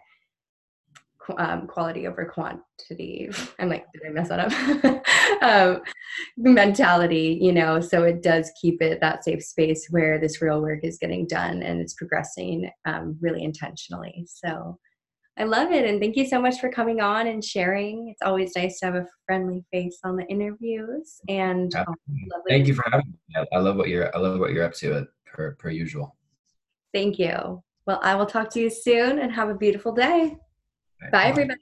um, 1.37 1.67
quality 1.67 2.07
over 2.07 2.25
quantity. 2.25 3.29
I'm 3.59 3.69
like, 3.69 3.85
did 3.93 4.03
I 4.07 4.09
mess 4.09 4.29
that 4.29 5.01
up? 5.41 5.41
um, 5.41 5.81
mentality, 6.37 7.37
you 7.41 7.51
know, 7.51 7.79
so 7.79 8.03
it 8.03 8.21
does 8.21 8.51
keep 8.59 8.81
it 8.81 8.99
that 9.01 9.23
safe 9.23 9.43
space 9.43 9.87
where 9.89 10.19
this 10.19 10.41
real 10.41 10.61
work 10.61 10.83
is 10.83 10.97
getting 10.97 11.27
done 11.27 11.63
and 11.63 11.81
it's 11.81 11.93
progressing 11.93 12.69
um, 12.85 13.17
really 13.21 13.43
intentionally. 13.43 14.25
So 14.27 14.77
I 15.37 15.43
love 15.43 15.71
it. 15.71 15.85
And 15.85 15.99
thank 15.99 16.15
you 16.15 16.25
so 16.25 16.41
much 16.41 16.59
for 16.59 16.69
coming 16.69 17.01
on 17.01 17.27
and 17.27 17.43
sharing. 17.43 18.07
It's 18.09 18.21
always 18.21 18.55
nice 18.55 18.79
to 18.79 18.85
have 18.85 18.95
a 18.95 19.05
friendly 19.25 19.65
face 19.71 19.99
on 20.03 20.15
the 20.15 20.25
interviews. 20.27 21.19
And 21.27 21.75
um, 21.75 21.95
thank 22.47 22.67
you 22.67 22.73
for 22.73 22.85
having 22.89 23.07
me. 23.07 23.45
I 23.51 23.59
love 23.59 23.75
what 23.75 23.89
you're, 23.89 24.15
I 24.15 24.19
love 24.19 24.39
what 24.39 24.51
you're 24.51 24.63
up 24.63 24.73
to 24.75 24.99
uh, 24.99 25.03
per, 25.25 25.55
per 25.55 25.69
usual. 25.69 26.15
Thank 26.93 27.19
you. 27.19 27.61
Well, 27.85 27.99
I 28.01 28.15
will 28.15 28.25
talk 28.25 28.49
to 28.51 28.61
you 28.61 28.69
soon 28.69 29.19
and 29.19 29.31
have 29.33 29.49
a 29.49 29.55
beautiful 29.55 29.91
day. 29.91 30.37
Bye, 31.11 31.25
everybody. 31.25 31.59